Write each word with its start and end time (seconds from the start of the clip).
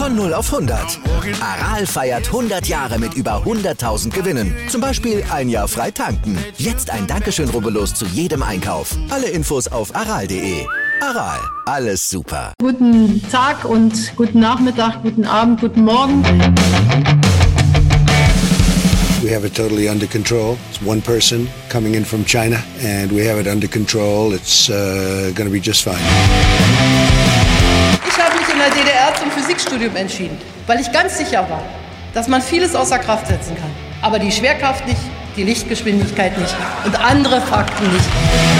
Von 0.00 0.16
0 0.16 0.32
auf 0.32 0.50
100. 0.50 0.98
Aral 1.42 1.84
feiert 1.84 2.28
100 2.28 2.66
Jahre 2.66 2.98
mit 2.98 3.12
über 3.12 3.42
100.000 3.44 4.08
Gewinnen. 4.08 4.56
Zum 4.70 4.80
Beispiel 4.80 5.22
ein 5.30 5.50
Jahr 5.50 5.68
frei 5.68 5.90
tanken. 5.90 6.38
Jetzt 6.56 6.88
ein 6.88 7.06
Dankeschön, 7.06 7.50
rubbellos 7.50 7.92
zu 7.92 8.06
jedem 8.06 8.42
Einkauf. 8.42 8.96
Alle 9.10 9.28
Infos 9.28 9.68
auf 9.68 9.94
aral.de. 9.94 10.64
Aral, 11.02 11.38
alles 11.66 12.08
super. 12.08 12.54
Guten 12.62 13.22
Tag 13.30 13.66
und 13.66 14.16
guten 14.16 14.40
Nachmittag, 14.40 15.02
guten 15.02 15.26
Abend, 15.26 15.60
guten 15.60 15.84
Morgen. 15.84 16.24
We 19.22 19.34
have 19.34 19.46
it 19.46 19.54
totally 19.54 19.86
under 19.90 20.06
control. 20.06 20.56
It's 20.70 20.80
one 20.82 21.02
person 21.02 21.46
coming 21.68 21.92
in 21.92 22.06
from 22.06 22.24
China, 22.24 22.56
and 22.82 23.12
we 23.12 23.28
have 23.28 23.38
it 23.38 23.46
under 23.46 23.68
control. 23.68 24.32
It's 24.32 24.70
uh, 24.70 25.30
going 25.34 25.46
to 25.46 25.52
be 25.52 25.60
just 25.60 25.82
fine. 25.82 25.98
Ich 28.08 28.18
habe 28.18 28.38
mich 28.38 28.48
in 28.48 28.58
der 28.58 28.70
DDR 28.70 29.14
zum 29.14 29.30
Physikstudium 29.50 29.96
entschieden, 29.96 30.38
weil 30.68 30.80
ich 30.80 30.92
ganz 30.92 31.18
sicher 31.18 31.40
war, 31.50 31.62
dass 32.14 32.28
man 32.28 32.40
vieles 32.40 32.76
außer 32.76 33.00
Kraft 33.00 33.26
setzen 33.26 33.56
kann. 33.56 33.70
Aber 34.00 34.20
die 34.20 34.30
Schwerkraft 34.30 34.86
nicht, 34.86 35.00
die 35.36 35.42
Lichtgeschwindigkeit 35.42 36.38
nicht 36.38 36.54
und 36.84 36.94
andere 36.94 37.40
Fakten 37.40 37.92
nicht. 37.92 38.59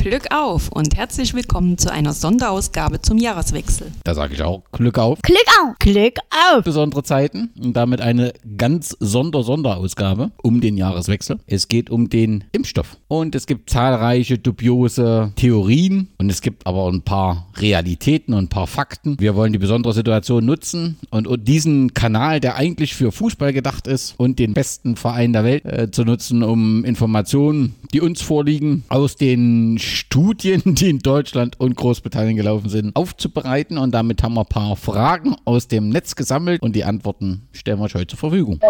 Glück 0.00 0.28
auf 0.30 0.70
und 0.72 0.96
herzlich 0.96 1.34
willkommen 1.34 1.76
zu 1.76 1.92
einer 1.92 2.14
Sonderausgabe 2.14 3.02
zum 3.02 3.18
Jahreswechsel. 3.18 3.92
Da 4.02 4.14
sage 4.14 4.32
ich 4.32 4.42
auch 4.42 4.62
Glück 4.72 4.98
auf. 4.98 5.20
Glück 5.20 5.44
auf. 5.62 5.78
Glück 5.78 6.14
auf. 6.30 6.64
Besondere 6.64 7.02
Zeiten 7.02 7.50
und 7.62 7.74
damit 7.74 8.00
eine 8.00 8.32
ganz 8.56 8.96
Sonder-Sonderausgabe 8.98 10.30
um 10.42 10.62
den 10.62 10.78
Jahreswechsel. 10.78 11.40
Es 11.46 11.68
geht 11.68 11.90
um 11.90 12.08
den 12.08 12.44
Impfstoff. 12.52 12.96
Und 13.08 13.34
es 13.34 13.46
gibt 13.46 13.68
zahlreiche 13.68 14.38
dubiose 14.38 15.34
Theorien 15.36 16.08
und 16.16 16.30
es 16.30 16.40
gibt 16.40 16.66
aber 16.66 16.88
ein 16.88 17.02
paar 17.02 17.48
Realitäten 17.58 18.32
und 18.32 18.44
ein 18.44 18.48
paar 18.48 18.68
Fakten. 18.68 19.20
Wir 19.20 19.34
wollen 19.34 19.52
die 19.52 19.58
besondere 19.58 19.92
Situation 19.92 20.46
nutzen 20.46 20.98
und, 21.10 21.26
und 21.26 21.46
diesen 21.46 21.92
Kanal, 21.92 22.40
der 22.40 22.56
eigentlich 22.56 22.94
für 22.94 23.12
Fußball 23.12 23.52
gedacht 23.52 23.86
ist 23.86 24.14
und 24.16 24.38
den 24.38 24.54
besten 24.54 24.96
Verein 24.96 25.34
der 25.34 25.44
Welt 25.44 25.66
äh, 25.66 25.90
zu 25.90 26.04
nutzen, 26.04 26.42
um 26.42 26.86
Informationen, 26.86 27.74
die 27.92 28.00
uns 28.00 28.22
vorliegen, 28.22 28.84
aus 28.88 29.16
den 29.16 29.78
Studien, 29.90 30.62
die 30.64 30.90
in 30.90 30.98
Deutschland 31.00 31.58
und 31.60 31.76
Großbritannien 31.76 32.36
gelaufen 32.36 32.68
sind, 32.68 32.96
aufzubereiten. 32.96 33.78
Und 33.78 33.92
damit 33.92 34.22
haben 34.22 34.34
wir 34.34 34.42
ein 34.42 34.46
paar 34.46 34.76
Fragen 34.76 35.36
aus 35.44 35.68
dem 35.68 35.88
Netz 35.88 36.16
gesammelt 36.16 36.62
und 36.62 36.74
die 36.74 36.84
Antworten 36.84 37.48
stellen 37.52 37.78
wir 37.78 37.84
euch 37.84 37.94
heute 37.94 38.08
zur 38.08 38.18
Verfügung. 38.18 38.60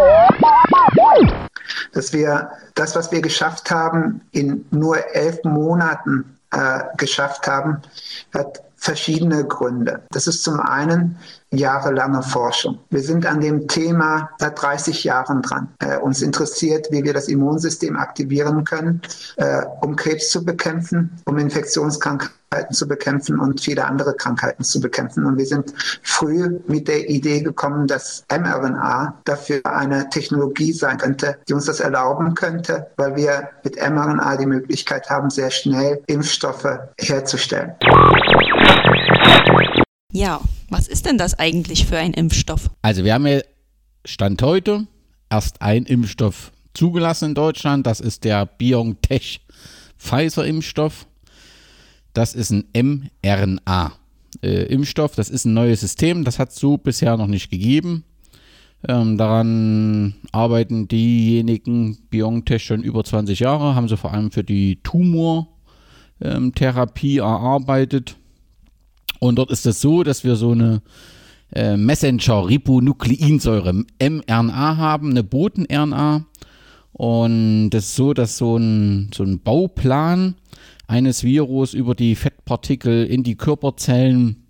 Dass 1.92 2.12
wir 2.12 2.50
das, 2.74 2.96
was 2.96 3.12
wir 3.12 3.20
geschafft 3.20 3.70
haben, 3.70 4.20
in 4.32 4.64
nur 4.70 4.96
elf 5.14 5.42
Monaten 5.44 6.36
äh, 6.52 6.80
geschafft 6.96 7.46
haben, 7.46 7.78
hat 8.34 8.62
verschiedene 8.80 9.44
Gründe. 9.44 10.02
Das 10.10 10.26
ist 10.26 10.42
zum 10.42 10.58
einen 10.58 11.18
jahrelange 11.50 12.22
Forschung. 12.22 12.78
Wir 12.88 13.02
sind 13.02 13.26
an 13.26 13.40
dem 13.40 13.68
Thema 13.68 14.30
seit 14.38 14.60
30 14.60 15.04
Jahren 15.04 15.42
dran. 15.42 15.68
Äh, 15.80 15.98
uns 15.98 16.22
interessiert, 16.22 16.88
wie 16.90 17.04
wir 17.04 17.12
das 17.12 17.28
Immunsystem 17.28 17.96
aktivieren 17.96 18.64
können, 18.64 19.02
äh, 19.36 19.62
um 19.82 19.96
Krebs 19.96 20.30
zu 20.30 20.44
bekämpfen, 20.44 21.10
um 21.26 21.36
Infektionskrankheiten 21.38 22.40
zu 22.72 22.88
bekämpfen 22.88 23.38
und 23.38 23.60
viele 23.60 23.84
andere 23.84 24.14
Krankheiten 24.14 24.64
zu 24.64 24.80
bekämpfen. 24.80 25.26
Und 25.26 25.36
wir 25.36 25.46
sind 25.46 25.74
früh 26.02 26.60
mit 26.66 26.88
der 26.88 27.08
Idee 27.08 27.42
gekommen, 27.42 27.86
dass 27.86 28.24
mRNA 28.30 29.20
dafür 29.24 29.60
eine 29.64 30.08
Technologie 30.08 30.72
sein 30.72 30.98
könnte, 30.98 31.36
die 31.48 31.52
uns 31.52 31.66
das 31.66 31.80
erlauben 31.80 32.34
könnte, 32.34 32.86
weil 32.96 33.16
wir 33.16 33.50
mit 33.62 33.76
mRNA 33.76 34.36
die 34.36 34.46
Möglichkeit 34.46 35.10
haben, 35.10 35.30
sehr 35.30 35.50
schnell 35.50 36.02
Impfstoffe 36.06 36.78
herzustellen. 36.98 37.74
Ja, 40.12 40.40
was 40.68 40.88
ist 40.88 41.06
denn 41.06 41.18
das 41.18 41.38
eigentlich 41.38 41.86
für 41.86 41.98
ein 41.98 42.12
Impfstoff? 42.12 42.70
Also 42.82 43.04
wir 43.04 43.14
haben 43.14 43.26
ja 43.26 43.40
Stand 44.04 44.42
heute 44.42 44.86
erst 45.28 45.62
ein 45.62 45.84
Impfstoff 45.84 46.52
zugelassen 46.74 47.30
in 47.30 47.34
Deutschland. 47.34 47.86
Das 47.86 48.00
ist 48.00 48.24
der 48.24 48.46
BioNTech 48.46 49.40
Pfizer 49.98 50.46
Impfstoff. 50.46 51.06
Das 52.12 52.34
ist 52.34 52.50
ein 52.50 52.64
mRNA 53.22 53.92
äh, 54.42 54.64
Impfstoff. 54.64 55.14
Das 55.14 55.30
ist 55.30 55.44
ein 55.44 55.54
neues 55.54 55.80
System. 55.80 56.24
Das 56.24 56.38
hat 56.38 56.50
es 56.50 56.56
so 56.56 56.76
bisher 56.76 57.16
noch 57.16 57.28
nicht 57.28 57.50
gegeben. 57.50 58.04
Ähm, 58.88 59.18
daran 59.18 60.14
arbeiten 60.32 60.88
diejenigen 60.88 61.98
BioNTech 62.08 62.64
schon 62.64 62.82
über 62.82 63.04
20 63.04 63.40
Jahre, 63.40 63.74
haben 63.74 63.88
sie 63.88 63.98
vor 63.98 64.14
allem 64.14 64.30
für 64.30 64.42
die 64.42 64.82
Tumortherapie 64.82 67.18
ähm, 67.18 67.24
erarbeitet. 67.24 68.16
Und 69.20 69.36
dort 69.36 69.52
ist 69.52 69.66
es 69.66 69.80
so, 69.80 70.02
dass 70.02 70.24
wir 70.24 70.34
so 70.34 70.50
eine 70.52 70.82
äh, 71.52 71.76
Messenger-Ribonukleinsäure 71.76 73.84
mRNA 74.00 74.76
haben, 74.76 75.10
eine 75.10 75.22
Boten-RNA. 75.22 76.26
Und 76.92 77.70
das 77.70 77.84
ist 77.84 77.94
so, 77.96 78.14
dass 78.14 78.36
so 78.36 78.56
ein, 78.56 79.10
so 79.14 79.22
ein 79.22 79.38
Bauplan 79.40 80.34
eines 80.88 81.22
Virus 81.22 81.74
über 81.74 81.94
die 81.94 82.16
Fettpartikel 82.16 83.06
in 83.06 83.22
die 83.22 83.36
Körperzellen 83.36 84.46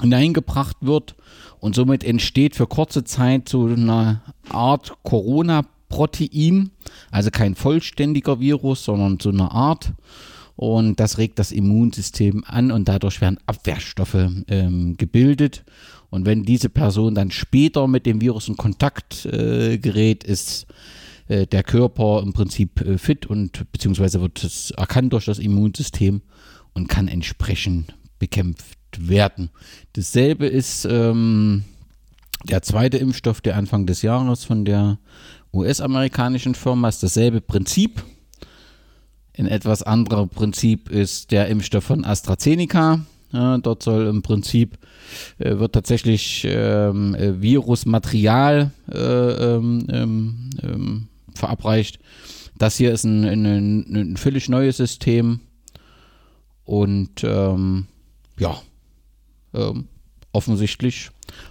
hineingebracht 0.00 0.76
wird 0.80 1.14
und 1.60 1.74
somit 1.74 2.04
entsteht 2.04 2.56
für 2.56 2.66
kurze 2.66 3.04
Zeit 3.04 3.48
so 3.48 3.66
eine 3.66 4.22
Art 4.48 4.96
Corona-Protein, 5.02 6.70
also 7.10 7.30
kein 7.30 7.54
vollständiger 7.54 8.40
Virus, 8.40 8.84
sondern 8.84 9.18
so 9.20 9.30
eine 9.30 9.50
Art 9.50 9.92
und 10.58 10.98
das 10.98 11.18
regt 11.18 11.38
das 11.38 11.52
Immunsystem 11.52 12.42
an 12.44 12.72
und 12.72 12.88
dadurch 12.88 13.20
werden 13.20 13.38
Abwehrstoffe 13.46 14.26
ähm, 14.48 14.96
gebildet. 14.96 15.64
Und 16.10 16.26
wenn 16.26 16.42
diese 16.42 16.68
Person 16.68 17.14
dann 17.14 17.30
später 17.30 17.86
mit 17.86 18.06
dem 18.06 18.20
Virus 18.20 18.48
in 18.48 18.56
Kontakt 18.56 19.24
äh, 19.26 19.78
gerät, 19.78 20.24
ist 20.24 20.66
äh, 21.28 21.46
der 21.46 21.62
Körper 21.62 22.22
im 22.24 22.32
Prinzip 22.32 22.80
äh, 22.80 22.98
fit 22.98 23.24
und 23.24 23.70
beziehungsweise 23.70 24.20
wird 24.20 24.42
es 24.42 24.72
erkannt 24.72 25.12
durch 25.12 25.26
das 25.26 25.38
Immunsystem 25.38 26.22
und 26.74 26.88
kann 26.88 27.06
entsprechend 27.06 27.94
bekämpft 28.18 28.78
werden. 28.98 29.50
Dasselbe 29.92 30.48
ist 30.48 30.88
ähm, 30.90 31.62
der 32.42 32.62
zweite 32.62 32.98
Impfstoff, 32.98 33.40
der 33.40 33.56
Anfang 33.56 33.86
des 33.86 34.02
Jahres 34.02 34.42
von 34.42 34.64
der 34.64 34.98
US-amerikanischen 35.52 36.56
Firma 36.56 36.88
ist 36.88 37.04
dasselbe 37.04 37.40
Prinzip. 37.40 38.02
Ein 39.38 39.46
etwas 39.46 39.84
anderer 39.84 40.26
Prinzip 40.26 40.90
ist 40.90 41.30
der 41.30 41.46
Impfstoff 41.46 41.84
von 41.84 42.04
AstraZeneca. 42.04 43.00
Dort 43.30 43.82
soll 43.82 44.06
im 44.06 44.22
Prinzip, 44.22 44.78
äh, 45.38 45.58
wird 45.58 45.74
tatsächlich 45.74 46.46
ähm, 46.48 47.14
äh, 47.14 47.40
Virusmaterial 47.42 48.70
äh, 48.90 48.98
ähm, 48.98 49.86
ähm, 49.90 50.50
ähm, 50.62 51.08
verabreicht. 51.34 51.98
Das 52.56 52.76
hier 52.78 52.90
ist 52.90 53.04
ein, 53.04 53.24
ein, 53.24 53.84
ein 53.94 54.16
völlig 54.16 54.48
neues 54.48 54.78
System 54.78 55.40
und 56.64 57.22
ähm, 57.22 57.86
ja, 58.38 58.60
ähm, 59.52 59.88
offensichtlich 60.32 61.10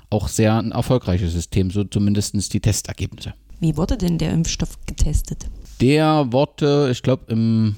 auch 0.10 0.28
sehr 0.30 0.58
ein 0.58 0.72
erfolgreiches 0.72 1.32
System, 1.32 1.70
so 1.70 1.84
zumindest 1.84 2.54
die 2.54 2.60
Testergebnisse. 2.60 3.34
Wie 3.60 3.78
wurde 3.78 3.98
denn 3.98 4.18
der 4.18 4.32
Impfstoff 4.32 4.78
getestet? 4.88 5.46
Der 5.82 6.28
Worte, 6.32 6.90
ich 6.92 7.04
glaube 7.04 7.32
im, 7.32 7.76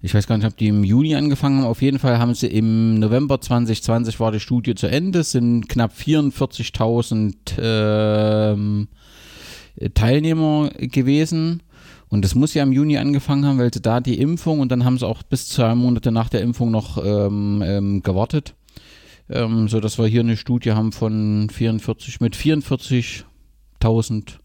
ich 0.00 0.14
weiß 0.14 0.26
gar 0.26 0.36
nicht, 0.36 0.46
ob 0.46 0.56
die 0.56 0.68
im 0.68 0.84
Juni 0.84 1.14
angefangen 1.14 1.58
haben. 1.58 1.66
Auf 1.66 1.82
jeden 1.82 1.98
Fall 1.98 2.18
haben 2.18 2.34
sie 2.34 2.46
im 2.46 2.98
November 2.98 3.40
2020 3.40 4.20
war 4.20 4.32
die 4.32 4.40
Studie 4.40 4.74
zu 4.74 4.86
Ende, 4.86 5.20
es 5.20 5.32
sind 5.32 5.68
knapp 5.68 5.92
44.000 5.92 7.34
ähm, 7.60 8.88
Teilnehmer 9.94 10.70
gewesen. 10.76 11.62
Und 12.10 12.24
das 12.24 12.34
muss 12.34 12.54
ja 12.54 12.62
im 12.62 12.72
Juni 12.72 12.96
angefangen 12.96 13.44
haben, 13.44 13.58
weil 13.58 13.72
sie 13.72 13.82
da 13.82 14.00
die 14.00 14.18
Impfung 14.18 14.60
und 14.60 14.72
dann 14.72 14.84
haben 14.84 14.98
sie 14.98 15.06
auch 15.06 15.22
bis 15.22 15.48
zwei 15.48 15.74
Monate 15.74 16.10
nach 16.10 16.30
der 16.30 16.40
Impfung 16.40 16.70
noch 16.70 16.96
ähm, 17.04 17.62
ähm, 17.64 18.02
gewartet. 18.02 18.54
Ähm, 19.28 19.68
so 19.68 19.78
dass 19.78 19.98
wir 19.98 20.06
hier 20.06 20.20
eine 20.20 20.38
Studie 20.38 20.72
haben 20.72 20.92
von 20.92 21.50
44 21.50 22.20
mit 22.20 22.34
44.000 22.34 24.38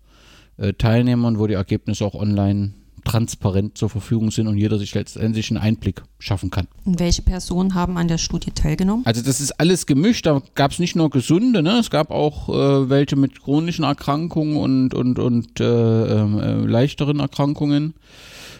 äh, 0.57 0.73
Teilnehmern, 0.73 1.39
wo 1.39 1.47
die 1.47 1.53
Ergebnisse 1.53 2.05
auch 2.05 2.15
online 2.15 2.73
transparent 3.03 3.77
zur 3.77 3.89
Verfügung 3.89 4.31
sind 4.31 4.47
und 4.47 4.57
jeder 4.57 4.77
sich 4.79 4.93
letztendlich 4.93 5.49
einen 5.51 5.59
Einblick 5.59 6.03
schaffen 6.19 6.49
kann. 6.49 6.67
Und 6.85 6.99
welche 6.99 7.21
Personen 7.21 7.75
haben 7.75 7.97
an 7.97 8.07
der 8.07 8.17
Studie 8.17 8.51
teilgenommen? 8.51 9.05
Also 9.05 9.21
das 9.21 9.41
ist 9.41 9.59
alles 9.59 9.85
gemischt. 9.85 10.25
Da 10.25 10.41
gab 10.55 10.71
es 10.71 10.79
nicht 10.79 10.95
nur 10.95 11.09
gesunde, 11.09 11.61
ne? 11.61 11.79
es 11.79 11.89
gab 11.89 12.11
auch 12.11 12.49
äh, 12.49 12.89
welche 12.89 13.15
mit 13.15 13.41
chronischen 13.41 13.83
Erkrankungen 13.83 14.57
und, 14.57 14.93
und, 14.93 15.19
und 15.19 15.59
äh, 15.59 15.63
äh, 15.65 16.65
leichteren 16.65 17.19
Erkrankungen. 17.19 17.93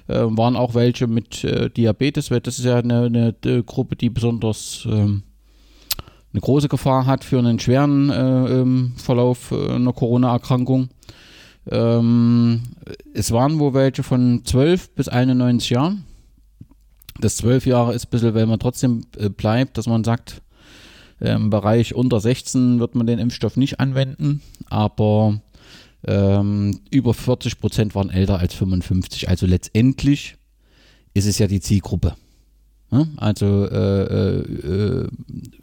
Äh, 0.08 0.16
waren 0.16 0.58
auch 0.58 0.76
welche 0.76 1.08
mit 1.08 1.46
äh, 1.46 1.70
Diabetes, 1.70 2.30
weil 2.30 2.42
das 2.42 2.60
ist 2.60 2.66
ja 2.66 2.76
eine, 2.78 3.04
eine, 3.04 3.36
eine 3.44 3.64
Gruppe, 3.64 3.96
die 3.96 4.10
besonders 4.10 4.86
ähm, 4.86 5.24
eine 6.34 6.42
große 6.42 6.68
Gefahr 6.68 7.06
hat 7.06 7.24
für 7.24 7.40
einen 7.40 7.60
schweren 7.60 8.10
äh, 8.10 8.60
ähm, 8.60 8.94
Verlauf 8.98 9.54
einer 9.54 9.94
Corona-Erkrankung. 9.94 10.90
Ähm, 11.70 12.64
es 13.14 13.32
waren 13.32 13.60
wohl 13.60 13.74
welche 13.74 14.04
von 14.04 14.42
12 14.44 14.92
bis 14.96 15.08
91 15.08 15.70
Jahren. 15.70 16.06
Das 17.20 17.38
12 17.38 17.66
Jahre 17.68 17.94
ist 17.94 18.08
ein 18.08 18.10
bisschen, 18.10 18.34
weil 18.34 18.46
man 18.46 18.60
trotzdem 18.60 19.06
äh, 19.18 19.30
bleibt, 19.30 19.78
dass 19.78 19.88
man 19.88 20.04
sagt, 20.04 20.42
im 21.20 21.50
Bereich 21.50 21.96
unter 21.96 22.20
16 22.20 22.80
wird 22.80 22.96
man 22.96 23.08
den 23.08 23.20
Impfstoff 23.20 23.56
nicht 23.56 23.80
anwenden, 23.80 24.42
aber 24.70 25.40
ähm, 26.06 26.80
über 26.90 27.14
40 27.14 27.60
Prozent 27.60 27.96
waren 27.96 28.10
älter 28.10 28.40
als 28.40 28.54
55. 28.56 29.30
Also 29.30 29.46
letztendlich 29.46 30.36
ist 31.14 31.26
es 31.26 31.40
ja 31.40 31.48
die 31.48 31.62
Zielgruppe. 31.62 32.16
Also 33.18 33.66
äh, 33.66 34.04
äh, 34.04 35.08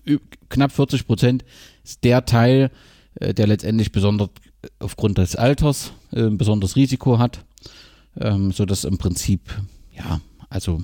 äh 0.07 0.19
knapp 0.49 0.73
40 0.73 1.07
Prozent 1.07 1.45
ist 1.85 2.03
der 2.03 2.25
Teil, 2.25 2.71
der 3.15 3.47
letztendlich 3.47 3.93
besonders 3.93 4.31
aufgrund 4.79 5.19
des 5.19 5.37
Alters 5.37 5.93
äh, 6.13 6.23
ein 6.23 6.39
besonderes 6.39 6.77
Risiko 6.77 7.19
hat, 7.19 7.45
ähm, 8.19 8.53
sodass 8.53 8.85
im 8.85 8.99
Prinzip, 8.99 9.41
ja, 9.97 10.21
also 10.49 10.83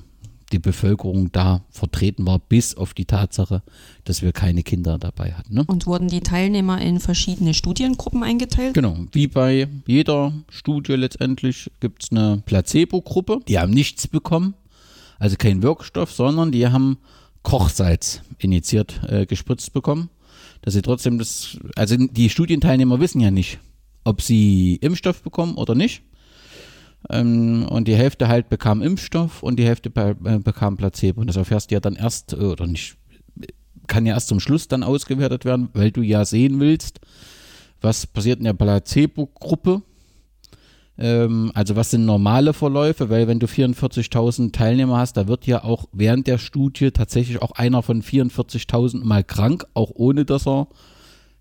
die 0.52 0.58
Bevölkerung 0.60 1.32
da 1.32 1.62
vertreten 1.70 2.24
war, 2.24 2.38
bis 2.38 2.76
auf 2.76 2.94
die 2.94 3.04
Tatsache, 3.04 3.62
dass 4.04 4.22
wir 4.22 4.32
keine 4.32 4.62
Kinder 4.62 4.96
dabei 4.96 5.32
hatten. 5.32 5.54
Ne? 5.54 5.64
Und 5.66 5.86
wurden 5.86 6.08
die 6.08 6.20
Teilnehmer 6.20 6.80
in 6.80 7.00
verschiedene 7.00 7.52
Studiengruppen 7.52 8.22
eingeteilt? 8.22 8.74
Genau, 8.74 8.96
wie 9.12 9.26
bei 9.26 9.68
jeder 9.86 10.32
Studie 10.48 10.92
letztendlich 10.92 11.70
gibt 11.80 12.04
es 12.04 12.12
eine 12.12 12.42
Placebo-Gruppe, 12.46 13.40
die 13.48 13.58
haben 13.58 13.72
nichts 13.72 14.06
bekommen, 14.06 14.54
also 15.18 15.36
kein 15.36 15.62
Wirkstoff, 15.62 16.12
sondern 16.12 16.52
die 16.52 16.68
haben 16.68 16.98
Kochsalz 17.42 18.22
initiiert 18.38 19.00
äh, 19.08 19.26
gespritzt 19.26 19.72
bekommen, 19.72 20.10
dass 20.66 20.74
sie 20.74 20.82
trotzdem 20.82 21.16
das, 21.16 21.58
also 21.76 21.96
die 21.96 22.28
Studienteilnehmer 22.28 22.98
wissen 22.98 23.20
ja 23.20 23.30
nicht, 23.30 23.60
ob 24.02 24.20
sie 24.20 24.74
Impfstoff 24.80 25.22
bekommen 25.22 25.54
oder 25.54 25.76
nicht. 25.76 26.02
Ähm, 27.08 27.68
und 27.70 27.86
die 27.86 27.94
Hälfte 27.94 28.26
halt 28.26 28.48
bekam 28.48 28.82
Impfstoff 28.82 29.44
und 29.44 29.60
die 29.60 29.64
Hälfte 29.64 29.92
äh, 29.94 30.38
bekam 30.40 30.76
Placebo. 30.76 31.20
Und 31.20 31.28
das 31.28 31.36
erfährst 31.36 31.70
du 31.70 31.76
ja 31.76 31.80
dann 31.80 31.94
erst, 31.94 32.32
äh, 32.32 32.38
oder 32.38 32.66
nicht, 32.66 32.96
kann 33.86 34.06
ja 34.06 34.14
erst 34.14 34.26
zum 34.26 34.40
Schluss 34.40 34.66
dann 34.66 34.82
ausgewertet 34.82 35.44
werden, 35.44 35.68
weil 35.72 35.92
du 35.92 36.02
ja 36.02 36.24
sehen 36.24 36.58
willst, 36.58 36.98
was 37.80 38.04
passiert 38.08 38.40
in 38.40 38.46
der 38.46 38.54
Placebo-Gruppe. 38.54 39.82
Ähm, 40.98 41.50
also 41.54 41.76
was 41.76 41.90
sind 41.90 42.04
normale 42.04 42.52
Verläufe, 42.52 43.10
weil 43.10 43.28
wenn 43.28 43.38
du 43.38 43.46
44.000 43.46 44.52
Teilnehmer 44.52 44.98
hast, 44.98 45.16
da 45.16 45.28
wird 45.28 45.46
ja 45.46 45.64
auch 45.64 45.86
während 45.92 46.26
der 46.26 46.38
Studie 46.38 46.90
tatsächlich 46.90 47.42
auch 47.42 47.52
einer 47.52 47.82
von 47.82 48.02
44.000 48.02 49.04
mal 49.04 49.24
krank, 49.24 49.66
auch 49.74 49.90
ohne 49.94 50.24
dass 50.24 50.46
er 50.46 50.68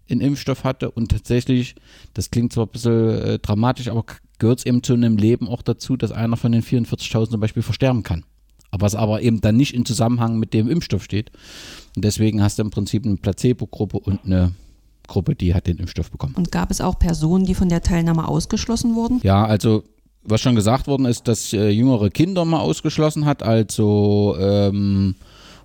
einen 0.09 0.21
Impfstoff 0.21 0.63
hatte. 0.63 0.91
Und 0.91 1.11
tatsächlich, 1.11 1.75
das 2.13 2.31
klingt 2.31 2.53
zwar 2.53 2.65
ein 2.65 2.71
bisschen 2.71 3.09
äh, 3.09 3.39
dramatisch, 3.39 3.87
aber 3.87 4.05
gehört 4.39 4.59
es 4.59 4.65
eben 4.65 4.83
zu 4.83 4.93
einem 4.93 5.17
Leben 5.17 5.47
auch 5.47 5.61
dazu, 5.61 5.95
dass 5.95 6.11
einer 6.11 6.37
von 6.37 6.51
den 6.51 6.61
44.000 6.61 7.31
zum 7.31 7.39
Beispiel 7.39 7.63
versterben 7.63 8.03
kann. 8.03 8.23
Aber 8.71 8.85
was 8.85 8.95
aber 8.95 9.21
eben 9.21 9.39
dann 9.39 9.55
nicht 9.55 9.73
in 9.73 9.85
Zusammenhang 9.85 10.37
mit 10.37 10.53
dem 10.53 10.69
Impfstoff 10.69 11.03
steht. 11.03 11.31
Und 11.95 12.03
deswegen 12.03 12.43
hast 12.43 12.59
du 12.59 12.63
im 12.63 12.71
Prinzip 12.71 13.05
eine 13.05 13.15
Placebo-Gruppe 13.15 13.99
und 13.99 14.25
eine 14.25 14.51
Gruppe, 15.07 15.35
die 15.35 15.53
hat 15.53 15.67
den 15.67 15.77
Impfstoff 15.77 16.11
bekommen. 16.11 16.35
Und 16.35 16.51
gab 16.51 16.71
es 16.71 16.81
auch 16.81 16.99
Personen, 16.99 17.45
die 17.45 17.55
von 17.55 17.69
der 17.69 17.81
Teilnahme 17.81 18.27
ausgeschlossen 18.27 18.95
wurden? 18.95 19.19
Ja, 19.23 19.45
also 19.45 19.83
was 20.23 20.41
schon 20.41 20.55
gesagt 20.55 20.87
worden 20.87 21.05
ist, 21.05 21.27
dass 21.27 21.53
äh, 21.53 21.69
jüngere 21.69 22.09
Kinder 22.09 22.45
mal 22.45 22.59
ausgeschlossen 22.59 23.25
hat, 23.25 23.43
also 23.43 24.35
ähm, 24.39 25.15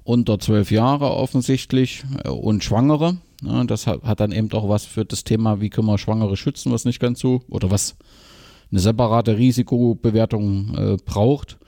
unter 0.04 0.38
zwölf 0.38 0.70
Jahre 0.70 1.10
offensichtlich 1.10 2.04
äh, 2.24 2.28
und 2.28 2.62
Schwangere. 2.62 3.16
Ja, 3.42 3.64
das 3.64 3.86
hat, 3.86 4.02
hat, 4.02 4.20
dann 4.20 4.32
eben 4.32 4.52
auch 4.52 4.68
was 4.68 4.84
für 4.84 5.04
das 5.04 5.24
Thema, 5.24 5.60
wie 5.60 5.70
können 5.70 5.86
wir 5.86 5.98
Schwangere 5.98 6.36
schützen, 6.36 6.72
was 6.72 6.84
nicht 6.84 7.00
ganz 7.00 7.20
so, 7.20 7.42
oder 7.48 7.70
was 7.70 7.96
eine 8.70 8.80
separate 8.80 9.38
Risikobewertung 9.38 10.74
äh, 10.76 10.96
braucht. 11.04 11.58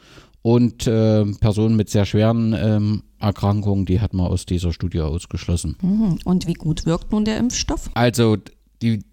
Und 0.43 0.87
äh, 0.89 1.25
Personen 1.41 1.77
mit 1.77 1.89
sehr 1.89 2.05
schweren 2.05 2.53
ähm, 2.59 3.03
Erkrankungen, 3.23 3.87
die 3.87 4.01
hat 4.01 4.15
man 4.15 4.27
aus 4.27 4.47
dieser 4.47 4.73
Studie 4.73 5.01
ausgeschlossen. 5.01 5.77
Mhm. 5.81 6.19
Und 6.25 6.47
wie 6.47 6.55
gut 6.55 6.87
wirkt 6.87 7.13
nun 7.13 7.25
der 7.25 7.39
Impfstoff? 7.39 7.91
Also 7.95 8.37
die, 8.83 9.05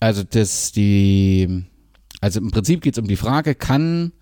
also 0.00 0.22
das, 0.24 0.72
die, 0.72 1.64
also 2.20 2.40
im 2.40 2.50
Prinzip 2.50 2.80
geht 2.82 2.94
es 2.94 2.98
um 2.98 3.06
die 3.06 3.16
Frage, 3.16 3.54
kann 3.54 4.12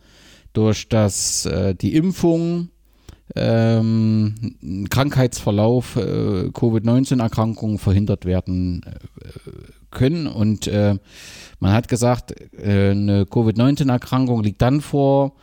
durch 0.53 0.89
das 0.89 1.47
äh, 1.47 1.75
die 1.75 1.95
Impfung 1.95 2.71
ähm, 3.37 4.35
Krankheitsverlauf 4.91 5.97
äh, 5.97 6.51
Covid-19-Erkrankungen 6.53 7.79
verhindert 7.79 8.25
werden 8.25 8.83
äh, 8.85 9.51
können. 9.91 10.27
Und 10.27 10.67
äh, 10.67 10.97
man 11.61 11.73
hat 11.73 11.89
gesagt, 11.89 12.35
äh, 12.53 12.91
eine 12.91 13.27
Covid-19-Erkrankung 13.27 14.43
liegt 14.43 14.61
dann 14.63 14.81
vor, 14.81 15.35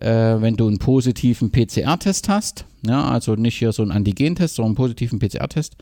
äh, 0.00 0.40
wenn 0.40 0.56
du 0.56 0.66
einen 0.66 0.78
positiven 0.78 1.50
PCR-Test 1.50 2.28
hast. 2.28 2.66
Ja, 2.86 3.10
also 3.10 3.34
nicht 3.34 3.58
hier 3.58 3.72
so 3.72 3.82
einen 3.82 3.92
Antigentest, 3.92 4.56
sondern 4.56 4.70
einen 4.70 4.76
positiven 4.76 5.18
PCR-Test. 5.18 5.76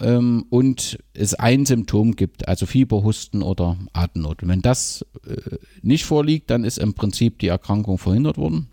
Ähm, 0.00 0.46
und 0.50 0.98
es 1.12 1.34
ein 1.34 1.66
Symptom 1.66 2.16
gibt, 2.16 2.48
also 2.48 2.66
Fieber, 2.66 3.04
Husten 3.04 3.42
oder 3.42 3.76
Atemnot. 3.92 4.38
Wenn 4.42 4.62
das 4.62 5.04
äh, 5.26 5.56
nicht 5.82 6.04
vorliegt, 6.04 6.50
dann 6.50 6.64
ist 6.64 6.78
im 6.78 6.94
Prinzip 6.94 7.38
die 7.38 7.48
Erkrankung 7.48 7.98
verhindert 7.98 8.36
worden. 8.36 8.68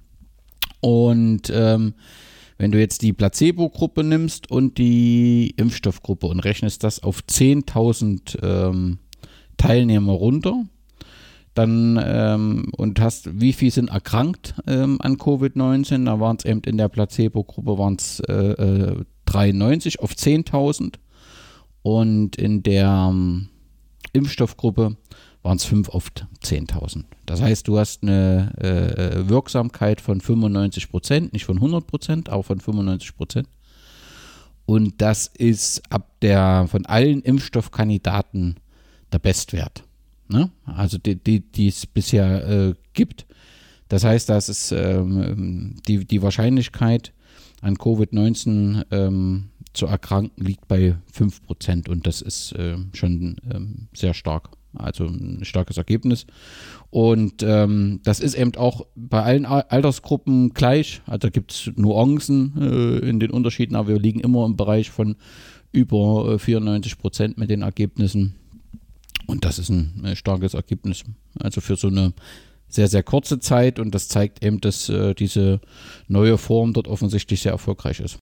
Und 0.80 1.52
ähm, 1.54 1.94
wenn 2.58 2.72
du 2.72 2.80
jetzt 2.80 3.02
die 3.02 3.14
Placebo-Gruppe 3.14 4.04
nimmst 4.04 4.50
und 4.50 4.78
die 4.78 5.54
Impfstoffgruppe 5.58 6.28
und 6.28 6.40
rechnest 6.40 6.84
das 6.84 7.02
auf 7.02 7.22
10.000 7.22 8.44
ähm, 8.44 9.00
Teilnehmer 9.58 10.14
runter, 10.14 10.66
dann 11.54 12.00
ähm, 12.02 12.72
und 12.78 13.00
hast, 13.00 13.42
wie 13.42 13.54
viel 13.54 13.72
sind 13.72 13.90
erkrankt 13.90 14.56
ähm, 14.68 14.98
an 15.02 15.18
Covid-19? 15.18 16.06
Da 16.06 16.20
waren 16.20 16.38
es 16.38 16.46
eben 16.46 16.62
in 16.62 16.78
der 16.78 16.88
Placebo-Gruppe 16.88 17.78
waren 17.78 17.98
es 17.98 18.20
äh, 18.22 18.96
93 19.26 19.96
äh, 19.96 20.02
auf 20.02 20.14
10.000 20.14 20.96
und 21.82 22.36
in 22.38 22.64
der 22.64 23.10
ähm, 23.12 23.50
Impfstoffgruppe 24.14 24.96
waren 25.44 25.58
es 25.58 25.66
5 25.66 25.90
auf 25.90 26.12
10.000. 26.44 27.06
Das 27.26 27.42
heißt, 27.42 27.68
du 27.68 27.80
hast 27.80 28.04
eine 28.04 28.54
äh, 28.58 29.28
Wirksamkeit 29.28 30.00
von 30.00 30.22
95 30.22 30.90
Prozent, 30.90 31.34
nicht 31.34 31.46
von 31.46 31.58
100 31.58 31.88
Prozent, 31.88 32.30
aber 32.30 32.44
von 32.44 32.60
95 32.60 33.16
Prozent. 33.16 33.48
Und 34.66 35.02
das 35.02 35.28
ist 35.28 35.82
ab 35.92 36.08
der 36.22 36.68
von 36.70 36.86
allen 36.86 37.22
Impfstoffkandidaten 37.22 38.60
der 39.12 39.20
Bestwert. 39.20 39.84
Ne? 40.32 40.50
Also 40.66 40.98
die, 40.98 41.16
die, 41.16 41.42
die 41.42 41.68
es 41.68 41.86
bisher 41.86 42.48
äh, 42.48 42.74
gibt. 42.94 43.26
Das 43.90 44.04
heißt, 44.04 44.30
dass 44.30 44.48
es 44.48 44.72
ähm, 44.72 45.76
die, 45.88 46.06
die 46.06 46.22
Wahrscheinlichkeit 46.22 47.14
an 47.62 47.76
Covid-19 47.76 48.86
ähm, 48.92 49.50
zu 49.74 49.86
erkranken 49.86 50.44
liegt 50.44 50.68
bei 50.68 50.96
5% 51.14 51.90
und 51.90 52.08
das 52.08 52.22
ist 52.22 52.54
äh, 52.54 52.78
schon 52.94 53.38
ähm, 53.54 53.88
sehr 53.94 54.14
stark. 54.14 54.50
Also 54.74 55.06
ein 55.06 55.44
starkes 55.44 55.76
Ergebnis. 55.76 56.26
Und 56.90 57.44
ähm, 57.44 58.00
das 58.04 58.22
ist 58.22 58.36
eben 58.36 58.56
auch 58.56 58.86
bei 58.96 59.22
allen 59.22 59.46
Altersgruppen 59.46 60.54
gleich. 60.54 61.02
Also 61.06 61.30
gibt 61.30 61.52
es 61.52 61.72
Nuancen 61.76 62.54
äh, 62.58 63.10
in 63.10 63.20
den 63.20 63.32
Unterschieden, 63.32 63.76
aber 63.76 63.90
wir 63.90 64.00
liegen 64.00 64.22
immer 64.22 64.46
im 64.46 64.56
Bereich 64.56 64.90
von 64.90 65.18
über 65.74 66.36
äh, 66.36 66.40
94 66.40 66.98
Prozent 66.98 67.38
mit 67.38 67.50
den 67.50 67.64
Ergebnissen. 67.64 68.36
Und 69.32 69.46
das 69.46 69.60
ist 69.60 69.70
ein 69.70 70.04
äh, 70.04 70.16
starkes 70.18 70.54
Ergebnis. 70.56 71.04
Also 71.40 71.62
für 71.62 71.78
so 71.78 71.88
eine 71.88 72.12
sehr, 72.68 72.90
sehr 72.90 73.02
kurze 73.02 73.40
Zeit 73.40 73.80
und 73.80 73.96
das 73.96 74.10
zeigt 74.10 74.44
eben, 74.44 74.60
dass 74.60 74.90
äh, 74.90 75.14
diese 75.14 75.62
neue 76.10 76.38
Form 76.38 76.74
dort 76.74 76.90
offensichtlich 76.90 77.42
sehr 77.42 77.54
erfolgreich 77.54 78.02
ist. 78.02 78.20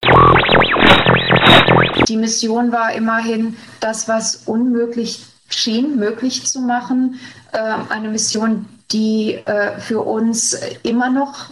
Die 2.08 2.16
Mission 2.16 2.70
war 2.70 2.92
immerhin, 2.92 3.56
das, 3.80 4.06
was 4.06 4.44
unmöglich 4.46 5.24
schien, 5.48 5.96
möglich 5.96 6.46
zu 6.46 6.60
machen. 6.60 7.18
Äh, 7.50 7.58
eine 7.88 8.08
Mission, 8.08 8.66
die 8.92 9.34
äh, 9.34 9.80
für 9.80 10.02
uns 10.02 10.56
immer 10.84 11.10
noch 11.10 11.50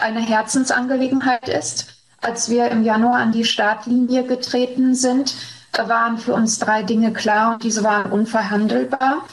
eine 0.00 0.20
Herzensangelegenheit 0.20 1.46
ist. 1.48 1.94
Als 2.22 2.48
wir 2.48 2.70
im 2.70 2.84
Januar 2.84 3.16
an 3.16 3.32
die 3.32 3.44
Startlinie 3.44 4.24
getreten 4.24 4.94
sind, 4.94 5.34
waren 5.76 6.18
für 6.18 6.34
uns 6.34 6.58
drei 6.58 6.82
Dinge 6.82 7.12
klar 7.12 7.54
und 7.54 7.62
diese 7.62 7.84
waren 7.84 8.10
unverhandelbar. 8.10 9.24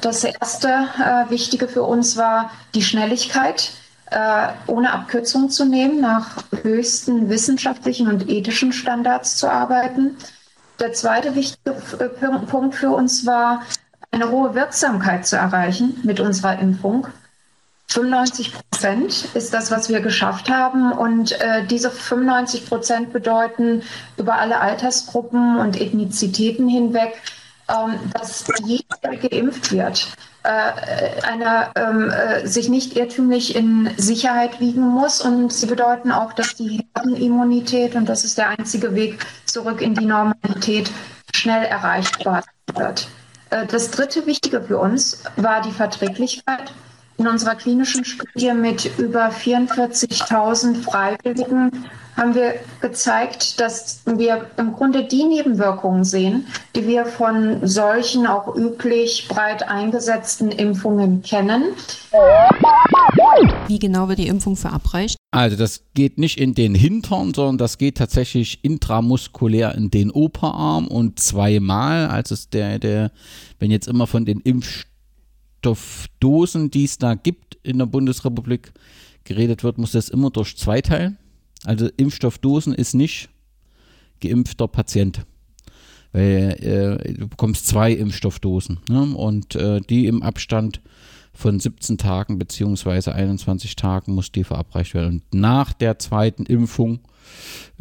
Das 0.00 0.22
erste 0.22 0.68
äh, 0.68 1.30
Wichtige 1.30 1.66
für 1.66 1.82
uns 1.82 2.16
war 2.16 2.50
die 2.74 2.82
Schnelligkeit, 2.82 3.72
äh, 4.10 4.48
ohne 4.68 4.92
Abkürzung 4.92 5.50
zu 5.50 5.64
nehmen, 5.64 6.00
nach 6.00 6.44
höchsten 6.62 7.28
wissenschaftlichen 7.28 8.06
und 8.06 8.28
ethischen 8.28 8.72
Standards 8.72 9.36
zu 9.36 9.50
arbeiten. 9.50 10.16
Der 10.78 10.92
zweite 10.92 11.34
wichtige 11.34 11.74
äh, 11.98 12.08
Punkt 12.46 12.76
für 12.76 12.90
uns 12.90 13.26
war, 13.26 13.62
eine 14.12 14.30
hohe 14.30 14.54
Wirksamkeit 14.54 15.26
zu 15.26 15.36
erreichen 15.36 15.98
mit 16.04 16.20
unserer 16.20 16.58
Impfung. 16.60 17.08
95 17.88 18.52
Prozent 18.52 19.28
ist 19.34 19.54
das, 19.54 19.70
was 19.70 19.88
wir 19.88 20.00
geschafft 20.00 20.50
haben. 20.50 20.92
Und 20.92 21.32
äh, 21.40 21.64
diese 21.64 21.90
95 21.90 22.66
Prozent 22.66 23.12
bedeuten 23.12 23.82
über 24.16 24.34
alle 24.34 24.60
Altersgruppen 24.60 25.58
und 25.58 25.80
Ethnizitäten 25.80 26.68
hinweg 26.68 27.14
ähm, 27.68 27.98
dass 28.12 28.44
jeder 28.64 28.96
der 29.02 29.16
geimpft 29.16 29.72
wird, 29.72 30.08
äh, 30.44 31.22
eine, 31.22 31.70
ähm, 31.74 32.10
äh, 32.10 32.46
sich 32.46 32.68
nicht 32.68 32.96
irrtümlich 32.96 33.56
in 33.56 33.90
Sicherheit 33.96 34.60
wiegen 34.60 34.82
muss. 34.82 35.20
Und 35.20 35.52
sie 35.52 35.66
bedeuten 35.66 36.12
auch, 36.12 36.32
dass 36.32 36.54
die 36.54 36.84
Herdenimmunität, 36.94 37.96
und 37.96 38.08
das 38.08 38.24
ist 38.24 38.38
der 38.38 38.50
einzige 38.50 38.94
Weg 38.94 39.26
zurück 39.46 39.80
in 39.80 39.94
die 39.94 40.06
Normalität, 40.06 40.90
schnell 41.34 41.64
erreichbar 41.64 42.44
wird. 42.72 43.08
Äh, 43.50 43.66
das 43.66 43.90
dritte 43.90 44.26
Wichtige 44.26 44.62
für 44.62 44.78
uns 44.78 45.24
war 45.34 45.60
die 45.60 45.72
Verträglichkeit. 45.72 46.72
In 47.18 47.26
unserer 47.26 47.54
klinischen 47.54 48.04
Studie 48.04 48.52
mit 48.52 48.98
über 48.98 49.30
44.000 49.30 50.82
Freiwilligen 50.82 51.70
haben 52.16 52.34
wir 52.34 52.54
gezeigt, 52.80 53.60
dass 53.60 54.00
wir 54.06 54.46
im 54.56 54.72
Grunde 54.72 55.04
die 55.04 55.24
Nebenwirkungen 55.24 56.04
sehen, 56.04 56.46
die 56.74 56.86
wir 56.86 57.04
von 57.04 57.66
solchen 57.66 58.26
auch 58.26 58.54
üblich 58.56 59.28
breit 59.28 59.68
eingesetzten 59.68 60.50
Impfungen 60.50 61.22
kennen. 61.22 61.64
Wie 63.66 63.78
genau 63.78 64.08
wird 64.08 64.18
die 64.18 64.28
Impfung 64.28 64.56
verabreicht? 64.56 65.16
Also 65.30 65.56
das 65.56 65.84
geht 65.94 66.18
nicht 66.18 66.40
in 66.40 66.54
den 66.54 66.74
Hintern, 66.74 67.34
sondern 67.34 67.58
das 67.58 67.76
geht 67.76 67.98
tatsächlich 67.98 68.64
intramuskulär 68.64 69.74
in 69.74 69.90
den 69.90 70.10
Oberarm 70.10 70.88
und 70.88 71.20
zweimal. 71.20 72.06
Also 72.06 72.34
der, 72.52 72.78
der, 72.78 73.10
wenn 73.58 73.70
jetzt 73.70 73.88
immer 73.88 74.06
von 74.06 74.24
den 74.24 74.40
Impfstoffdosen, 75.66 76.70
die 76.70 76.84
es 76.84 76.98
da 76.98 77.14
gibt 77.14 77.58
in 77.62 77.78
der 77.78 77.86
Bundesrepublik, 77.86 78.72
geredet 79.24 79.64
wird, 79.64 79.78
muss 79.78 79.92
das 79.92 80.08
immer 80.08 80.30
durch 80.30 80.56
zwei 80.56 80.80
teilen. 80.80 81.18
Also 81.64 81.88
Impfstoffdosen 81.96 82.72
ist 82.72 82.94
nicht 82.94 83.28
geimpfter 84.20 84.68
Patient. 84.68 85.26
Weil 86.12 87.00
äh, 87.02 87.14
du 87.14 87.26
bekommst 87.26 87.66
zwei 87.66 87.92
Impfstoffdosen 87.92 88.78
ne? 88.88 89.16
und 89.16 89.56
äh, 89.56 89.80
die 89.80 90.06
im 90.06 90.22
Abstand 90.22 90.80
von 91.32 91.58
17 91.58 91.98
Tagen 91.98 92.38
bzw. 92.38 93.10
21 93.10 93.74
Tagen 93.74 94.14
muss 94.14 94.30
die 94.30 94.44
verabreicht 94.44 94.94
werden. 94.94 95.22
Und 95.30 95.34
nach 95.34 95.72
der 95.72 95.98
zweiten 95.98 96.46
Impfung 96.46 97.00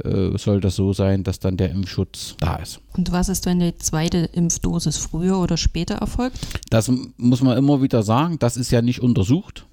äh, 0.03 0.37
soll 0.37 0.61
das 0.61 0.75
so 0.75 0.93
sein, 0.93 1.23
dass 1.23 1.39
dann 1.39 1.57
der 1.57 1.71
Impfschutz 1.71 2.35
da 2.39 2.55
ist. 2.57 2.81
Und 2.97 3.11
was 3.11 3.29
ist, 3.29 3.45
wenn 3.45 3.59
die 3.59 3.75
zweite 3.75 4.17
Impfdosis 4.17 4.97
früher 4.97 5.39
oder 5.39 5.57
später 5.57 5.95
erfolgt? 5.95 6.37
Das 6.69 6.91
muss 7.17 7.41
man 7.41 7.57
immer 7.57 7.81
wieder 7.81 8.03
sagen, 8.03 8.39
das 8.39 8.57
ist 8.57 8.71
ja 8.71 8.81
nicht 8.81 9.01
untersucht. 9.01 9.65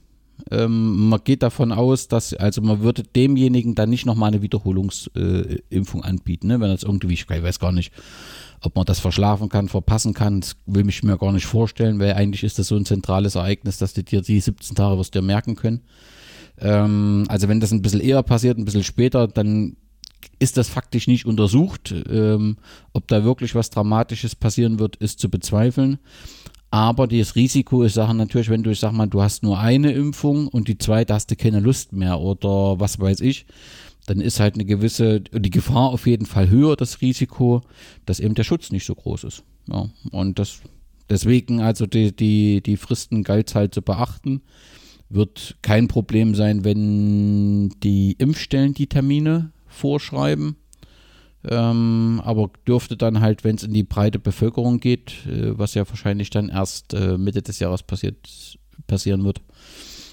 Ähm, 0.50 1.08
man 1.08 1.20
geht 1.22 1.42
davon 1.42 1.72
aus, 1.72 2.08
dass, 2.08 2.34
also 2.34 2.62
man 2.62 2.80
würde 2.80 3.02
demjenigen 3.02 3.74
dann 3.74 3.90
nicht 3.90 4.06
nochmal 4.06 4.32
eine 4.32 4.42
Wiederholungsimpfung 4.42 6.02
äh, 6.02 6.06
anbieten, 6.06 6.48
ne? 6.48 6.60
wenn 6.60 6.70
das 6.70 6.82
irgendwie, 6.82 7.14
ich 7.14 7.28
weiß 7.28 7.58
gar 7.58 7.72
nicht, 7.72 7.92
ob 8.60 8.76
man 8.76 8.84
das 8.84 9.00
verschlafen 9.00 9.48
kann, 9.48 9.68
verpassen 9.68 10.14
kann, 10.14 10.40
das 10.40 10.56
will 10.66 10.88
ich 10.88 11.02
mir 11.02 11.18
gar 11.18 11.32
nicht 11.32 11.46
vorstellen, 11.46 11.98
weil 11.98 12.14
eigentlich 12.14 12.44
ist 12.44 12.58
das 12.58 12.68
so 12.68 12.76
ein 12.76 12.86
zentrales 12.86 13.34
Ereignis, 13.34 13.78
dass 13.78 13.92
du 13.92 14.02
dir 14.02 14.22
die 14.22 14.40
17 14.40 14.76
Tage 14.76 14.98
wirst 14.98 15.14
dir 15.14 15.22
merken 15.22 15.56
können. 15.56 15.82
Ähm, 16.60 17.24
also 17.28 17.48
wenn 17.48 17.60
das 17.60 17.72
ein 17.72 17.82
bisschen 17.82 18.00
eher 18.00 18.22
passiert, 18.22 18.58
ein 18.58 18.64
bisschen 18.64 18.84
später, 18.84 19.28
dann 19.28 19.76
ist 20.38 20.56
das 20.56 20.68
faktisch 20.68 21.06
nicht 21.06 21.26
untersucht. 21.26 21.94
Ähm, 22.08 22.56
ob 22.92 23.08
da 23.08 23.24
wirklich 23.24 23.54
was 23.54 23.70
Dramatisches 23.70 24.34
passieren 24.34 24.78
wird, 24.78 24.96
ist 24.96 25.18
zu 25.18 25.30
bezweifeln. 25.30 25.98
Aber 26.70 27.06
das 27.06 27.36
Risiko 27.36 27.82
ist 27.82 27.94
Sachen 27.94 28.16
natürlich, 28.16 28.48
wenn 28.48 28.62
du, 28.62 28.70
ich 28.70 28.80
sag 28.80 28.92
mal, 28.92 29.06
du 29.06 29.20
hast 29.20 29.42
nur 29.42 29.58
eine 29.58 29.92
Impfung 29.92 30.48
und 30.48 30.68
die 30.68 30.78
zweite 30.78 31.12
hast 31.12 31.30
du 31.30 31.36
keine 31.36 31.60
Lust 31.60 31.92
mehr 31.92 32.18
oder 32.18 32.80
was 32.80 32.98
weiß 32.98 33.20
ich, 33.20 33.44
dann 34.06 34.20
ist 34.20 34.40
halt 34.40 34.54
eine 34.54 34.64
gewisse, 34.64 35.20
die 35.20 35.50
Gefahr 35.50 35.90
auf 35.90 36.06
jeden 36.06 36.24
Fall 36.26 36.48
höher, 36.48 36.74
das 36.76 37.02
Risiko, 37.02 37.62
dass 38.06 38.20
eben 38.20 38.34
der 38.34 38.44
Schutz 38.44 38.72
nicht 38.72 38.86
so 38.86 38.94
groß 38.94 39.24
ist. 39.24 39.44
Ja, 39.68 39.90
und 40.10 40.38
das, 40.38 40.60
deswegen 41.10 41.60
also 41.60 41.86
die, 41.86 42.16
die, 42.16 42.62
die 42.62 42.76
Fristen 42.76 43.22
galt 43.22 43.54
halt 43.54 43.74
zu 43.74 43.82
beachten. 43.82 44.40
Wird 45.12 45.56
kein 45.62 45.88
Problem 45.88 46.34
sein, 46.34 46.64
wenn 46.64 47.68
die 47.82 48.12
Impfstellen 48.18 48.74
die 48.74 48.86
Termine 48.86 49.52
vorschreiben. 49.66 50.56
Ähm, 51.48 52.20
aber 52.24 52.50
dürfte 52.66 52.96
dann 52.96 53.20
halt, 53.20 53.42
wenn 53.42 53.56
es 53.56 53.64
in 53.64 53.72
die 53.72 53.82
breite 53.82 54.20
Bevölkerung 54.20 54.78
geht, 54.78 55.26
äh, 55.26 55.58
was 55.58 55.74
ja 55.74 55.88
wahrscheinlich 55.88 56.30
dann 56.30 56.48
erst 56.48 56.94
äh, 56.94 57.18
Mitte 57.18 57.42
des 57.42 57.58
Jahres 57.58 57.82
passiert, 57.82 58.16
passieren 58.86 59.24
wird, 59.24 59.40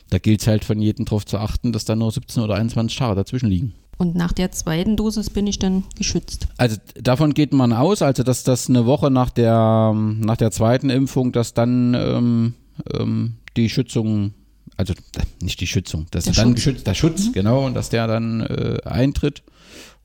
da 0.10 0.18
gilt 0.18 0.42
es 0.42 0.48
halt 0.48 0.66
von 0.66 0.82
jedem 0.82 1.06
darauf 1.06 1.26
zu 1.26 1.38
achten, 1.38 1.72
dass 1.72 1.86
da 1.86 1.96
nur 1.96 2.12
17 2.12 2.42
oder 2.42 2.56
21 2.56 2.98
Tage 2.98 3.16
dazwischen 3.16 3.50
liegen. 3.50 3.74
Und 3.98 4.16
nach 4.16 4.32
der 4.32 4.52
zweiten 4.52 4.96
Dosis 4.96 5.30
bin 5.30 5.46
ich 5.46 5.60
dann 5.60 5.84
geschützt. 5.98 6.48
Also 6.58 6.78
davon 6.96 7.34
geht 7.34 7.54
man 7.54 7.74
aus, 7.74 8.02
also 8.02 8.24
dass 8.24 8.44
das 8.44 8.70
eine 8.70 8.86
Woche 8.86 9.12
nach 9.12 9.30
der, 9.30 9.94
nach 9.94 10.38
der 10.38 10.52
zweiten 10.52 10.90
Impfung, 10.90 11.32
dass 11.32 11.54
dann 11.54 11.94
ähm, 11.96 12.54
ähm, 12.94 13.34
die 13.58 13.70
Schützung, 13.70 14.34
also 14.80 14.94
nicht 15.42 15.60
die 15.60 15.68
Schützung, 15.68 16.06
dass 16.12 16.24
der 16.24 16.34
dann 16.36 16.48
Schutz. 16.48 16.56
geschützt, 16.56 16.88
der 16.88 16.94
Schutz, 16.94 17.28
mhm. 17.28 17.34
genau, 17.34 17.66
und 17.66 17.74
dass 17.74 17.90
der 17.90 18.08
dann 18.08 18.40
äh, 18.40 18.78
eintritt. 18.86 19.44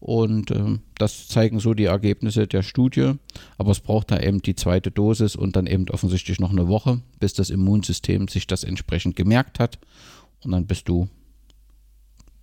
Und 0.00 0.50
äh, 0.50 0.80
das 0.98 1.28
zeigen 1.28 1.60
so 1.60 1.74
die 1.74 1.84
Ergebnisse 1.84 2.48
der 2.48 2.64
Studie. 2.64 3.12
Aber 3.56 3.70
es 3.70 3.78
braucht 3.78 4.10
da 4.10 4.18
eben 4.18 4.42
die 4.42 4.56
zweite 4.56 4.90
Dosis 4.90 5.36
und 5.36 5.54
dann 5.54 5.68
eben 5.68 5.88
offensichtlich 5.90 6.40
noch 6.40 6.50
eine 6.50 6.66
Woche, 6.66 7.00
bis 7.20 7.34
das 7.34 7.50
Immunsystem 7.50 8.26
sich 8.26 8.48
das 8.48 8.64
entsprechend 8.64 9.14
gemerkt 9.14 9.60
hat. 9.60 9.78
Und 10.42 10.50
dann 10.50 10.66
bist 10.66 10.88
du 10.88 11.08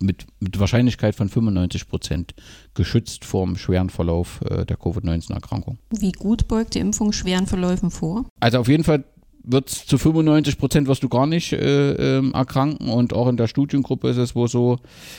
mit, 0.00 0.26
mit 0.40 0.58
Wahrscheinlichkeit 0.58 1.14
von 1.14 1.28
95 1.28 1.86
Prozent 1.86 2.34
geschützt 2.72 3.26
vor 3.26 3.44
dem 3.44 3.56
schweren 3.56 3.90
Verlauf 3.90 4.40
äh, 4.48 4.64
der 4.64 4.78
Covid-19-Erkrankung. 4.78 5.78
Wie 5.90 6.12
gut 6.12 6.48
beugt 6.48 6.74
die 6.74 6.78
Impfung 6.78 7.12
schweren 7.12 7.46
Verläufen 7.46 7.90
vor? 7.90 8.24
Also 8.40 8.58
auf 8.58 8.68
jeden 8.68 8.84
Fall 8.84 9.04
wird 9.44 9.68
zu 9.68 9.98
95 9.98 10.58
Prozent 10.58 10.88
wirst 10.88 11.02
du 11.02 11.08
gar 11.08 11.26
nicht 11.26 11.52
äh, 11.52 12.18
äh, 12.18 12.30
erkranken. 12.32 12.88
Und 12.88 13.12
auch 13.12 13.28
in 13.28 13.36
der 13.36 13.48
Studiengruppe 13.48 14.08
ist 14.08 14.16
es 14.16 14.34
wohl 14.34 14.48
so, 14.48 14.78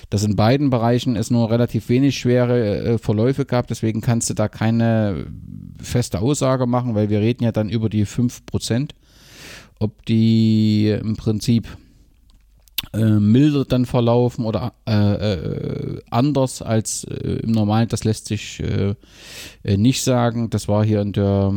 dass 0.10 0.24
in 0.24 0.36
beiden 0.36 0.70
Bereichen 0.70 1.16
es 1.16 1.32
nur 1.32 1.50
relativ 1.52 1.90
wenig 1.90 2.18
schwere 2.18 2.78
äh, 2.78 2.98
Verläufe 2.98 3.46
gab, 3.46 3.68
deswegen 3.68 4.02
kannst 4.02 4.30
du 4.30 4.34
da 4.34 4.48
keine 4.48 5.26
feste 5.82 6.22
Aussage 6.22 6.66
machen, 6.66 6.96
weil 6.96 7.10
wir 7.10 7.20
reden 7.20 7.44
ja 7.44 7.52
dann 7.52 7.70
über 7.70 7.90
die 7.90 8.06
5 8.06 8.46
Prozent, 8.46 8.96
ob 9.80 10.06
die 10.06 10.90
im 10.90 11.16
Prinzip 11.16 11.68
äh, 12.94 13.20
milder 13.20 13.66
dann 13.66 13.86
verlaufen 13.86 14.46
oder 14.46 14.74
äh, 14.88 15.34
äh, 15.34 16.02
anders 16.10 16.62
als 16.62 17.04
im 17.04 17.52
Normalen, 17.52 17.88
das 17.88 18.04
lässt 18.04 18.28
sich 18.28 18.62
nicht 19.64 20.04
sagen. 20.04 20.50
Das 20.50 20.68
war 20.68 20.86
hier 20.86 21.02
in 21.02 21.14
der 21.14 21.54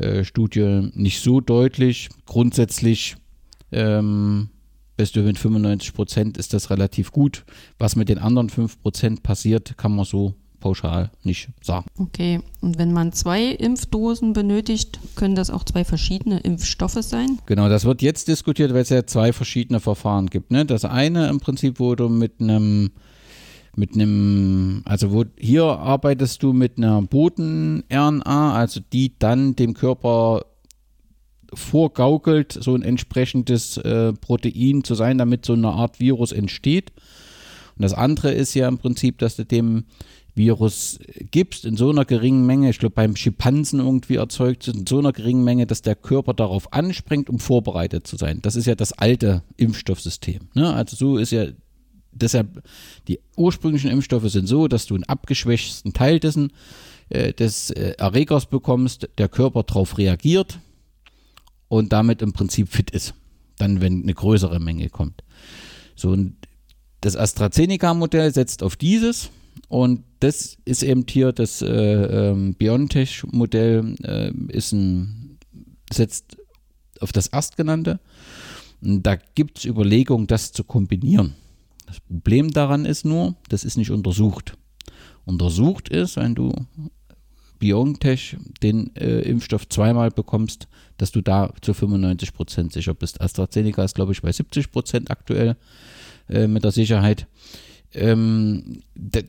äh, 0.00 0.24
Studie 0.24 0.90
nicht 0.94 1.20
so 1.20 1.40
deutlich. 1.40 2.08
Grundsätzlich 2.26 3.16
ähm, 3.72 4.50
bist 4.96 5.16
du 5.16 5.20
mit 5.20 5.38
95 5.38 5.94
Prozent, 5.94 6.38
ist 6.38 6.52
das 6.52 6.70
relativ 6.70 7.12
gut. 7.12 7.44
Was 7.78 7.96
mit 7.96 8.08
den 8.08 8.18
anderen 8.18 8.50
5 8.50 8.82
Prozent 8.82 9.22
passiert, 9.22 9.76
kann 9.78 9.94
man 9.94 10.04
so 10.04 10.34
pauschal 10.60 11.10
nicht 11.22 11.48
sagen. 11.62 11.86
Okay, 11.98 12.40
und 12.60 12.78
wenn 12.78 12.92
man 12.92 13.12
zwei 13.12 13.46
Impfdosen 13.46 14.32
benötigt, 14.32 15.00
können 15.16 15.34
das 15.34 15.50
auch 15.50 15.64
zwei 15.64 15.84
verschiedene 15.84 16.40
Impfstoffe 16.40 16.98
sein? 17.00 17.38
Genau, 17.46 17.68
das 17.68 17.84
wird 17.84 18.02
jetzt 18.02 18.28
diskutiert, 18.28 18.72
weil 18.72 18.82
es 18.82 18.90
ja 18.90 19.06
zwei 19.06 19.32
verschiedene 19.32 19.80
Verfahren 19.80 20.26
gibt. 20.26 20.50
Ne? 20.50 20.66
Das 20.66 20.84
eine 20.84 21.28
im 21.28 21.40
Prinzip, 21.40 21.80
wo 21.80 21.94
du 21.94 22.08
mit 22.08 22.40
einem 22.40 22.90
mit 23.76 23.94
einem, 23.94 24.82
also 24.84 25.12
wo 25.12 25.24
hier 25.38 25.64
arbeitest 25.64 26.42
du 26.42 26.52
mit 26.52 26.78
einer 26.78 27.02
Boten-RNA, 27.02 28.54
also 28.54 28.80
die 28.92 29.18
dann 29.18 29.56
dem 29.56 29.74
Körper 29.74 30.44
vorgaukelt, 31.52 32.52
so 32.52 32.74
ein 32.74 32.82
entsprechendes 32.82 33.76
äh, 33.78 34.12
Protein 34.12 34.84
zu 34.84 34.94
sein, 34.94 35.18
damit 35.18 35.44
so 35.44 35.52
eine 35.52 35.68
Art 35.68 36.00
Virus 36.00 36.32
entsteht. 36.32 36.92
Und 37.76 37.82
das 37.82 37.94
andere 37.94 38.32
ist 38.32 38.54
ja 38.54 38.68
im 38.68 38.78
Prinzip, 38.78 39.18
dass 39.18 39.36
du 39.36 39.44
dem 39.44 39.84
Virus 40.34 40.98
gibst 41.30 41.64
in 41.64 41.76
so 41.76 41.90
einer 41.90 42.04
geringen 42.04 42.46
Menge, 42.46 42.70
ich 42.70 42.78
glaube 42.78 42.94
beim 42.94 43.16
Schimpansen 43.16 43.80
irgendwie 43.80 44.16
erzeugt, 44.16 44.68
in 44.68 44.86
so 44.86 44.98
einer 44.98 45.12
geringen 45.12 45.44
Menge, 45.44 45.66
dass 45.66 45.82
der 45.82 45.96
Körper 45.96 46.34
darauf 46.34 46.72
anspringt, 46.72 47.28
um 47.28 47.38
vorbereitet 47.38 48.06
zu 48.06 48.16
sein. 48.16 48.40
Das 48.42 48.56
ist 48.56 48.66
ja 48.66 48.74
das 48.74 48.92
alte 48.92 49.42
Impfstoffsystem. 49.56 50.48
Ne? 50.54 50.72
Also 50.72 50.96
so 50.96 51.16
ist 51.16 51.32
ja 51.32 51.46
deshalb, 52.12 52.62
die 53.08 53.20
ursprünglichen 53.36 53.90
Impfstoffe 53.90 54.30
sind 54.30 54.46
so, 54.46 54.68
dass 54.68 54.86
du 54.86 54.94
einen 54.94 55.04
abgeschwächten 55.04 55.92
Teil 55.92 56.20
dessen, 56.20 56.52
äh, 57.08 57.32
des 57.32 57.70
äh, 57.70 57.94
Erregers 57.98 58.46
bekommst, 58.46 59.08
der 59.18 59.28
Körper 59.28 59.62
darauf 59.62 59.98
reagiert 59.98 60.60
und 61.68 61.92
damit 61.92 62.22
im 62.22 62.32
Prinzip 62.32 62.68
fit 62.68 62.90
ist. 62.90 63.14
Dann, 63.58 63.80
wenn 63.80 64.02
eine 64.02 64.14
größere 64.14 64.58
Menge 64.60 64.88
kommt. 64.88 65.22
So, 65.94 66.10
und 66.10 66.36
das 67.00 67.16
AstraZeneca-Modell 67.16 68.32
setzt 68.32 68.62
auf 68.62 68.76
dieses 68.76 69.30
und 69.68 70.04
das 70.20 70.56
ist 70.64 70.82
eben 70.82 71.04
hier 71.08 71.32
das 71.32 71.62
äh, 71.62 71.66
ähm, 71.66 72.54
BioNTech-Modell, 72.54 73.96
äh, 74.02 74.32
ist 74.48 74.72
ein, 74.72 75.38
setzt 75.92 76.36
auf 77.00 77.12
das 77.12 77.28
erstgenannte. 77.28 78.00
Und 78.82 79.02
da 79.02 79.16
gibt 79.16 79.58
es 79.58 79.64
Überlegungen, 79.64 80.26
das 80.26 80.52
zu 80.52 80.64
kombinieren. 80.64 81.34
Das 81.90 81.98
Problem 81.98 82.52
daran 82.52 82.84
ist 82.84 83.04
nur, 83.04 83.34
das 83.48 83.64
ist 83.64 83.76
nicht 83.76 83.90
untersucht. 83.90 84.56
Untersucht 85.24 85.88
ist, 85.88 86.14
wenn 86.14 86.36
du 86.36 86.52
BioNTech 87.58 88.36
den 88.62 88.94
äh, 88.94 89.22
Impfstoff 89.22 89.68
zweimal 89.68 90.12
bekommst, 90.12 90.68
dass 90.98 91.10
du 91.10 91.20
da 91.20 91.52
zu 91.62 91.74
95 91.74 92.32
Prozent 92.32 92.72
sicher 92.72 92.94
bist. 92.94 93.20
AstraZeneca 93.20 93.82
ist, 93.82 93.96
glaube 93.96 94.12
ich, 94.12 94.22
bei 94.22 94.30
70 94.30 94.70
Prozent 94.70 95.10
aktuell 95.10 95.56
äh, 96.28 96.46
mit 96.46 96.62
der 96.62 96.70
Sicherheit. 96.70 97.26
Ähm, 97.92 98.82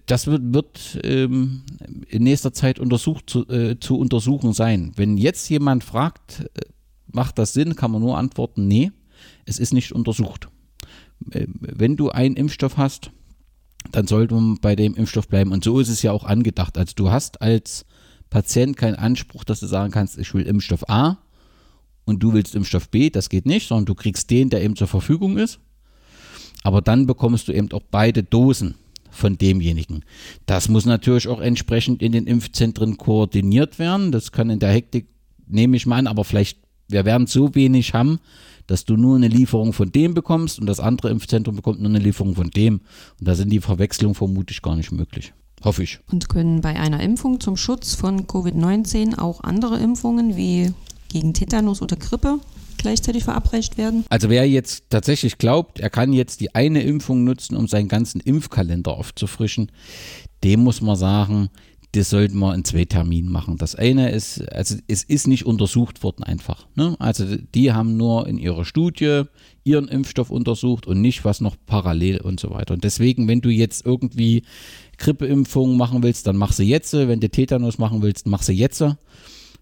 das 0.05 0.27
wird, 0.27 0.53
wird 0.53 0.99
ähm, 1.03 1.63
in 2.09 2.21
nächster 2.21 2.53
Zeit 2.53 2.77
untersucht 2.79 3.27
zu, 3.27 3.49
äh, 3.49 3.79
zu, 3.79 3.97
untersuchen 3.97 4.53
sein. 4.53 4.91
Wenn 4.97 5.17
jetzt 5.17 5.49
jemand 5.49 5.83
fragt, 5.83 6.41
äh, 6.53 6.61
macht 7.11 7.39
das 7.39 7.53
Sinn, 7.53 7.75
kann 7.75 7.89
man 7.89 8.03
nur 8.03 8.19
antworten, 8.19 8.67
nee, 8.67 8.91
es 9.45 9.57
ist 9.57 9.73
nicht 9.73 9.93
untersucht. 9.93 10.47
Äh, 11.31 11.47
wenn 11.59 11.97
du 11.97 12.09
einen 12.09 12.35
Impfstoff 12.35 12.77
hast, 12.77 13.11
dann 13.91 14.07
sollte 14.07 14.35
man 14.35 14.57
bei 14.59 14.75
dem 14.75 14.95
Impfstoff 14.95 15.27
bleiben. 15.27 15.51
Und 15.51 15.63
so 15.63 15.79
ist 15.79 15.89
es 15.89 16.01
ja 16.01 16.11
auch 16.11 16.23
angedacht. 16.23 16.77
Also 16.77 16.93
du 16.95 17.11
hast 17.11 17.41
als 17.41 17.85
Patient 18.29 18.77
keinen 18.77 18.95
Anspruch, 18.95 19.43
dass 19.43 19.59
du 19.59 19.67
sagen 19.67 19.91
kannst, 19.91 20.17
ich 20.17 20.33
will 20.33 20.45
Impfstoff 20.45 20.89
A 20.89 21.17
und 22.05 22.21
du 22.21 22.33
willst 22.33 22.55
Impfstoff 22.55 22.89
B. 22.89 23.09
Das 23.09 23.29
geht 23.29 23.45
nicht, 23.45 23.67
sondern 23.67 23.85
du 23.85 23.95
kriegst 23.95 24.29
den, 24.29 24.49
der 24.49 24.63
eben 24.63 24.75
zur 24.75 24.87
Verfügung 24.87 25.37
ist. 25.37 25.59
Aber 26.63 26.81
dann 26.81 27.07
bekommst 27.07 27.47
du 27.47 27.51
eben 27.51 27.71
auch 27.71 27.81
beide 27.89 28.23
Dosen 28.23 28.75
von 29.09 29.37
demjenigen. 29.37 30.05
Das 30.45 30.69
muss 30.69 30.85
natürlich 30.85 31.27
auch 31.27 31.41
entsprechend 31.41 32.01
in 32.01 32.11
den 32.11 32.27
Impfzentren 32.27 32.97
koordiniert 32.97 33.79
werden. 33.79 34.11
Das 34.11 34.31
kann 34.31 34.49
in 34.49 34.59
der 34.59 34.71
Hektik, 34.71 35.07
nehme 35.47 35.75
ich 35.75 35.85
mal 35.85 35.97
an, 35.97 36.07
aber 36.07 36.23
vielleicht, 36.23 36.59
wir 36.87 37.03
werden 37.03 37.27
so 37.27 37.55
wenig 37.55 37.93
haben, 37.93 38.19
dass 38.71 38.85
du 38.85 38.95
nur 38.95 39.17
eine 39.17 39.27
Lieferung 39.27 39.73
von 39.73 39.91
dem 39.91 40.13
bekommst 40.13 40.57
und 40.57 40.65
das 40.65 40.79
andere 40.79 41.09
Impfzentrum 41.09 41.57
bekommt 41.57 41.81
nur 41.81 41.89
eine 41.89 41.99
Lieferung 41.99 42.35
von 42.35 42.49
dem. 42.51 42.79
Und 43.19 43.27
da 43.27 43.35
sind 43.35 43.49
die 43.49 43.59
Verwechslungen 43.59 44.15
vermutlich 44.15 44.61
gar 44.61 44.77
nicht 44.77 44.93
möglich. 44.93 45.33
Hoffe 45.61 45.83
ich. 45.83 45.99
Und 46.09 46.29
können 46.29 46.61
bei 46.61 46.79
einer 46.79 47.01
Impfung 47.01 47.41
zum 47.41 47.57
Schutz 47.57 47.95
von 47.95 48.27
Covid-19 48.27 49.19
auch 49.19 49.41
andere 49.41 49.77
Impfungen 49.77 50.37
wie 50.37 50.71
gegen 51.09 51.33
Tetanus 51.33 51.81
oder 51.81 51.97
Grippe 51.97 52.39
gleichzeitig 52.77 53.25
verabreicht 53.25 53.77
werden? 53.77 54.05
Also 54.07 54.29
wer 54.29 54.47
jetzt 54.47 54.85
tatsächlich 54.89 55.37
glaubt, 55.37 55.81
er 55.81 55.89
kann 55.89 56.13
jetzt 56.13 56.39
die 56.39 56.55
eine 56.55 56.81
Impfung 56.81 57.25
nutzen, 57.25 57.57
um 57.57 57.67
seinen 57.67 57.89
ganzen 57.89 58.21
Impfkalender 58.21 58.93
aufzufrischen, 58.93 59.69
dem 60.45 60.63
muss 60.63 60.79
man 60.79 60.95
sagen, 60.95 61.49
das 61.93 62.10
sollten 62.10 62.39
wir 62.39 62.53
in 62.55 62.63
zwei 62.63 62.86
Terminen 62.86 63.29
machen. 63.29 63.57
Das 63.57 63.75
eine 63.75 64.12
ist, 64.12 64.41
also 64.53 64.77
es 64.88 65.03
ist 65.03 65.27
nicht 65.27 65.45
untersucht 65.45 66.03
worden 66.03 66.24
einfach. 66.24 66.67
Ne? 66.75 66.95
Also 67.00 67.25
die 67.53 67.74
haben 67.74 67.98
nur 67.98 68.27
in 68.27 68.38
ihrer 68.38 68.63
Studie 68.63 69.24
ihren 69.63 69.89
Impfstoff 69.89 70.29
untersucht 70.29 70.88
und 70.88 71.01
nicht 71.01 71.25
was 71.25 71.41
noch 71.41 71.57
parallel 71.65 72.21
und 72.21 72.39
so 72.39 72.51
weiter. 72.51 72.74
Und 72.74 72.86
deswegen, 72.86 73.27
wenn 73.27 73.41
du 73.41 73.50
jetzt 73.50 73.86
irgendwie 73.86 74.43
Grippeimpfungen 74.98 75.75
machen 75.75 76.01
willst, 76.01 76.27
dann 76.27 76.38
mach 76.38 76.53
sie 76.53 76.63
jetzt. 76.63 76.93
Wenn 76.93 77.19
du 77.19 77.29
Tetanus 77.29 77.77
machen 77.77 78.01
willst, 78.01 78.25
mach 78.25 78.41
sie 78.41 78.53
jetzt. 78.53 78.83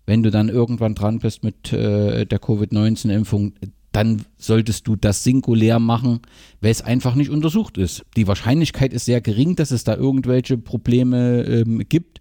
Wenn 0.06 0.22
du 0.24 0.30
dann 0.30 0.50
irgendwann 0.50 0.96
dran 0.96 1.20
bist 1.20 1.44
mit 1.44 1.74
äh, 1.74 2.26
der 2.26 2.40
Covid-19-Impfung, 2.40 3.54
dann 3.92 4.24
solltest 4.38 4.88
du 4.88 4.96
das 4.96 5.24
singulär 5.24 5.80
machen, 5.80 6.20
weil 6.62 6.72
es 6.72 6.82
einfach 6.82 7.16
nicht 7.16 7.30
untersucht 7.30 7.78
ist. 7.78 8.04
Die 8.16 8.28
Wahrscheinlichkeit 8.28 8.94
ist 8.94 9.06
sehr 9.06 9.22
gering, 9.22 9.56
dass 9.56 9.72
es 9.72 9.84
da 9.84 9.96
irgendwelche 9.96 10.58
Probleme 10.58 11.44
ähm, 11.44 11.84
gibt, 11.90 12.20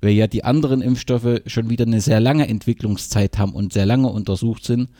weil 0.00 0.12
ja 0.12 0.26
die 0.26 0.44
anderen 0.44 0.80
Impfstoffe 0.80 1.40
schon 1.46 1.70
wieder 1.70 1.86
eine 1.86 2.00
sehr 2.00 2.20
lange 2.20 2.46
Entwicklungszeit 2.46 3.38
haben 3.38 3.52
und 3.52 3.72
sehr 3.72 3.86
lange 3.86 4.08
untersucht 4.08 4.64
sind. 4.64 4.90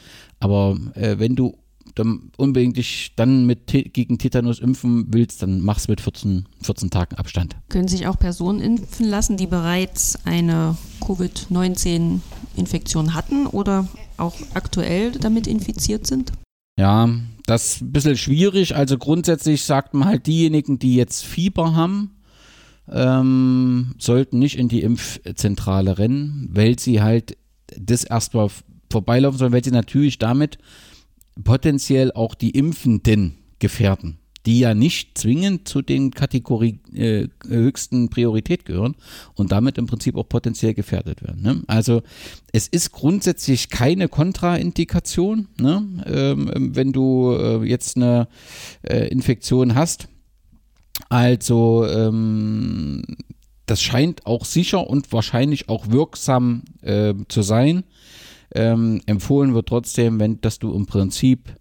Aber 0.40 0.76
äh, 0.94 1.18
wenn 1.18 1.36
du 1.36 1.56
dann 1.98 2.30
unbedingt 2.36 2.76
dich 2.76 3.12
dann 3.16 3.46
mit 3.46 3.66
gegen 3.66 4.18
Tetanus 4.18 4.60
impfen 4.60 5.06
willst, 5.10 5.42
dann 5.42 5.60
mach's 5.60 5.88
mit 5.88 6.00
14, 6.00 6.46
14 6.62 6.90
Tagen 6.90 7.16
Abstand. 7.16 7.56
Können 7.68 7.88
sich 7.88 8.06
auch 8.06 8.18
Personen 8.18 8.60
impfen 8.60 9.06
lassen, 9.06 9.36
die 9.36 9.46
bereits 9.46 10.18
eine 10.24 10.76
Covid-19-Infektion 11.04 13.14
hatten 13.14 13.46
oder 13.46 13.88
auch 14.16 14.34
aktuell 14.54 15.12
damit 15.12 15.46
infiziert 15.46 16.06
sind? 16.06 16.32
Ja, 16.78 17.08
das 17.46 17.74
ist 17.74 17.82
ein 17.82 17.92
bisschen 17.92 18.16
schwierig. 18.16 18.76
Also 18.76 18.98
grundsätzlich 18.98 19.64
sagt 19.64 19.94
man 19.94 20.08
halt, 20.08 20.26
diejenigen, 20.26 20.78
die 20.78 20.94
jetzt 20.94 21.24
Fieber 21.24 21.74
haben, 21.74 22.12
ähm, 22.90 23.94
sollten 23.98 24.38
nicht 24.38 24.58
in 24.58 24.68
die 24.68 24.82
Impfzentrale 24.82 25.98
rennen, 25.98 26.48
weil 26.52 26.78
sie 26.78 27.02
halt 27.02 27.36
das 27.76 28.04
erstmal 28.04 28.48
vorbeilaufen 28.90 29.38
sollen, 29.38 29.52
weil 29.52 29.64
sie 29.64 29.70
natürlich 29.70 30.18
damit 30.18 30.58
potenziell 31.44 32.12
auch 32.12 32.34
die 32.34 32.50
Impfenden 32.50 33.38
gefährden, 33.58 34.18
die 34.46 34.60
ja 34.60 34.74
nicht 34.74 35.18
zwingend 35.18 35.68
zu 35.68 35.82
den 35.82 36.10
Kategorien 36.10 36.80
äh, 36.94 37.28
höchsten 37.46 38.08
Priorität 38.08 38.64
gehören 38.64 38.96
und 39.34 39.52
damit 39.52 39.78
im 39.78 39.86
Prinzip 39.86 40.16
auch 40.16 40.28
potenziell 40.28 40.74
gefährdet 40.74 41.22
werden. 41.22 41.42
Ne? 41.42 41.62
Also 41.66 42.02
es 42.52 42.68
ist 42.68 42.92
grundsätzlich 42.92 43.68
keine 43.70 44.08
Kontraindikation, 44.08 45.48
ne? 45.60 45.86
ähm, 46.06 46.74
wenn 46.74 46.92
du 46.92 47.32
äh, 47.32 47.64
jetzt 47.64 47.96
eine 47.96 48.28
äh, 48.82 49.08
Infektion 49.08 49.74
hast. 49.74 50.08
Also 51.08 51.86
ähm, 51.86 53.02
das 53.66 53.82
scheint 53.82 54.26
auch 54.26 54.44
sicher 54.44 54.88
und 54.88 55.12
wahrscheinlich 55.12 55.68
auch 55.68 55.90
wirksam 55.90 56.62
äh, 56.82 57.14
zu 57.28 57.42
sein. 57.42 57.84
Ähm, 58.54 59.00
empfohlen 59.06 59.54
wird 59.54 59.68
trotzdem, 59.68 60.20
wenn, 60.20 60.40
dass 60.40 60.58
du 60.58 60.72
im 60.72 60.86
Prinzip 60.86 61.54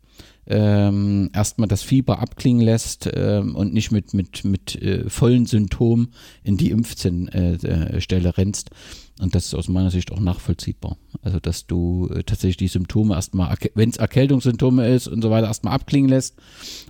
ähm, 0.50 1.30
erstmal 1.34 1.68
das 1.68 1.84
Fieber 1.84 2.20
abklingen 2.20 2.62
lässt 2.62 3.10
ähm, 3.14 3.56
und 3.56 3.74
nicht 3.74 3.92
mit, 3.92 4.14
mit, 4.14 4.46
mit 4.46 4.82
äh, 4.82 5.10
vollen 5.10 5.46
Symptomen 5.46 6.14
in 6.44 6.58
die 6.58 6.72
Impfstelle 6.72 7.30
äh, 7.34 8.26
äh 8.26 8.30
rennst. 8.30 8.72
Und 9.20 9.34
das 9.34 9.46
ist 9.46 9.56
aus 9.56 9.68
meiner 9.68 9.90
Sicht 9.90 10.12
auch 10.12 10.20
nachvollziehbar. 10.20 10.98
Also, 11.22 11.40
dass 11.40 11.66
du 11.66 12.10
äh, 12.14 12.24
tatsächlich 12.24 12.58
die 12.58 12.68
Symptome 12.68 13.16
erstmal, 13.16 13.56
wenn 13.74 13.90
es 13.90 13.98
Erkältungssymptome 13.98 14.88
ist 14.88 15.08
und 15.08 15.22
so 15.22 15.30
weiter, 15.30 15.48
erstmal 15.48 15.74
abklingen 15.74 16.10
lässt. 16.10 16.36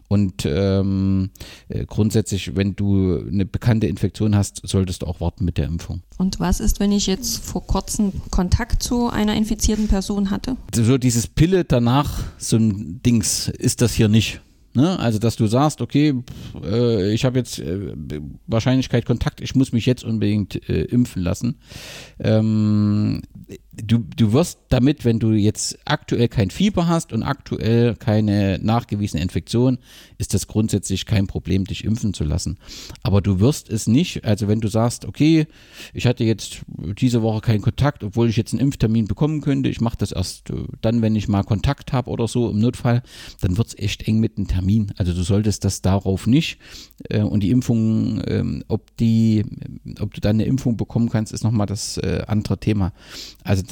Und 0.10 0.46
ähm, 0.46 1.30
äh, 1.70 1.86
grundsätzlich, 1.86 2.56
wenn 2.56 2.76
du 2.76 3.20
eine 3.20 3.46
bekannte 3.46 3.88
Infektion 3.88 4.36
hast, 4.36 4.62
solltest 4.68 5.02
du 5.02 5.06
auch 5.06 5.22
warten 5.22 5.46
mit 5.46 5.58
der 5.58 5.66
Impfung. 5.66 6.02
Und 6.18 6.40
was 6.40 6.60
ist, 6.60 6.80
wenn 6.80 6.92
ich 6.92 7.08
jetzt 7.08 7.38
vor 7.38 7.66
kurzem 7.66 8.12
Kontakt 8.30 8.84
zu 8.84 9.10
einer 9.10 9.36
infizierten 9.36 9.88
Person 9.88 10.32
hatte? 10.32 10.58
So 10.74 10.98
dieses 10.98 11.28
Pille 11.28 11.64
danach, 11.64 12.24
so 12.38 12.58
ein 12.58 13.02
Dings, 13.04 13.48
ist 13.48 13.82
das 13.82 13.94
hier 13.94 14.08
nicht. 14.08 14.42
Ne? 14.78 15.00
Also, 15.00 15.18
dass 15.18 15.36
du 15.36 15.48
sagst, 15.48 15.82
okay, 15.82 16.14
äh, 16.64 17.12
ich 17.12 17.26
habe 17.26 17.40
jetzt 17.40 17.58
äh, 17.58 17.96
Wahrscheinlichkeit 18.46 19.08
Kontakt, 19.08 19.42
ich 19.42 19.56
muss 19.56 19.72
mich 19.72 19.88
jetzt 19.88 20.04
unbedingt 20.04 20.70
äh, 20.70 20.84
impfen 20.84 21.24
lassen. 21.24 21.58
Ähm, 22.20 23.24
du, 23.74 24.06
du 24.16 24.34
wirst 24.34 24.60
damit, 24.70 25.04
wenn 25.04 25.18
du 25.18 25.32
jetzt 25.32 25.80
aktuell 25.86 26.28
kein 26.28 26.52
Fieber 26.52 26.88
hast 26.88 27.12
und 27.12 27.24
aktuell 27.24 27.96
keine 27.96 28.60
nachgewiesene 28.62 29.24
Infektion, 29.24 29.80
ist 30.20 30.36
das 30.36 30.46
grundsätzlich 30.46 31.08
kein 31.08 31.26
Problem, 31.26 31.66
dich 31.66 31.84
impfen 31.84 32.14
zu 32.14 32.24
lassen. 32.24 32.60
Aber 33.02 33.22
du 33.22 33.40
wirst 33.40 33.72
es 33.72 33.88
nicht, 33.88 34.26
also 34.26 34.48
wenn 34.48 34.62
du 34.62 34.68
sagst, 34.68 35.06
okay, 35.06 35.48
ich 35.96 36.06
hatte 36.06 36.24
jetzt 36.24 36.62
diese 37.00 37.24
Woche 37.24 37.42
keinen 37.42 37.62
Kontakt, 37.64 38.04
obwohl 38.04 38.30
ich 38.30 38.38
jetzt 38.38 38.54
einen 38.54 38.62
Impftermin 38.62 39.08
bekommen 39.08 39.42
könnte, 39.42 39.70
ich 39.70 39.82
mache 39.82 39.98
das 39.98 40.12
erst 40.12 40.52
äh, 40.52 40.66
dann, 40.82 41.02
wenn 41.02 41.16
ich 41.16 41.28
mal 41.28 41.42
Kontakt 41.42 41.94
habe 41.94 42.12
oder 42.12 42.28
so 42.28 42.52
im 42.52 42.60
Notfall, 42.60 43.02
dann 43.42 43.58
wird 43.58 43.70
es 43.70 43.78
echt 43.80 44.08
eng 44.08 44.20
mit 44.20 44.38
dem 44.38 44.48
Termin. 44.48 44.67
Also 44.98 45.14
du 45.14 45.24
solltest 45.24 45.64
das 45.64 45.82
darauf 45.82 46.28
nicht. 46.28 46.60
Äh, 47.10 47.22
und 47.22 47.42
die 47.42 47.52
Impfung, 47.52 48.22
ähm, 48.28 48.64
ob 48.68 48.96
die, 48.98 49.46
ob 50.00 50.14
du 50.14 50.22
dann 50.22 50.38
eine 50.38 50.46
Impfung 50.46 50.78
bekommen 50.78 51.10
kannst, 51.10 51.34
ist 51.34 51.44
nochmal 51.44 51.68
das 51.68 51.98
äh, 51.98 52.24
andere 52.28 52.60
Thema. 52.60 52.94
Also 53.44 53.64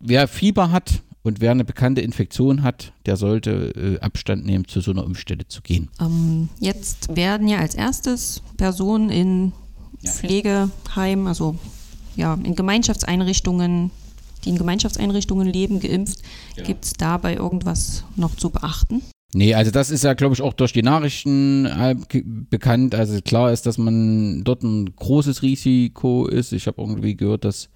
wer 0.00 0.28
Fieber 0.28 0.70
hat 0.70 1.02
und 1.22 1.40
wer 1.40 1.50
eine 1.50 1.64
bekannte 1.64 2.00
Infektion 2.02 2.62
hat, 2.62 2.92
der 3.04 3.16
sollte 3.16 3.72
äh, 3.74 4.00
Abstand 4.00 4.46
nehmen, 4.46 4.68
zu 4.68 4.80
so 4.80 4.92
einer 4.92 5.04
Impfstelle 5.04 5.48
zu 5.48 5.60
gehen. 5.62 5.88
Ähm, 6.00 6.48
jetzt 6.60 7.14
werden 7.16 7.48
ja 7.48 7.58
als 7.58 7.74
erstes 7.74 8.42
Personen 8.56 9.10
in 9.10 9.52
ja. 10.02 10.12
Pflegeheimen, 10.12 11.26
also 11.26 11.56
ja, 12.14 12.34
in 12.34 12.54
Gemeinschaftseinrichtungen, 12.54 13.90
die 14.44 14.50
in 14.50 14.58
Gemeinschaftseinrichtungen 14.58 15.48
leben, 15.48 15.80
geimpft. 15.80 16.20
Ja. 16.56 16.62
Gibt 16.64 16.84
es 16.84 16.92
dabei 16.92 17.34
irgendwas 17.34 18.04
noch 18.14 18.36
zu 18.36 18.50
beachten? 18.50 19.02
Nee, 19.36 19.52
also 19.52 19.70
das 19.70 19.90
ist 19.90 20.02
ja, 20.02 20.14
glaube 20.14 20.34
ich, 20.34 20.40
auch 20.40 20.54
durch 20.54 20.72
die 20.72 20.82
Nachrichten 20.82 21.68
bekannt. 22.48 22.94
Also 22.94 23.20
klar 23.20 23.52
ist, 23.52 23.66
dass 23.66 23.76
man 23.76 24.44
dort 24.44 24.62
ein 24.62 24.96
großes 24.96 25.42
Risiko 25.42 26.26
ist. 26.26 26.54
Ich 26.54 26.66
habe 26.66 26.80
irgendwie 26.80 27.18
gehört, 27.18 27.44
dass 27.44 27.68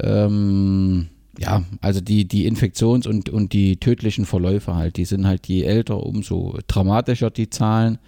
ähm, 0.00 1.06
ja, 1.38 1.62
also 1.80 2.00
die, 2.00 2.26
die 2.26 2.50
Infektions- 2.50 3.06
und, 3.06 3.28
und 3.28 3.52
die 3.52 3.76
tödlichen 3.76 4.26
Verläufe 4.26 4.74
halt, 4.74 4.96
die 4.96 5.04
sind 5.04 5.24
halt 5.24 5.46
je 5.46 5.62
älter, 5.62 6.04
umso 6.04 6.58
dramatischer 6.66 7.30
die 7.30 7.48
Zahlen. 7.48 7.98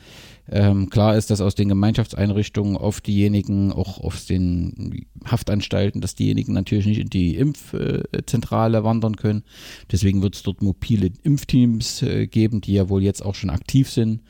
Ähm, 0.49 0.91
klar 0.91 1.17
ist, 1.17 1.31
dass 1.31 1.41
aus 1.41 1.55
den 1.55 1.69
Gemeinschaftseinrichtungen 1.69 2.77
oft 2.77 3.07
diejenigen, 3.07 3.73
auch 3.73 3.99
aus 3.99 4.27
den 4.27 5.07
Haftanstalten, 5.25 6.01
dass 6.01 6.15
diejenigen 6.15 6.53
natürlich 6.53 6.87
nicht 6.87 7.01
in 7.01 7.11
die 7.11 7.37
Impfzentrale 7.37 8.85
wandern 8.85 9.17
können. 9.17 9.43
Deswegen 9.91 10.23
wird 10.23 10.37
es 10.37 10.43
dort 10.43 10.63
mobile 10.63 11.11
Impfteams 11.23 12.03
äh, 12.03 12.27
geben, 12.27 12.61
die 12.61 12.75
ja 12.75 12.89
wohl 12.89 13.03
jetzt 13.03 13.25
auch 13.25 13.35
schon 13.35 13.51
aktiv 13.51 13.91
sind. 13.91 14.21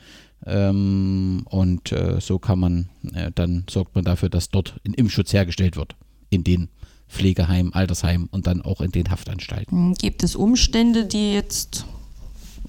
Ähm, 0.45 1.43
und 1.45 1.91
äh, 1.91 2.19
so 2.19 2.39
kann 2.39 2.59
man, 2.59 2.89
äh, 3.13 3.31
dann 3.33 3.65
sorgt 3.69 3.95
man 3.95 4.05
dafür, 4.05 4.29
dass 4.29 4.49
dort 4.49 4.79
ein 4.85 4.93
Impfschutz 4.93 5.33
hergestellt 5.33 5.77
wird 5.77 5.95
in 6.29 6.43
den 6.43 6.69
Pflegeheimen, 7.09 7.73
Altersheimen 7.73 8.27
und 8.27 8.47
dann 8.47 8.61
auch 8.61 8.81
in 8.81 8.91
den 8.91 9.09
Haftanstalten. 9.09 9.93
Gibt 9.95 10.23
es 10.23 10.35
Umstände, 10.35 11.05
die 11.05 11.33
jetzt 11.33 11.85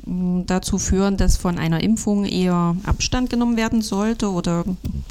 dazu 0.04 0.78
führen, 0.78 1.16
dass 1.16 1.36
von 1.36 1.58
einer 1.58 1.82
Impfung 1.82 2.24
eher 2.24 2.76
Abstand 2.84 3.30
genommen 3.30 3.56
werden 3.56 3.82
sollte 3.82 4.30
oder 4.30 4.64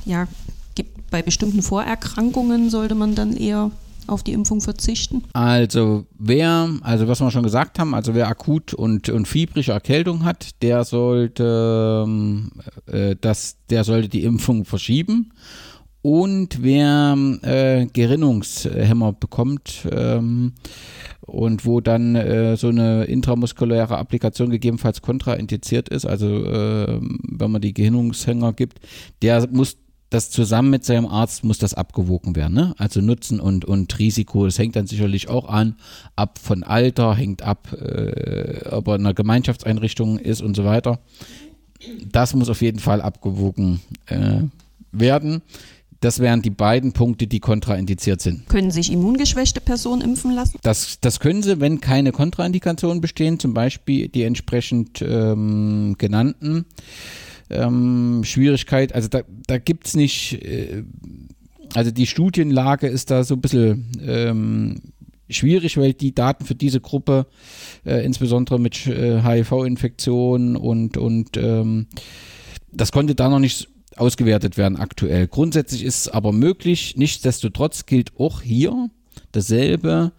ja, 0.05 0.27
gibt 0.75 1.09
bei 1.11 1.21
bestimmten 1.21 1.61
Vorerkrankungen 1.61 2.69
sollte 2.69 2.95
man 2.95 3.15
dann 3.15 3.35
eher 3.35 3.71
auf 4.07 4.23
die 4.23 4.33
Impfung 4.33 4.61
verzichten? 4.61 5.23
Also 5.33 6.05
wer, 6.17 6.69
also 6.81 7.07
was 7.07 7.19
wir 7.19 7.29
schon 7.31 7.43
gesagt 7.43 7.77
haben, 7.77 7.93
also 7.93 8.13
wer 8.15 8.27
akut 8.27 8.73
und, 8.73 9.09
und 9.09 9.27
fiebrige 9.27 9.73
Erkältung 9.73 10.23
hat, 10.23 10.61
der 10.61 10.83
sollte 10.85 12.03
ähm, 12.05 12.51
äh, 12.87 13.15
das, 13.19 13.57
der 13.69 13.83
sollte 13.83 14.09
die 14.09 14.23
Impfung 14.23 14.65
verschieben. 14.65 15.31
Und 16.01 16.63
wer 16.63 17.17
äh, 17.41 17.85
Gerinnungshemmer 17.87 19.13
bekommt 19.13 19.87
ähm, 19.91 20.53
und 21.21 21.65
wo 21.65 21.81
dann 21.81 22.15
äh, 22.15 22.55
so 22.55 22.69
eine 22.69 23.05
intramuskuläre 23.05 23.97
Applikation 23.97 24.49
gegebenenfalls 24.49 25.01
kontraindiziert 25.01 25.89
ist, 25.89 26.05
also 26.05 26.45
äh, 26.45 26.99
wenn 27.01 27.51
man 27.51 27.61
die 27.61 27.73
Gerinnungshänger 27.73 28.53
gibt, 28.53 28.79
der 29.21 29.47
muss 29.51 29.77
das 30.09 30.29
zusammen 30.29 30.69
mit 30.69 30.85
seinem 30.85 31.05
Arzt 31.05 31.43
muss 31.43 31.57
das 31.57 31.73
abgewogen 31.73 32.35
werden. 32.35 32.53
Ne? 32.53 32.73
Also 32.77 33.01
Nutzen 33.01 33.39
und, 33.39 33.65
und 33.65 33.99
Risiko, 33.99 34.45
das 34.45 34.57
hängt 34.57 34.75
dann 34.75 34.87
sicherlich 34.87 35.27
auch 35.27 35.49
an, 35.49 35.75
ab 36.15 36.39
von 36.39 36.63
Alter, 36.63 37.15
hängt 37.15 37.41
ab, 37.41 37.73
äh, 37.73 38.65
ob 38.69 38.87
er 38.87 38.95
in 38.95 39.01
einer 39.01 39.13
Gemeinschaftseinrichtung 39.13 40.17
ist 40.17 40.41
und 40.41 40.55
so 40.55 40.63
weiter. 40.63 40.99
Das 42.09 42.33
muss 42.33 42.49
auf 42.49 42.61
jeden 42.61 42.79
Fall 42.79 43.01
abgewogen 43.01 43.81
äh, 44.05 44.43
werden. 44.91 45.41
Das 45.99 46.19
wären 46.19 46.41
die 46.41 46.51
beiden 46.51 46.93
Punkte, 46.93 47.25
die 47.25 47.39
kontraindiziert 47.39 48.21
sind. 48.21 48.47
Können 48.49 48.69
sich 48.69 48.91
immungeschwächte 48.91 49.61
Personen 49.61 50.01
impfen 50.01 50.31
lassen? 50.31 50.59
Das, 50.61 50.99
das 50.99 51.19
können 51.19 51.41
sie, 51.41 51.59
wenn 51.59 51.81
keine 51.81 52.11
Kontraindikationen 52.11 53.01
bestehen, 53.01 53.39
zum 53.39 53.53
Beispiel 53.53 54.07
die 54.07 54.23
entsprechend 54.23 55.01
ähm, 55.01 55.95
genannten. 55.97 56.65
Ähm, 57.49 58.21
Schwierigkeit, 58.23 58.93
also 58.93 59.07
da, 59.07 59.21
da 59.47 59.57
gibt 59.57 59.87
es 59.87 59.95
nicht, 59.95 60.33
äh, 60.43 60.83
also 61.73 61.91
die 61.91 62.05
Studienlage 62.05 62.87
ist 62.87 63.09
da 63.09 63.23
so 63.23 63.35
ein 63.35 63.41
bisschen 63.41 63.87
ähm, 64.05 64.81
schwierig, 65.29 65.77
weil 65.77 65.93
die 65.93 66.13
Daten 66.13 66.45
für 66.45 66.55
diese 66.55 66.81
Gruppe, 66.81 67.25
äh, 67.85 68.05
insbesondere 68.05 68.59
mit 68.59 68.85
äh, 68.87 69.21
HIV-Infektionen 69.23 70.55
und, 70.55 70.97
und 70.97 71.37
ähm, 71.37 71.87
das 72.71 72.91
konnte 72.91 73.15
da 73.15 73.29
noch 73.29 73.39
nicht 73.39 73.69
ausgewertet 73.99 74.57
werden 74.57 74.77
aktuell. 74.77 75.27
Grundsätzlich 75.27 75.83
ist 75.83 76.01
es 76.01 76.07
aber 76.07 76.31
möglich. 76.31 76.95
Nichtsdestotrotz 76.97 77.85
gilt 77.85 78.11
auch 78.19 78.41
hier 78.41 78.89
dasselbe, 79.31 80.11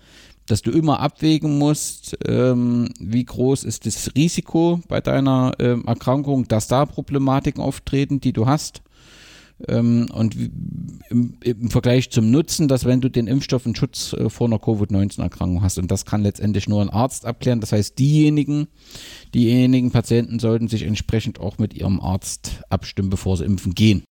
dass 0.46 0.62
du 0.62 0.70
immer 0.70 1.00
abwägen 1.00 1.58
musst, 1.58 2.16
ähm, 2.26 2.88
wie 2.98 3.24
groß 3.24 3.64
ist 3.64 3.86
das 3.86 4.10
Risiko 4.14 4.80
bei 4.88 5.00
deiner 5.00 5.52
ähm, 5.58 5.84
Erkrankung, 5.86 6.48
dass 6.48 6.68
da 6.68 6.86
Problematiken 6.86 7.62
auftreten, 7.62 8.20
die 8.20 8.32
du 8.32 8.46
hast. 8.46 8.82
Ähm, 9.66 10.08
und 10.12 10.36
im, 11.10 11.70
Vergleich 11.70 12.10
zum 12.10 12.30
Nutzen, 12.30 12.68
dass 12.68 12.84
wenn 12.84 13.00
du 13.00 13.08
den 13.08 13.26
Impfstoff 13.26 13.64
einen 13.64 13.74
Schutz 13.74 14.12
äh, 14.12 14.30
vor 14.30 14.46
einer 14.46 14.58
Covid-19-Erkrankung 14.58 15.62
hast, 15.62 15.78
und 15.78 15.90
das 15.90 16.04
kann 16.04 16.22
letztendlich 16.22 16.68
nur 16.68 16.80
ein 16.80 16.90
Arzt 16.90 17.26
abklären. 17.26 17.60
Das 17.60 17.72
heißt, 17.72 17.98
diejenigen, 17.98 18.68
diejenigen 19.34 19.90
Patienten 19.90 20.38
sollten 20.38 20.68
sich 20.68 20.82
entsprechend 20.84 21.40
auch 21.40 21.58
mit 21.58 21.74
ihrem 21.74 22.00
Arzt 22.00 22.60
abstimmen, 22.68 23.10
bevor 23.10 23.36
sie 23.36 23.44
impfen 23.44 23.74
gehen. 23.74 24.04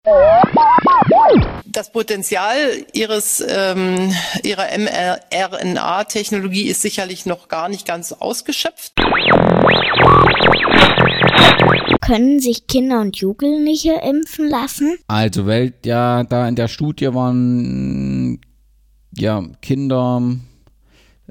Das 1.66 1.92
Potenzial 1.92 2.56
ihres, 2.92 3.44
ähm, 3.46 4.12
ihrer 4.42 4.66
mRNA-Technologie 4.76 6.68
ist 6.68 6.82
sicherlich 6.82 7.26
noch 7.26 7.48
gar 7.48 7.68
nicht 7.68 7.87
ganz 7.87 8.12
ausgeschöpft. 8.12 8.92
Können 12.07 12.38
sich 12.38 12.69
Kinder 12.69 13.01
und 13.01 13.16
Jugendliche 13.16 13.95
impfen 14.09 14.49
lassen? 14.49 14.97
Also, 15.09 15.47
weil 15.47 15.75
ja 15.85 16.23
da 16.23 16.49
in 16.49 16.55
der 16.55 16.69
Studie 16.69 17.12
waren 17.12 18.40
ja 19.16 19.42
Kinder 19.61 20.23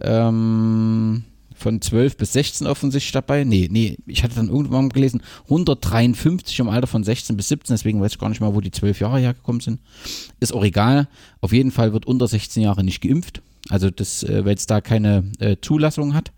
ähm, 0.02 1.24
von 1.56 1.82
12 1.82 2.18
bis 2.18 2.34
16 2.34 2.68
offensichtlich 2.68 3.14
dabei. 3.14 3.46
Nee, 3.46 3.70
nee, 3.72 3.98
ich 4.06 4.22
hatte 4.22 4.36
dann 4.36 4.50
irgendwann 4.50 4.90
gelesen, 4.90 5.22
153 5.46 6.60
im 6.60 6.68
Alter 6.68 6.88
von 6.88 7.06
16 7.06 7.38
bis 7.38 7.48
17, 7.48 7.74
deswegen 7.74 8.02
weiß 8.02 8.12
ich 8.12 8.20
gar 8.20 8.28
nicht 8.28 8.42
mal, 8.42 8.54
wo 8.54 8.60
die 8.60 8.72
12 8.72 9.00
Jahre 9.00 9.20
hergekommen 9.20 9.62
sind. 9.62 9.80
Ist 10.42 10.54
auch 10.54 10.66
egal. 10.66 11.08
Auf 11.40 11.54
jeden 11.54 11.72
Fall 11.72 11.94
wird 11.94 12.06
unter 12.06 12.28
16 12.28 12.62
Jahre 12.62 12.84
nicht 12.84 13.00
geimpft. 13.00 13.42
Also 13.70 13.90
das, 13.90 14.24
äh, 14.24 14.44
weil 14.44 14.56
es 14.56 14.68
da 14.68 14.82
keine 14.82 15.32
äh, 15.40 15.56
Zulassung 15.62 16.14
hat. 16.14 16.34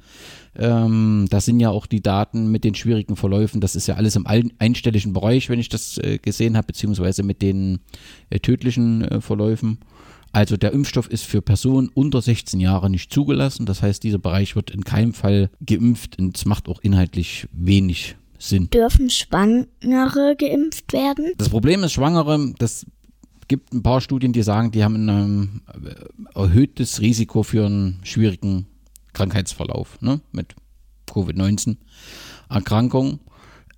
Ähm, 0.58 1.28
da 1.30 1.40
sind 1.40 1.60
ja 1.60 1.70
auch 1.70 1.86
die 1.86 2.02
Daten 2.02 2.50
mit 2.52 2.64
den 2.64 2.74
schwierigen 2.74 3.16
Verläufen. 3.16 3.62
Das 3.62 3.76
ist 3.76 3.88
ja 3.88 3.96
alles 3.96 4.16
im 4.16 4.26
einstelligen 4.26 5.14
Bereich, 5.14 5.50
wenn 5.50 5.60
ich 5.60 5.70
das 5.70 6.00
äh, 6.00 6.18
gesehen 6.18 6.58
habe, 6.58 6.68
beziehungsweise 6.68 7.22
mit 7.22 7.42
den 7.42 7.80
äh, 8.30 8.40
tödlichen 8.40 9.04
äh, 9.04 9.22
Verläufen. 9.22 9.78
Also 10.32 10.58
der 10.58 10.72
Impfstoff 10.74 11.10
ist 11.10 11.26
für 11.26 11.42
Personen 11.42 11.90
unter 11.94 12.22
16 12.22 12.60
Jahre 12.60 12.90
nicht 12.90 13.14
zugelassen. 13.14 13.66
Das 13.66 13.82
heißt, 13.82 14.04
dieser 14.04 14.20
Bereich 14.20 14.56
wird 14.56 14.72
in 14.72 14.84
keinem 14.84 15.14
Fall 15.14 15.50
geimpft 15.66 16.20
und 16.20 16.38
es 16.38 16.46
macht 16.46 16.68
auch 16.70 16.80
inhaltlich 16.82 17.48
wenig 17.52 18.16
Sinn. 18.40 18.70
Dürfen 18.70 19.10
Schwangere 19.10 20.36
geimpft 20.38 20.92
werden? 20.94 21.32
Das 21.38 21.50
Problem 21.50 21.84
ist, 21.84 21.94
Schwangere, 21.94 22.54
das 22.58 22.86
gibt 23.48 23.74
ein 23.74 23.84
paar 23.84 24.02
Studien, 24.02 24.34
die 24.34 24.44
sagen, 24.44 24.72
die 24.72 24.84
haben 24.84 25.10
ein 25.10 25.62
äh, 25.84 26.40
erhöhtes 26.40 27.02
Risiko 27.02 27.44
für 27.44 27.66
einen 27.66 28.00
schwierigen 28.04 28.68
Krankheitsverlauf 29.18 30.00
ne, 30.02 30.22
mit 30.32 30.56
Covid-19-Erkrankung. 31.08 33.20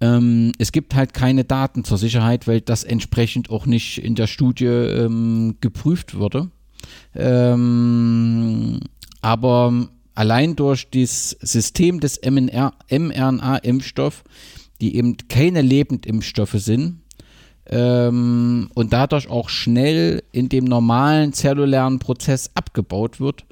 Ähm, 0.02 0.52
es 0.58 0.71
gibt 0.73 0.95
halt 0.95 1.13
keine 1.13 1.45
Daten 1.45 1.86
zur 1.86 1.97
Sicherheit, 1.97 2.47
weil 2.47 2.62
das 2.62 2.84
entsprechend 2.84 3.49
auch 3.49 3.65
nicht 3.65 3.99
in 3.99 4.15
der 4.15 4.28
Studie 4.28 4.65
ähm, 4.65 5.56
geprüft 5.62 6.15
wurde. 6.15 6.52
Ähm, 7.15 8.82
aber 9.21 9.88
allein 10.13 10.58
durch 10.58 10.89
das 10.91 11.38
System 11.39 12.02
des 12.02 12.19
mRNA-Impfstoff, 12.21 14.25
die 14.82 14.95
eben 14.95 15.15
keine 15.30 15.62
Lebendimpfstoffe 15.62 16.58
sind, 16.58 16.99
ähm, 17.69 18.69
und 18.73 18.93
dadurch 18.93 19.29
auch 19.29 19.49
schnell 19.49 20.23
in 20.32 20.49
dem 20.49 20.65
normalen 20.65 21.34
zellulären 21.34 21.99
Prozess 21.99 22.49
abgebaut 22.55 23.19
wird, 23.19 23.45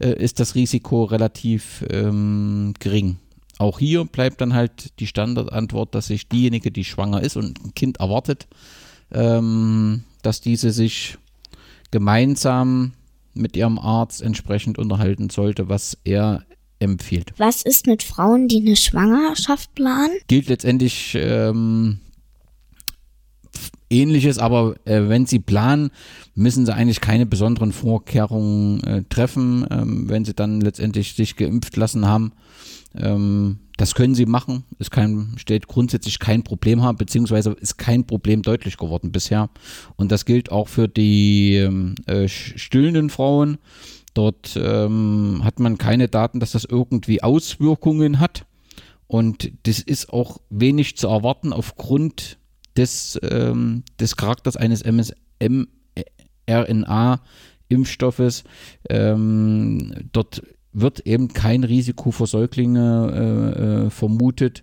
äh, 0.00 0.12
ist 0.12 0.40
das 0.40 0.56
Risiko 0.56 1.04
relativ 1.04 1.84
ähm, 1.88 2.74
gering. 2.80 3.16
Auch 3.58 3.78
hier 3.78 4.04
bleibt 4.04 4.40
dann 4.40 4.54
halt 4.54 4.98
die 4.98 5.06
Standardantwort, 5.06 5.94
dass 5.94 6.08
sich 6.08 6.28
diejenige, 6.28 6.72
die 6.72 6.84
schwanger 6.84 7.22
ist 7.22 7.36
und 7.36 7.64
ein 7.64 7.74
Kind 7.74 8.00
erwartet, 8.00 8.48
ähm, 9.12 10.04
dass 10.22 10.40
diese 10.40 10.72
sich 10.72 11.18
gemeinsam 11.90 12.92
mit 13.34 13.56
ihrem 13.56 13.78
Arzt 13.78 14.22
entsprechend 14.22 14.78
unterhalten 14.78 15.30
sollte, 15.30 15.68
was 15.68 15.96
er 16.04 16.44
empfiehlt. 16.80 17.34
Was 17.36 17.62
ist 17.62 17.86
mit 17.86 18.02
Frauen, 18.02 18.48
die 18.48 18.60
eine 18.60 18.74
Schwangerschaft 18.74 19.74
planen? 19.74 20.14
Gilt 20.26 20.48
letztendlich 20.48 21.14
ähm, 21.14 22.00
ähnliches, 23.90 24.38
aber 24.38 24.76
äh, 24.86 25.08
wenn 25.08 25.26
sie 25.26 25.40
planen, 25.40 25.90
müssen 26.34 26.64
sie 26.64 26.74
eigentlich 26.74 27.00
keine 27.00 27.26
besonderen 27.26 27.72
Vorkehrungen 27.72 28.82
äh, 28.84 29.02
treffen, 29.08 29.66
ähm, 29.70 30.08
wenn 30.08 30.24
sie 30.24 30.34
dann 30.34 30.60
letztendlich 30.60 31.14
sich 31.14 31.36
geimpft 31.36 31.76
lassen 31.76 32.06
haben. 32.06 32.32
Ähm, 32.94 33.58
das 33.76 33.94
können 33.94 34.14
sie 34.14 34.26
machen, 34.26 34.64
ist 34.78 34.90
kein, 34.90 35.34
stellt 35.36 35.66
grundsätzlich 35.66 36.18
kein 36.18 36.42
Problem 36.42 36.82
haben, 36.82 36.98
beziehungsweise 36.98 37.52
ist 37.52 37.78
kein 37.78 38.06
Problem 38.06 38.42
deutlich 38.42 38.76
geworden 38.76 39.10
bisher. 39.10 39.48
Und 39.96 40.12
das 40.12 40.26
gilt 40.26 40.52
auch 40.52 40.68
für 40.68 40.86
die 40.86 41.56
ähm, 41.56 41.94
äh, 42.06 42.28
stillenden 42.28 43.08
Frauen. 43.08 43.58
Dort 44.12 44.58
ähm, 44.60 45.40
hat 45.44 45.60
man 45.60 45.78
keine 45.78 46.08
Daten, 46.08 46.40
dass 46.40 46.52
das 46.52 46.64
irgendwie 46.64 47.22
Auswirkungen 47.22 48.18
hat. 48.20 48.44
Und 49.06 49.50
das 49.64 49.80
ist 49.80 50.12
auch 50.12 50.38
wenig 50.50 50.96
zu 50.96 51.08
erwarten 51.08 51.52
aufgrund 51.52 52.38
des, 52.76 53.18
ähm, 53.22 53.84
des 53.98 54.16
Charakters 54.16 54.56
eines 54.56 54.84
mRNA-Impfstoffes. 56.46 58.44
Ähm, 58.88 59.94
dort 60.12 60.42
wird 60.72 61.00
eben 61.00 61.28
kein 61.28 61.64
Risiko 61.64 62.10
für 62.10 62.26
Säuglinge 62.26 63.10
äh, 63.12 63.86
äh, 63.86 63.90
vermutet, 63.90 64.62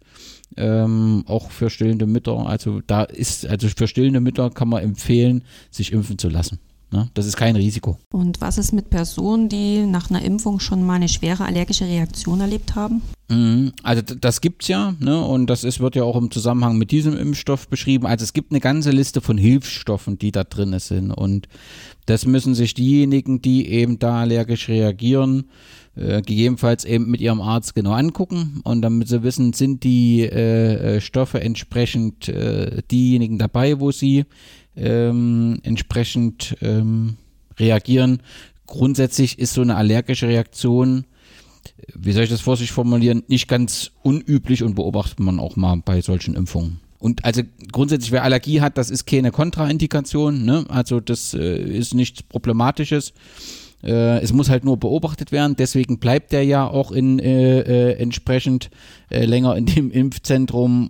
ähm, 0.55 1.23
auch 1.27 1.51
für 1.51 1.69
stillende 1.69 2.05
Mütter. 2.05 2.47
Also 2.47 2.81
da 2.85 3.03
ist, 3.03 3.45
also 3.45 3.67
für 3.67 3.87
stillende 3.87 4.21
Mütter 4.21 4.49
kann 4.49 4.69
man 4.69 4.83
empfehlen, 4.83 5.43
sich 5.69 5.91
impfen 5.91 6.17
zu 6.17 6.29
lassen. 6.29 6.59
Ne? 6.91 7.09
Das 7.13 7.25
ist 7.25 7.35
kein 7.35 7.55
Risiko. 7.55 7.97
Und 8.13 8.39
was 8.39 8.57
ist 8.57 8.71
mit 8.71 8.89
Personen, 8.89 9.49
die 9.49 9.85
nach 9.85 10.09
einer 10.09 10.21
Impfung 10.21 10.59
schon 10.59 10.85
mal 10.85 10.95
eine 10.95 11.09
schwere 11.09 11.43
allergische 11.43 11.85
Reaktion 11.85 12.39
erlebt 12.39 12.75
haben? 12.75 13.01
Mhm. 13.29 13.73
Also 13.83 14.01
das 14.01 14.39
gibt's 14.39 14.67
ja, 14.67 14.95
ne? 14.99 15.21
Und 15.21 15.47
das 15.47 15.63
ist, 15.63 15.79
wird 15.79 15.95
ja 15.95 16.03
auch 16.03 16.15
im 16.15 16.31
Zusammenhang 16.31 16.77
mit 16.77 16.91
diesem 16.91 17.17
Impfstoff 17.17 17.67
beschrieben. 17.67 18.05
Also 18.05 18.23
es 18.23 18.33
gibt 18.33 18.51
eine 18.51 18.61
ganze 18.61 18.91
Liste 18.91 19.19
von 19.19 19.37
Hilfsstoffen, 19.37 20.17
die 20.17 20.31
da 20.31 20.43
drin 20.45 20.77
sind. 20.79 21.11
Und 21.11 21.47
das 22.05 22.25
müssen 22.25 22.55
sich 22.55 22.73
diejenigen, 22.73 23.41
die 23.41 23.67
eben 23.67 23.99
da 23.99 24.21
allergisch 24.21 24.69
reagieren, 24.69 25.49
äh, 25.95 26.21
gegebenenfalls 26.21 26.85
eben 26.85 27.11
mit 27.11 27.19
ihrem 27.19 27.41
Arzt 27.41 27.75
genau 27.75 27.91
angucken 27.91 28.61
und 28.63 28.81
damit 28.81 29.09
sie 29.09 29.23
wissen, 29.23 29.51
sind 29.51 29.83
die 29.83 30.21
äh, 30.21 30.95
äh 30.95 31.01
Stoffe 31.01 31.41
entsprechend 31.41 32.29
äh, 32.29 32.81
diejenigen 32.89 33.37
dabei, 33.37 33.81
wo 33.81 33.91
sie 33.91 34.23
ähm, 34.77 35.59
entsprechend 35.63 36.55
ähm, 36.61 37.17
reagieren. 37.59 38.21
Grundsätzlich 38.67 39.39
ist 39.39 39.53
so 39.53 39.61
eine 39.61 39.75
allergische 39.75 40.27
Reaktion 40.27 41.05
wie 41.93 42.11
soll 42.11 42.23
ich 42.23 42.29
das 42.29 42.41
vorsichtig 42.41 42.73
formulieren, 42.73 43.23
nicht 43.27 43.47
ganz 43.47 43.91
unüblich 44.03 44.63
und 44.63 44.75
beobachtet 44.75 45.19
man 45.19 45.39
auch 45.39 45.55
mal 45.55 45.81
bei 45.83 46.01
solchen 46.01 46.35
Impfungen. 46.35 46.79
Und 46.99 47.25
also 47.25 47.43
grundsätzlich, 47.71 48.11
wer 48.11 48.23
Allergie 48.23 48.61
hat, 48.61 48.77
das 48.77 48.89
ist 48.89 49.05
keine 49.05 49.31
Kontraindikation, 49.31 50.45
ne? 50.45 50.65
also 50.69 50.99
das 50.99 51.33
äh, 51.33 51.57
ist 51.57 51.93
nichts 51.93 52.23
Problematisches. 52.23 53.13
Äh, 53.83 54.19
es 54.19 54.33
muss 54.33 54.49
halt 54.49 54.65
nur 54.65 54.77
beobachtet 54.77 55.31
werden, 55.31 55.55
deswegen 55.55 55.99
bleibt 55.99 56.31
der 56.31 56.43
ja 56.43 56.67
auch 56.67 56.91
in, 56.91 57.19
äh, 57.19 57.59
äh 57.59 57.93
entsprechend 57.99 58.71
äh, 59.09 59.25
länger 59.25 59.55
in 59.55 59.67
dem 59.67 59.91
Impfzentrum. 59.91 60.89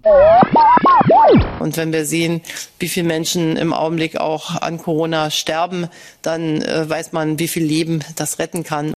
Und 1.60 1.76
wenn 1.76 1.92
wir 1.92 2.06
sehen, 2.06 2.42
wie 2.80 2.88
viele 2.88 3.08
Menschen 3.08 3.58
im 3.58 3.74
Augenblick 3.74 4.18
auch 4.18 4.62
an 4.62 4.78
Corona 4.78 5.30
sterben, 5.30 5.88
dann 6.22 6.62
äh, 6.62 6.90
weiß 6.90 7.12
man, 7.12 7.40
wie 7.40 7.50
viel 7.50 7.64
Leben 7.64 8.04
das 8.16 8.40
retten 8.40 8.64
kann. 8.64 8.94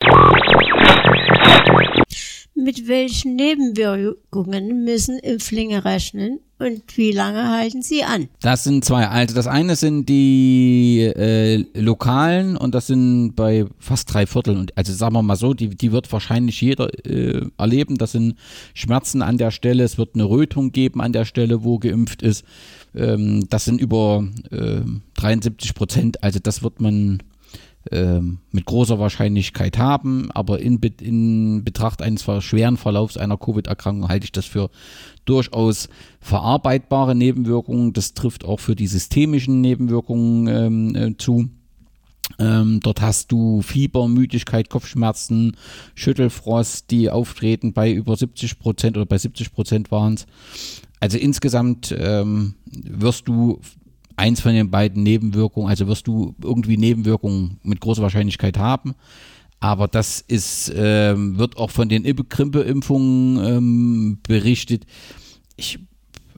Mit 2.63 2.89
welchen 2.89 3.37
Nebenwirkungen 3.37 4.85
müssen 4.85 5.19
Impflinge 5.19 5.85
rechnen 5.85 6.41
und 6.59 6.83
wie 6.99 7.11
lange 7.11 7.49
halten 7.49 7.81
sie 7.81 8.05
an? 8.05 8.29
Das 8.43 8.65
sind 8.65 8.85
zwei. 8.85 9.09
Also 9.09 9.35
das 9.35 9.47
eine 9.47 9.77
sind 9.77 10.11
die 10.11 11.01
äh, 11.01 11.65
lokalen 11.73 12.59
und 12.59 12.75
das 12.75 12.87
sind 12.87 13.33
bei 13.35 13.65
fast 13.79 14.13
drei 14.13 14.27
Vierteln. 14.27 14.59
Und 14.59 14.77
also 14.77 14.93
sagen 14.93 15.15
wir 15.15 15.23
mal 15.23 15.37
so, 15.37 15.55
die, 15.55 15.71
die 15.71 15.91
wird 15.91 16.13
wahrscheinlich 16.13 16.61
jeder 16.61 16.91
äh, 17.07 17.47
erleben. 17.57 17.97
Das 17.97 18.13
sind 18.13 18.35
Schmerzen 18.75 19.23
an 19.23 19.39
der 19.39 19.53
Stelle, 19.53 19.83
es 19.83 19.97
wird 19.97 20.15
eine 20.15 20.25
Rötung 20.25 20.71
geben 20.71 21.01
an 21.01 21.15
der 21.15 21.25
Stelle, 21.25 21.65
wo 21.65 21.79
geimpft 21.79 22.21
ist. 22.21 22.45
Ähm, 22.95 23.47
das 23.49 23.65
sind 23.65 23.81
über 23.81 24.29
äh, 24.51 24.83
73 25.15 25.75
Prozent. 25.75 26.23
Also 26.23 26.41
das 26.43 26.63
wird 26.63 26.79
man 26.79 27.23
mit 27.91 28.67
großer 28.67 28.99
Wahrscheinlichkeit 28.99 29.79
haben, 29.79 30.31
aber 30.33 30.61
in, 30.61 30.79
in 31.01 31.65
Betracht 31.65 32.03
eines 32.03 32.25
schweren 32.45 32.77
Verlaufs 32.77 33.17
einer 33.17 33.39
Covid-Erkrankung 33.39 34.09
halte 34.09 34.25
ich 34.25 34.33
das 34.33 34.45
für 34.45 34.69
durchaus 35.25 35.89
verarbeitbare 36.21 37.15
Nebenwirkungen. 37.15 37.95
Das 37.95 38.13
trifft 38.13 38.45
auch 38.45 38.61
für 38.61 38.77
die 38.77 38.87
systemischen 38.87 39.63
Nebenwirkungen 39.63 40.47
ähm, 40.47 40.95
äh, 40.95 41.17
zu. 41.17 41.49
Ähm, 42.39 42.81
dort 42.83 43.01
hast 43.01 43.33
du 43.33 43.63
Fieber, 43.63 44.09
Müdigkeit, 44.09 44.71
Kopfschmerzen, 44.71 45.57
Schüttelfrost, 45.95 46.91
die 46.91 47.11
auftreten 47.11 47.73
bei 47.73 47.93
über 47.93 48.17
70 48.17 48.59
Prozent 48.59 48.97
oder 48.97 49.07
bei 49.07 49.19
70 49.19 49.53
Prozent 49.53 49.91
waren 49.91 50.15
es. 50.15 50.27
Also 51.01 51.19
insgesamt 51.19 51.95
ähm, 51.99 52.55
wirst 52.67 53.27
du 53.27 53.61
eins 54.21 54.41
von 54.41 54.53
den 54.53 54.71
beiden 54.71 55.03
Nebenwirkungen, 55.03 55.69
also 55.69 55.89
wirst 55.89 56.07
du 56.07 56.35
irgendwie 56.43 56.77
Nebenwirkungen 56.77 57.59
mit 57.63 57.81
großer 57.81 58.03
Wahrscheinlichkeit 58.03 58.59
haben. 58.59 58.95
Aber 59.61 59.89
das 59.89 60.21
ist, 60.21 60.73
ähm, 60.75 61.39
wird 61.39 61.57
auch 61.57 61.71
von 61.71 61.89
den 61.89 62.05
Grippeimpfungen 62.05 63.45
ähm, 63.45 64.19
berichtet. 64.23 64.87
Ich 65.57 65.79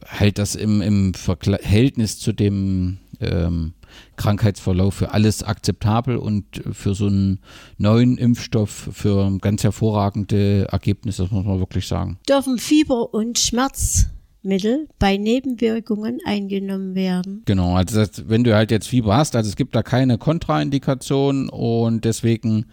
halte 0.07 0.41
das 0.41 0.55
im, 0.55 0.81
im 0.81 1.15
Verhältnis 1.15 2.19
zu 2.19 2.33
dem 2.33 2.99
ähm, 3.21 3.75
Krankheitsverlauf 4.17 4.95
für 4.95 5.13
alles 5.13 5.43
akzeptabel 5.43 6.17
und 6.17 6.63
für 6.73 6.95
so 6.95 7.07
einen 7.07 7.41
neuen 7.79 8.17
Impfstoff 8.17 8.91
für 8.93 9.39
ganz 9.41 9.65
hervorragende 9.65 10.69
Ergebnisse, 10.71 11.23
das 11.23 11.31
muss 11.31 11.45
man 11.45 11.59
wirklich 11.59 11.87
sagen. 11.87 12.19
Dürfen 12.29 12.59
Fieber 12.59 13.13
und 13.13 13.39
Schmerz 13.39 14.07
Mittel 14.43 14.89
bei 14.99 15.17
Nebenwirkungen 15.17 16.19
eingenommen 16.25 16.95
werden. 16.95 17.43
Genau, 17.45 17.75
also 17.77 17.99
das, 17.99 18.29
wenn 18.29 18.45
du 18.45 18.55
halt 18.55 18.71
jetzt 18.71 18.89
Fieber 18.89 19.17
hast, 19.17 19.37
also 19.37 19.49
es 19.49 19.57
gibt 19.57 19.75
da 19.75 19.83
keine 19.83 20.19
Kontraindikation 20.19 21.49
und 21.49 22.05
deswegen 22.05 22.67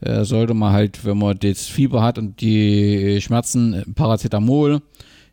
äh, 0.00 0.24
sollte 0.24 0.54
man 0.54 0.72
halt, 0.72 1.04
wenn 1.04 1.18
man 1.18 1.38
das 1.38 1.66
Fieber 1.66 2.02
hat 2.02 2.18
und 2.18 2.40
die 2.40 3.20
Schmerzen, 3.20 3.92
Paracetamol 3.94 4.80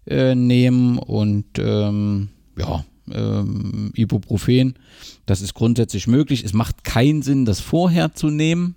äh, 0.06 0.36
nehmen 0.36 0.98
und 0.98 1.46
ähm, 1.58 2.30
ja, 2.58 2.84
ähm, 3.12 3.92
Ibuprofen. 3.96 4.76
Das 5.26 5.42
ist 5.42 5.54
grundsätzlich 5.54 6.08
möglich. 6.08 6.44
Es 6.44 6.54
macht 6.54 6.84
keinen 6.84 7.22
Sinn, 7.22 7.46
das 7.46 7.60
vorher 7.60 8.14
zu 8.14 8.30
nehmen 8.30 8.76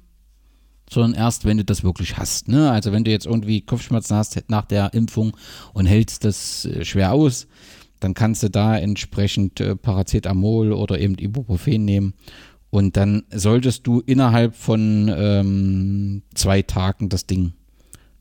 sondern 0.90 1.14
erst, 1.14 1.44
wenn 1.44 1.56
du 1.56 1.64
das 1.64 1.84
wirklich 1.84 2.18
hast. 2.18 2.48
Ne? 2.48 2.70
Also 2.70 2.92
wenn 2.92 3.04
du 3.04 3.10
jetzt 3.10 3.26
irgendwie 3.26 3.60
Kopfschmerzen 3.62 4.16
hast 4.16 4.38
nach 4.48 4.66
der 4.66 4.92
Impfung 4.92 5.36
und 5.72 5.86
hältst 5.86 6.24
das 6.24 6.64
äh, 6.64 6.84
schwer 6.84 7.12
aus, 7.12 7.46
dann 8.00 8.14
kannst 8.14 8.42
du 8.42 8.50
da 8.50 8.76
entsprechend 8.76 9.60
äh, 9.60 9.76
Paracetamol 9.76 10.72
oder 10.72 10.98
eben 10.98 11.16
Ibuprofen 11.16 11.84
nehmen. 11.84 12.14
Und 12.70 12.96
dann 12.96 13.24
solltest 13.30 13.86
du 13.86 14.00
innerhalb 14.00 14.54
von 14.54 15.12
ähm, 15.14 16.22
zwei 16.34 16.62
Tagen 16.62 17.08
das 17.08 17.26
Ding 17.26 17.52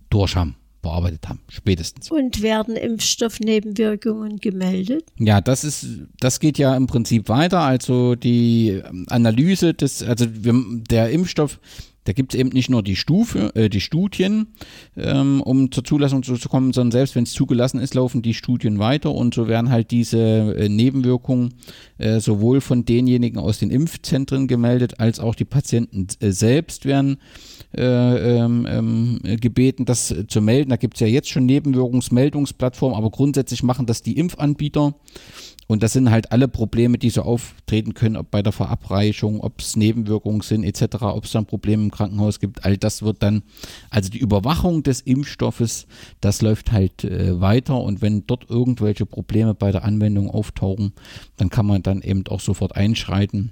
durch 0.09 0.35
haben, 0.35 0.55
bearbeitet 0.81 1.29
haben, 1.29 1.39
spätestens. 1.49 2.09
Und 2.09 2.41
werden 2.41 2.75
Impfstoffnebenwirkungen 2.75 4.37
gemeldet? 4.37 5.03
Ja, 5.19 5.39
das 5.39 5.63
ist, 5.63 5.85
das 6.19 6.39
geht 6.39 6.57
ja 6.57 6.75
im 6.75 6.87
Prinzip 6.87 7.29
weiter. 7.29 7.59
Also 7.59 8.15
die 8.15 8.81
Analyse 9.07 9.75
des, 9.75 10.01
also 10.01 10.25
der 10.27 11.11
Impfstoff 11.11 11.59
da 12.05 12.13
gibt 12.13 12.33
es 12.33 12.39
eben 12.39 12.49
nicht 12.49 12.69
nur 12.69 12.81
die 12.81 12.95
Stufe, 12.95 13.53
äh, 13.55 13.69
die 13.69 13.81
Studien, 13.81 14.47
ähm, 14.97 15.41
um 15.41 15.71
zur 15.71 15.83
Zulassung 15.83 16.23
zu 16.23 16.37
kommen, 16.49 16.73
sondern 16.73 16.91
selbst 16.91 17.15
wenn 17.15 17.23
es 17.23 17.33
zugelassen 17.33 17.79
ist, 17.79 17.93
laufen 17.93 18.21
die 18.21 18.33
Studien 18.33 18.79
weiter 18.79 19.11
und 19.11 19.33
so 19.33 19.47
werden 19.47 19.69
halt 19.69 19.91
diese 19.91 20.19
äh, 20.19 20.69
Nebenwirkungen 20.69 21.53
äh, 21.97 22.19
sowohl 22.19 22.61
von 22.61 22.85
denjenigen 22.85 23.39
aus 23.39 23.59
den 23.59 23.69
Impfzentren 23.69 24.47
gemeldet, 24.47 24.99
als 24.99 25.19
auch 25.19 25.35
die 25.35 25.45
Patienten 25.45 26.07
äh, 26.19 26.31
selbst 26.31 26.85
werden 26.85 27.17
äh, 27.75 28.37
ähm, 28.37 28.67
ähm, 28.69 29.19
gebeten, 29.39 29.85
das 29.85 30.13
zu 30.27 30.41
melden. 30.41 30.69
Da 30.69 30.75
gibt 30.75 30.95
es 30.95 31.01
ja 31.01 31.07
jetzt 31.07 31.29
schon 31.29 31.45
Nebenwirkungsmeldungsplattformen, 31.45 32.97
aber 32.97 33.11
grundsätzlich 33.11 33.63
machen 33.63 33.85
das 33.85 34.01
die 34.01 34.17
Impfanbieter. 34.17 34.95
Und 35.71 35.83
das 35.83 35.93
sind 35.93 36.09
halt 36.09 36.31
alle 36.31 36.47
Probleme, 36.47 36.97
die 36.97 37.11
so 37.11 37.21
auftreten 37.21 37.93
können, 37.93 38.17
ob 38.17 38.31
bei 38.31 38.41
der 38.41 38.51
Verabreichung, 38.51 39.39
ob 39.39 39.61
es 39.61 39.75
Nebenwirkungen 39.75 40.41
sind 40.41 40.63
etc., 40.63 41.03
ob 41.03 41.25
es 41.25 41.31
dann 41.31 41.45
Probleme 41.45 41.83
im 41.83 41.91
Krankenhaus 41.91 42.39
gibt. 42.39 42.65
All 42.65 42.75
das 42.75 43.03
wird 43.03 43.21
dann, 43.21 43.43
also 43.91 44.09
die 44.09 44.17
Überwachung 44.17 44.81
des 44.81 45.01
Impfstoffes, 45.01 45.85
das 46.21 46.41
läuft 46.41 46.71
halt 46.71 47.03
äh, 47.03 47.39
weiter. 47.39 47.79
Und 47.79 48.01
wenn 48.01 48.25
dort 48.25 48.49
irgendwelche 48.49 49.05
Probleme 49.05 49.53
bei 49.53 49.71
der 49.71 49.83
Anwendung 49.83 50.31
auftauchen, 50.31 50.93
dann 51.37 51.51
kann 51.51 51.67
man 51.67 51.83
dann 51.83 52.01
eben 52.01 52.25
auch 52.29 52.39
sofort 52.39 52.75
einschreiten. 52.75 53.51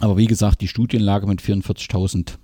Aber 0.00 0.16
wie 0.16 0.26
gesagt, 0.26 0.62
die 0.62 0.68
Studienlage 0.68 1.26
mit 1.26 1.42
44.000 1.42 2.38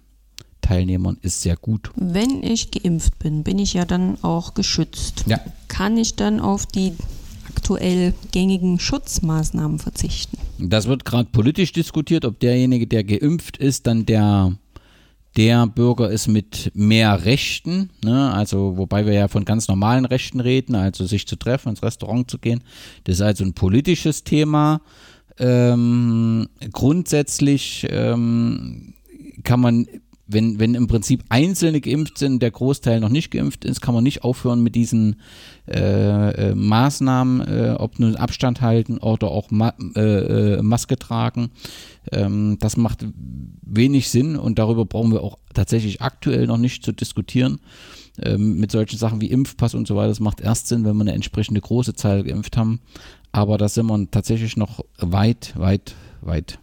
Teilnehmern 0.69 1.17
ist 1.23 1.41
sehr 1.41 1.57
gut. 1.57 1.91
Wenn 1.97 2.43
ich 2.43 2.71
geimpft 2.71 3.19
bin, 3.19 3.43
bin 3.43 3.59
ich 3.59 3.73
ja 3.73 3.87
dann 3.87 4.23
auch 4.23 4.53
geschützt. 4.53 5.25
Ja. 5.27 5.41
Kann 5.69 5.97
ich 5.97 6.15
dann 6.15 6.41
auf 6.41 6.67
die 6.67 6.93
aktuell 7.49 8.13
gängigen 8.33 8.79
Schutzmaßnahmen 8.79 9.79
verzichten. 9.79 10.37
Das 10.59 10.87
wird 10.87 11.07
gerade 11.07 11.31
politisch 11.33 11.73
diskutiert, 11.73 12.27
ob 12.27 12.39
derjenige, 12.41 12.87
der 12.87 13.03
geimpft 13.03 13.57
ist, 13.57 13.87
dann 13.87 14.05
der 14.05 14.53
der 15.37 15.67
Bürger 15.69 16.11
ist 16.11 16.27
mit 16.27 16.73
mehr 16.75 17.25
Rechten, 17.25 17.91
ne? 18.03 18.33
also 18.33 18.77
wobei 18.77 19.07
wir 19.07 19.13
ja 19.13 19.29
von 19.29 19.45
ganz 19.45 19.69
normalen 19.69 20.05
Rechten 20.05 20.41
reden, 20.41 20.75
also 20.75 21.07
sich 21.07 21.29
zu 21.29 21.37
treffen, 21.37 21.69
ins 21.69 21.83
Restaurant 21.83 22.29
zu 22.29 22.39
gehen. 22.39 22.65
Das 23.05 23.17
ist 23.17 23.21
also 23.21 23.45
ein 23.45 23.53
politisches 23.53 24.25
Thema. 24.25 24.81
Ähm, 25.39 26.49
grundsätzlich 26.73 27.87
ähm, 27.89 28.95
kann 29.45 29.61
man 29.61 29.87
wenn, 30.29 30.61
wenn 30.61 30.75
im 30.75 30.87
Prinzip 30.87 31.25
Einzelne 31.31 31.81
geimpft 31.81 32.19
sind, 32.19 32.43
der 32.43 32.51
Großteil 32.51 33.01
noch 33.01 33.09
nicht 33.09 33.31
geimpft 33.31 33.65
ist, 33.65 33.81
kann 33.81 33.95
man 33.95 34.05
nicht 34.05 34.23
aufhören 34.25 34.63
mit 34.63 34.75
diesen 34.75 35.17
äh, 35.67 36.51
äh, 36.51 36.55
Maßnahmen, 36.55 37.41
äh, 37.41 37.77
ob 37.79 37.99
nun 37.99 38.15
Abstand 38.15 38.61
halten 38.61 38.99
oder 38.99 39.29
auch 39.29 39.51
Ma 39.51 39.73
äh, 39.97 40.57
äh, 40.57 40.63
Maske 40.63 40.99
tragen. 40.99 41.51
Ähm, 42.13 42.59
das 42.61 42.77
macht 42.77 43.07
wenig 43.63 44.11
Sinn 44.11 44.37
und 44.37 44.59
darüber 44.59 44.85
brauchen 44.85 45.13
wir 45.13 45.23
auch 45.23 45.39
tatsächlich 45.55 46.03
aktuell 46.03 46.47
noch 46.47 46.59
nicht 46.59 46.85
zu 46.85 46.93
diskutieren. 46.93 47.61
Ähm, 48.21 48.59
mit 48.59 48.71
solchen 48.71 48.99
Sachen 48.99 49.21
wie 49.21 49.31
Impfpass 49.31 49.75
und 49.75 49.87
so 49.89 49.97
weiter. 49.97 50.09
Das 50.09 50.21
macht 50.21 50.41
erst 50.41 50.69
Sinn, 50.69 50.85
wenn 50.85 50.97
wir 50.97 51.03
eine 51.03 51.15
entsprechende 51.15 51.61
große 51.61 51.95
Zahl 51.95 52.25
geimpft 52.25 52.57
haben. 52.57 52.81
Aber 53.33 53.59
da 53.59 53.69
sind 53.69 53.87
wir 53.87 54.11
tatsächlich 54.11 54.57
noch 54.57 54.85
weit, 54.99 55.55
weit, 55.57 55.95
weit 56.21 56.59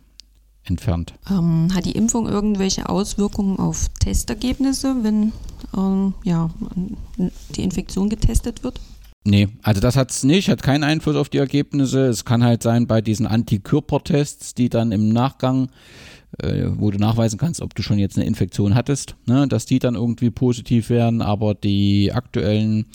entfernt. 0.65 1.13
Ähm, 1.29 1.69
hat 1.73 1.85
die 1.85 1.93
Impfung 1.93 2.27
irgendwelche 2.27 2.89
Auswirkungen 2.89 3.59
auf 3.59 3.89
Testergebnisse, 3.99 4.95
wenn 5.01 5.31
ähm, 5.75 6.13
ja, 6.23 6.49
die 7.55 7.63
Infektion 7.63 8.09
getestet 8.09 8.63
wird? 8.63 8.79
Nee, 9.27 9.49
also 9.63 9.81
das 9.81 9.95
hat 9.95 10.11
es 10.11 10.23
nicht, 10.23 10.49
hat 10.49 10.61
keinen 10.61 10.83
Einfluss 10.83 11.15
auf 11.15 11.29
die 11.29 11.39
Ergebnisse. 11.39 12.05
Es 12.05 12.25
kann 12.25 12.43
halt 12.43 12.61
sein 12.61 12.85
bei 12.85 13.01
diesen 13.01 13.25
Antikörpertests, 13.25 14.53
die 14.53 14.69
dann 14.69 14.91
im 14.91 15.09
Nachgang, 15.09 15.69
äh, 16.37 16.65
wo 16.75 16.91
du 16.91 16.99
nachweisen 16.99 17.39
kannst, 17.39 17.61
ob 17.61 17.73
du 17.73 17.81
schon 17.81 17.97
jetzt 17.97 18.17
eine 18.17 18.27
Infektion 18.27 18.75
hattest, 18.75 19.15
ne, 19.25 19.47
dass 19.47 19.65
die 19.65 19.79
dann 19.79 19.95
irgendwie 19.95 20.29
positiv 20.29 20.91
werden, 20.91 21.23
aber 21.23 21.55
die 21.55 22.11
aktuellen 22.13 22.85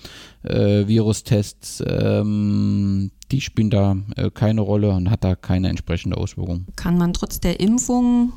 äh, 0.44 0.87
Virustests, 0.87 1.83
ähm, 1.85 3.11
die 3.31 3.40
spielen 3.40 3.71
da 3.71 3.97
äh, 4.16 4.31
keine 4.31 4.61
Rolle 4.61 4.90
und 4.90 5.11
hat 5.11 5.25
da 5.25 5.35
keine 5.35 5.69
entsprechende 5.69 6.16
Auswirkung. 6.16 6.66
Kann 6.77 6.99
man 6.99 7.12
trotz 7.12 7.40
der 7.40 7.61
Impfung 7.61 8.33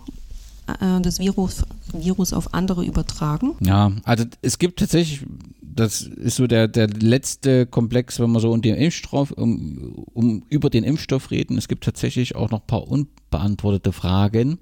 äh, 0.68 1.02
das 1.02 1.20
Virus, 1.20 1.64
Virus 1.94 2.34
auf 2.34 2.54
andere 2.54 2.86
übertragen? 2.86 3.54
Ja, 3.62 3.92
also 4.04 4.26
es 4.42 4.60
gibt 4.60 4.80
tatsächlich, 4.80 5.26
das 5.62 6.02
ist 6.02 6.36
so 6.36 6.48
der, 6.48 6.68
der 6.68 6.88
letzte 6.88 7.66
Komplex, 7.66 8.20
wenn 8.20 8.32
wir 8.32 8.40
so 8.40 8.52
um 8.52 8.62
den 8.62 8.76
Impfstoff, 8.76 9.32
um, 9.32 10.06
um 10.14 10.44
über 10.50 10.70
den 10.70 10.84
Impfstoff 10.84 11.32
reden. 11.32 11.58
Es 11.58 11.68
gibt 11.68 11.84
tatsächlich 11.84 12.36
auch 12.36 12.52
noch 12.52 12.62
ein 12.62 12.68
paar 12.68 12.88
unbeantwortete 12.88 13.92
Fragen. 13.92 14.60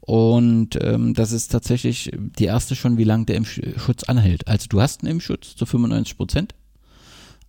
Und 0.00 0.78
ähm, 0.80 1.14
das 1.14 1.32
ist 1.32 1.48
tatsächlich 1.48 2.10
die 2.16 2.46
erste 2.46 2.74
schon, 2.74 2.98
wie 2.98 3.04
lange 3.04 3.26
der 3.26 3.36
Impfschutz 3.36 4.04
anhält. 4.04 4.48
Also 4.48 4.66
du 4.68 4.80
hast 4.80 5.02
einen 5.02 5.12
Impfschutz 5.12 5.54
zu 5.54 5.66
95 5.66 6.16
Prozent, 6.16 6.54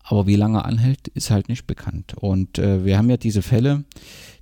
aber 0.04 0.28
wie 0.28 0.36
lange 0.36 0.66
anhält, 0.66 1.08
ist 1.10 1.32
halt 1.32 1.50
nicht 1.50 1.66
bekannt. 1.66 2.14
Und 2.16 2.60
äh, 2.60 2.86
wir 2.86 2.98
haben 2.98 3.10
ja 3.10 3.18
diese 3.18 3.42
Fälle, 3.42 3.86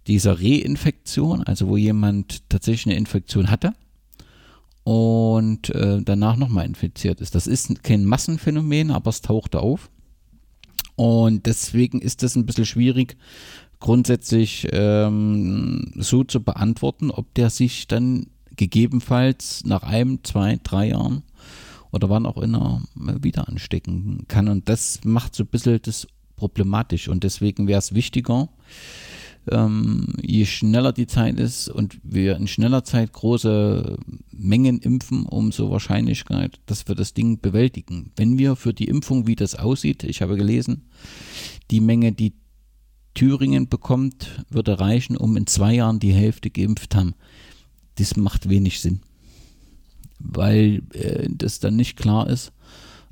dieser 0.08 0.40
Reinfektion, 0.42 1.44
also 1.44 1.68
wo 1.68 1.78
jemand 1.78 2.50
tatsächlich 2.50 2.88
eine 2.88 2.98
Infektion 2.98 3.52
hatte 3.52 3.74
und 4.84 5.70
äh, 5.70 6.02
danach 6.02 6.38
nochmal 6.38 6.66
infiziert 6.66 7.22
ist. 7.22 7.36
Das 7.36 7.46
ist 7.48 7.84
kein 7.84 8.06
Massenphänomen, 8.06 8.92
aber 8.92 9.10
es 9.10 9.22
tauchte 9.22 9.60
auf. 9.60 9.92
Und 10.96 11.46
deswegen 11.46 12.02
ist 12.02 12.24
es 12.24 12.36
ein 12.36 12.46
bisschen 12.46 12.66
schwierig, 12.66 13.18
grundsätzlich 13.80 14.68
ähm, 14.72 15.92
so 15.96 16.24
zu 16.24 16.42
beantworten, 16.44 17.12
ob 17.12 17.34
der 17.36 17.50
sich 17.50 17.88
dann 17.88 18.28
gegebenenfalls 18.56 19.64
nach 19.66 19.84
einem, 19.84 20.24
zwei, 20.24 20.60
drei 20.62 20.90
Jahren 20.90 21.24
oder 21.92 22.10
wann 22.10 22.26
auch 22.26 22.38
immer 22.38 22.82
wieder 22.96 23.48
anstecken 23.48 24.26
kann. 24.28 24.48
Und 24.48 24.70
das 24.70 25.02
macht 25.04 25.36
so 25.36 25.44
ein 25.44 25.48
bisschen 25.48 25.82
das 25.82 26.08
problematisch. 26.36 27.08
Und 27.08 27.24
deswegen 27.24 27.68
wäre 27.68 27.80
es 27.80 27.94
wichtiger, 27.94 28.50
ähm, 29.50 30.14
je 30.22 30.46
schneller 30.46 30.94
die 30.94 31.08
Zeit 31.08 31.40
ist 31.40 31.68
und 31.68 32.00
wir 32.04 32.36
in 32.36 32.48
schneller 32.48 32.84
Zeit 32.84 33.12
große 33.14 33.98
Mengen 34.32 34.80
impfen, 34.80 35.26
umso 35.26 35.72
Wahrscheinlichkeit, 35.72 36.60
dass 36.66 36.88
wir 36.88 36.96
das 36.96 37.14
Ding 37.14 37.40
bewältigen. 37.40 38.12
Wenn 38.16 38.38
wir 38.38 38.56
für 38.56 38.74
die 38.74 38.86
Impfung, 38.86 39.28
wie 39.28 39.36
das 39.36 39.56
aussieht, 39.56 40.04
ich 40.04 40.22
habe 40.22 40.36
gelesen, 40.36 40.88
die 41.72 41.80
Menge, 41.80 42.12
die 42.12 42.34
Thüringen 43.14 43.68
bekommt, 43.68 44.44
würde 44.50 44.80
reichen, 44.80 45.18
um 45.18 45.36
in 45.36 45.48
zwei 45.48 45.76
Jahren 45.76 46.00
die 46.00 46.14
Hälfte 46.14 46.50
geimpft 46.50 46.96
haben. 46.96 47.14
Das 47.96 48.16
macht 48.16 48.50
wenig 48.50 48.80
Sinn, 48.80 49.02
weil 50.24 50.82
äh, 50.94 51.28
das 51.30 51.60
dann 51.60 51.76
nicht 51.76 51.98
klar 51.98 52.30
ist, 52.30 52.52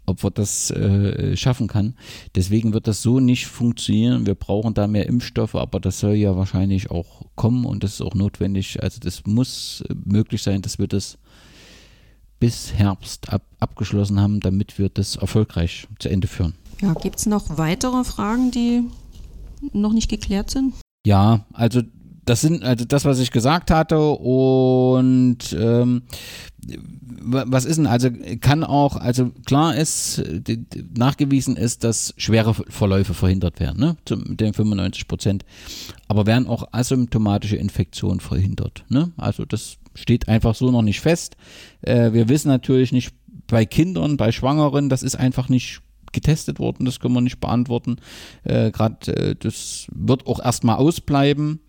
ob 0.06 0.24
wir 0.24 0.32
das 0.32 0.72
äh, 0.72 1.38
schaffen 1.38 1.68
kann. 1.68 1.96
Deswegen 2.36 2.74
wird 2.74 2.88
das 2.88 3.02
so 3.02 3.20
nicht 3.20 3.48
funktionieren. 3.48 4.26
Wir 4.26 4.36
brauchen 4.36 4.74
da 4.74 4.88
mehr 4.88 5.08
Impfstoffe, 5.08 5.56
aber 5.56 5.80
das 5.80 6.00
soll 6.00 6.16
ja 6.16 6.36
wahrscheinlich 6.36 6.90
auch 6.92 7.22
kommen 7.36 7.66
und 7.66 7.84
das 7.84 7.94
ist 7.94 8.02
auch 8.02 8.16
notwendig. 8.16 8.82
Also 8.82 9.00
das 9.00 9.26
muss 9.26 9.84
äh, 9.88 9.94
möglich 10.06 10.42
sein, 10.42 10.62
dass 10.62 10.80
wir 10.80 10.88
das 10.88 11.18
bis 12.40 12.74
Herbst 12.74 13.32
ab, 13.32 13.44
abgeschlossen 13.60 14.20
haben, 14.20 14.40
damit 14.40 14.80
wir 14.80 14.90
das 14.90 15.18
erfolgreich 15.18 15.88
zu 16.00 16.10
Ende 16.10 16.28
führen. 16.28 16.56
Ja, 16.82 16.94
gibt 16.94 17.20
es 17.20 17.26
noch 17.26 17.58
weitere 17.58 18.04
Fragen, 18.04 18.52
die 18.52 18.84
noch 19.74 19.94
nicht 19.94 20.10
geklärt 20.10 20.50
sind? 20.50 20.74
Ja, 21.06 21.46
also 21.54 21.82
das 22.30 22.42
sind 22.42 22.64
also 22.64 22.86
das, 22.86 23.06
was 23.06 23.20
ich 23.20 23.32
gesagt 23.32 23.72
hatte 23.72 24.00
und 24.00 25.38
ähm, 25.58 26.04
was 27.22 27.66
ist 27.66 27.78
denn, 27.78 27.88
also 27.88 28.10
kann 28.40 28.64
auch, 28.64 28.96
also 28.98 29.32
klar 29.46 29.76
ist, 29.76 30.22
nachgewiesen 30.96 31.58
ist, 31.58 31.84
dass 31.84 32.14
schwere 32.18 32.54
Verläufe 32.54 33.16
verhindert 33.16 33.60
werden, 33.60 33.80
ne, 33.80 33.98
mit 34.28 34.40
den 34.40 34.54
95 34.54 35.08
Prozent, 35.08 35.46
aber 36.08 36.28
werden 36.28 36.48
auch 36.48 36.68
asymptomatische 36.72 37.56
Infektionen 37.56 38.20
verhindert, 38.20 38.86
ne, 38.90 39.12
also 39.18 39.46
das 39.46 39.78
steht 39.96 40.28
einfach 40.28 40.54
so 40.54 40.70
noch 40.70 40.84
nicht 40.84 41.02
fest. 41.02 41.36
Äh, 41.82 42.14
wir 42.14 42.30
wissen 42.30 42.50
natürlich 42.50 42.92
nicht 42.92 43.12
bei 43.48 43.66
Kindern, 43.66 44.18
bei 44.18 44.32
Schwangeren, 44.32 44.90
das 44.90 45.02
ist 45.02 45.16
einfach 45.16 45.50
nicht 45.50 45.82
getestet 46.12 46.60
worden, 46.60 46.86
das 46.86 47.00
können 47.00 47.16
wir 47.16 47.22
nicht 47.22 47.40
beantworten. 47.40 47.98
Äh, 48.44 48.72
Gerade 48.72 49.12
äh, 49.14 49.36
das 49.36 49.88
wird 49.94 50.28
auch 50.28 50.44
erstmal 50.44 50.78
ausbleiben. 50.78 51.60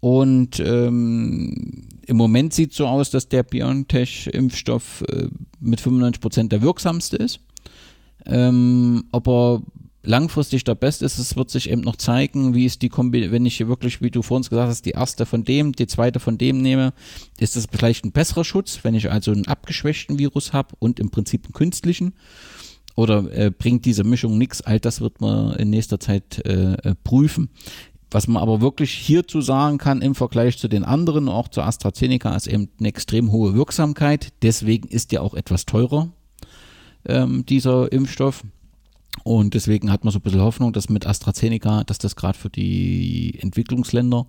Und 0.00 0.58
ähm, 0.60 1.86
im 2.06 2.16
Moment 2.16 2.54
sieht 2.54 2.70
es 2.70 2.78
so 2.78 2.86
aus, 2.86 3.10
dass 3.10 3.28
der 3.28 3.42
BioNTech-Impfstoff 3.42 5.04
äh, 5.08 5.28
mit 5.60 5.80
95 5.80 6.20
Prozent 6.20 6.52
der 6.52 6.62
wirksamste 6.62 7.16
ist. 7.16 7.40
Ähm, 8.26 9.04
ob 9.12 9.28
er 9.28 9.62
langfristig 10.02 10.64
der 10.64 10.74
beste 10.74 11.04
ist, 11.04 11.18
es 11.18 11.36
wird 11.36 11.50
sich 11.50 11.70
eben 11.70 11.82
noch 11.82 11.96
zeigen, 11.96 12.54
wie 12.54 12.64
ist 12.64 12.80
die 12.82 12.88
Kombi, 12.88 13.30
wenn 13.30 13.44
ich 13.44 13.66
wirklich, 13.66 14.00
wie 14.00 14.10
du 14.10 14.22
vorhin 14.22 14.48
gesagt 14.48 14.68
hast, 14.68 14.86
die 14.86 14.92
erste 14.92 15.26
von 15.26 15.44
dem, 15.44 15.72
die 15.72 15.86
zweite 15.86 16.20
von 16.20 16.38
dem 16.38 16.62
nehme, 16.62 16.94
ist 17.38 17.56
das 17.56 17.66
vielleicht 17.70 18.04
ein 18.04 18.12
besserer 18.12 18.44
Schutz, 18.44 18.80
wenn 18.82 18.94
ich 18.94 19.10
also 19.10 19.32
einen 19.32 19.46
abgeschwächten 19.46 20.18
Virus 20.18 20.52
habe 20.52 20.74
und 20.78 20.98
im 20.98 21.10
Prinzip 21.10 21.44
einen 21.44 21.52
künstlichen. 21.52 22.14
Oder 22.96 23.32
äh, 23.32 23.50
bringt 23.50 23.84
diese 23.84 24.04
Mischung 24.04 24.36
nichts? 24.36 24.62
All 24.62 24.80
das 24.80 25.00
wird 25.00 25.20
man 25.20 25.54
in 25.56 25.70
nächster 25.70 26.00
Zeit 26.00 26.44
äh, 26.44 26.72
äh 26.72 26.94
prüfen. 27.04 27.50
Was 28.10 28.26
man 28.26 28.42
aber 28.42 28.60
wirklich 28.60 28.92
hierzu 28.92 29.40
sagen 29.40 29.78
kann 29.78 30.02
im 30.02 30.14
Vergleich 30.14 30.58
zu 30.58 30.68
den 30.68 30.84
anderen, 30.84 31.28
auch 31.28 31.48
zu 31.48 31.62
AstraZeneca, 31.62 32.34
ist 32.34 32.48
eben 32.48 32.68
eine 32.78 32.88
extrem 32.88 33.30
hohe 33.30 33.54
Wirksamkeit. 33.54 34.32
Deswegen 34.42 34.88
ist 34.88 35.12
der 35.12 35.22
auch 35.22 35.34
etwas 35.34 35.64
teurer, 35.64 36.08
ähm, 37.06 37.46
dieser 37.46 37.92
Impfstoff. 37.92 38.42
Und 39.22 39.54
deswegen 39.54 39.92
hat 39.92 40.04
man 40.04 40.12
so 40.12 40.18
ein 40.18 40.22
bisschen 40.22 40.40
Hoffnung, 40.40 40.72
dass 40.72 40.88
mit 40.88 41.06
AstraZeneca, 41.06 41.84
dass 41.84 41.98
das 41.98 42.16
gerade 42.16 42.38
für 42.38 42.50
die 42.50 43.38
Entwicklungsländer 43.40 44.26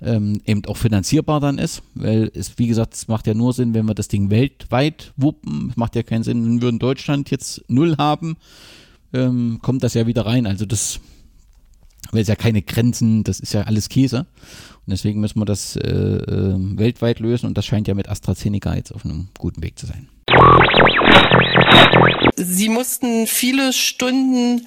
ähm, 0.00 0.40
eben 0.44 0.64
auch 0.66 0.76
finanzierbar 0.76 1.40
dann 1.40 1.58
ist, 1.58 1.82
weil 1.94 2.30
es, 2.34 2.58
wie 2.58 2.68
gesagt, 2.68 2.94
es 2.94 3.08
macht 3.08 3.26
ja 3.26 3.34
nur 3.34 3.52
Sinn, 3.52 3.74
wenn 3.74 3.86
wir 3.86 3.94
das 3.94 4.08
Ding 4.08 4.30
weltweit 4.30 5.12
wuppen. 5.16 5.70
Es 5.70 5.76
macht 5.76 5.96
ja 5.96 6.02
keinen 6.02 6.22
Sinn, 6.22 6.44
wenn 6.44 6.62
wir 6.62 6.68
in 6.68 6.78
Deutschland 6.78 7.30
jetzt 7.30 7.64
null 7.68 7.96
haben, 7.96 8.36
ähm, 9.12 9.58
kommt 9.60 9.82
das 9.82 9.94
ja 9.94 10.06
wieder 10.06 10.24
rein. 10.26 10.46
Also 10.46 10.66
das 10.66 11.00
weil 12.12 12.22
es 12.22 12.28
ja 12.28 12.36
keine 12.36 12.62
Grenzen, 12.62 13.24
das 13.24 13.40
ist 13.40 13.52
ja 13.54 13.62
alles 13.62 13.88
Käse. 13.88 14.20
Und 14.20 14.92
deswegen 14.92 15.20
müssen 15.20 15.38
wir 15.38 15.44
das 15.44 15.76
äh, 15.76 15.88
äh, 15.88 16.54
weltweit 16.56 17.20
lösen 17.20 17.46
und 17.46 17.58
das 17.58 17.66
scheint 17.66 17.88
ja 17.88 17.94
mit 17.94 18.08
AstraZeneca 18.08 18.74
jetzt 18.74 18.94
auf 18.94 19.04
einem 19.04 19.28
guten 19.38 19.62
Weg 19.62 19.78
zu 19.78 19.86
sein. 19.86 20.08
Sie 22.36 22.68
mussten 22.68 23.26
viele 23.26 23.72
Stunden 23.72 24.66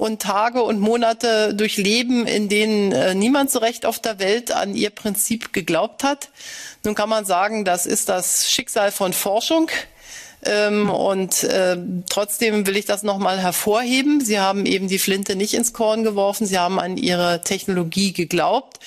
und 0.00 0.22
Tage 0.22 0.62
und 0.62 0.80
Monate 0.80 1.54
durchleben, 1.54 2.26
in 2.26 2.48
denen 2.48 2.92
äh, 2.92 3.14
niemand 3.14 3.50
so 3.50 3.58
recht 3.58 3.84
auf 3.84 3.98
der 3.98 4.18
Welt 4.18 4.50
an 4.50 4.74
ihr 4.74 4.90
Prinzip 4.90 5.52
geglaubt 5.52 6.04
hat. 6.04 6.30
Nun 6.84 6.94
kann 6.94 7.10
man 7.10 7.26
sagen, 7.26 7.66
das 7.66 7.84
ist 7.84 8.08
das 8.08 8.50
Schicksal 8.50 8.92
von 8.92 9.12
Forschung. 9.12 9.70
Ähm, 10.44 10.88
und 10.88 11.44
äh, 11.44 11.76
trotzdem 12.08 12.66
will 12.66 12.76
ich 12.76 12.86
das 12.86 13.02
nochmal 13.02 13.38
hervorheben. 13.38 14.24
Sie 14.24 14.40
haben 14.40 14.64
eben 14.66 14.88
die 14.88 14.98
Flinte 14.98 15.36
nicht 15.36 15.54
ins 15.54 15.72
Korn 15.72 16.02
geworfen. 16.02 16.46
Sie 16.46 16.58
haben 16.58 16.78
an 16.80 16.96
ihre 16.96 17.42
Technologie 17.42 18.12
geglaubt. 18.12 18.78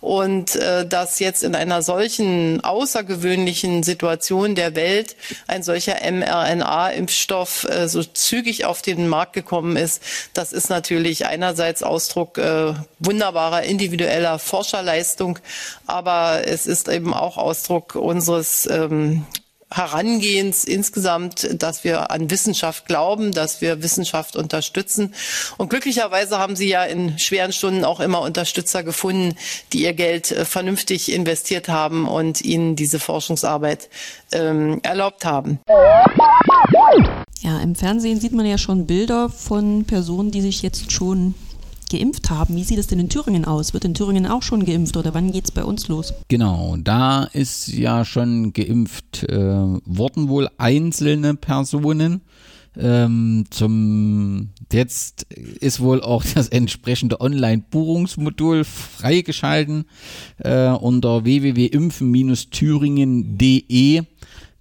Und 0.00 0.56
äh, 0.56 0.86
dass 0.86 1.18
jetzt 1.18 1.42
in 1.42 1.54
einer 1.54 1.82
solchen 1.82 2.62
außergewöhnlichen 2.62 3.82
Situation 3.82 4.54
der 4.54 4.74
Welt 4.74 5.16
ein 5.46 5.62
solcher 5.62 5.96
mRNA-Impfstoff 6.10 7.64
äh, 7.68 7.88
so 7.88 8.02
zügig 8.02 8.64
auf 8.64 8.82
den 8.82 9.08
Markt 9.08 9.34
gekommen 9.34 9.76
ist, 9.76 10.02
das 10.34 10.52
ist 10.52 10.70
natürlich 10.70 11.26
einerseits 11.26 11.82
Ausdruck 11.82 12.38
äh, 12.38 12.74
wunderbarer 12.98 13.62
individueller 13.62 14.38
Forscherleistung, 14.38 15.38
aber 15.86 16.42
es 16.46 16.66
ist 16.66 16.88
eben 16.88 17.14
auch 17.14 17.36
Ausdruck 17.36 17.94
unseres 17.94 18.66
ähm, 18.66 19.26
Herangehens 19.74 20.64
insgesamt, 20.64 21.62
dass 21.62 21.84
wir 21.84 22.10
an 22.10 22.30
Wissenschaft 22.30 22.86
glauben, 22.86 23.32
dass 23.32 23.60
wir 23.60 23.82
Wissenschaft 23.82 24.36
unterstützen. 24.36 25.14
Und 25.56 25.70
glücklicherweise 25.70 26.38
haben 26.38 26.56
Sie 26.56 26.68
ja 26.68 26.84
in 26.84 27.18
schweren 27.18 27.52
Stunden 27.52 27.84
auch 27.84 28.00
immer 28.00 28.20
Unterstützer 28.20 28.82
gefunden, 28.82 29.36
die 29.72 29.82
ihr 29.82 29.92
Geld 29.92 30.30
äh, 30.32 30.44
vernünftig 30.44 31.12
investiert 31.12 31.68
haben 31.68 32.08
und 32.08 32.42
Ihnen 32.42 32.76
diese 32.76 32.98
Forschungsarbeit 32.98 33.88
ähm, 34.32 34.80
erlaubt 34.82 35.24
haben. 35.24 35.60
Ja, 37.40 37.60
im 37.60 37.74
Fernsehen 37.74 38.20
sieht 38.20 38.32
man 38.32 38.46
ja 38.46 38.58
schon 38.58 38.86
Bilder 38.86 39.28
von 39.28 39.84
Personen, 39.84 40.30
die 40.30 40.40
sich 40.42 40.62
jetzt 40.62 40.92
schon 40.92 41.34
geimpft 41.92 42.30
haben. 42.30 42.56
Wie 42.56 42.64
sieht 42.64 42.78
es 42.78 42.86
denn 42.86 42.98
in 42.98 43.08
Thüringen 43.08 43.44
aus? 43.44 43.74
Wird 43.74 43.84
in 43.84 43.94
Thüringen 43.94 44.26
auch 44.26 44.42
schon 44.42 44.64
geimpft 44.64 44.96
oder 44.96 45.14
wann 45.14 45.30
geht 45.30 45.44
es 45.44 45.50
bei 45.50 45.64
uns 45.64 45.88
los? 45.88 46.14
Genau, 46.28 46.76
da 46.78 47.24
ist 47.24 47.68
ja 47.68 48.04
schon 48.04 48.52
geimpft 48.52 49.24
äh, 49.24 49.38
worden 49.38 50.28
wohl 50.28 50.48
einzelne 50.58 51.34
Personen. 51.34 52.22
Ähm, 52.74 53.44
zum 53.50 54.48
jetzt 54.72 55.24
ist 55.34 55.80
wohl 55.80 56.00
auch 56.00 56.24
das 56.34 56.48
entsprechende 56.48 57.20
Online-Buchungsmodul 57.20 58.64
freigeschalten 58.64 59.84
äh, 60.38 60.70
unter 60.70 61.24
www.impfen-thüringen.de 61.24 64.04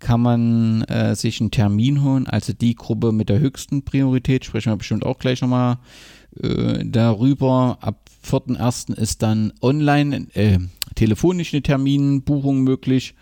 kann 0.02 0.20
man 0.20 0.82
äh, 0.84 1.16
sich 1.16 1.40
einen 1.40 1.52
Termin 1.52 2.04
holen, 2.04 2.28
also 2.28 2.54
die 2.54 2.76
Gruppe 2.76 3.14
mit 3.14 3.30
der 3.30 3.40
höchsten 3.40 3.84
Priorität, 3.84 4.44
sprechen 4.44 4.72
wir 4.72 4.78
bestimmt 4.78 5.06
auch 5.06 5.20
gleich 5.20 5.42
nochmal 5.42 5.78
äh, 6.40 6.84
darüber. 6.86 7.78
Ab 7.82 8.10
4.1. 8.26 8.96
ist 8.96 9.22
dann 9.22 9.54
online, 9.62 10.28
äh, 10.34 10.60
telefonisch 10.96 11.54
eine 11.54 11.64
Terminbuchung 11.64 12.62
möglich 12.62 13.16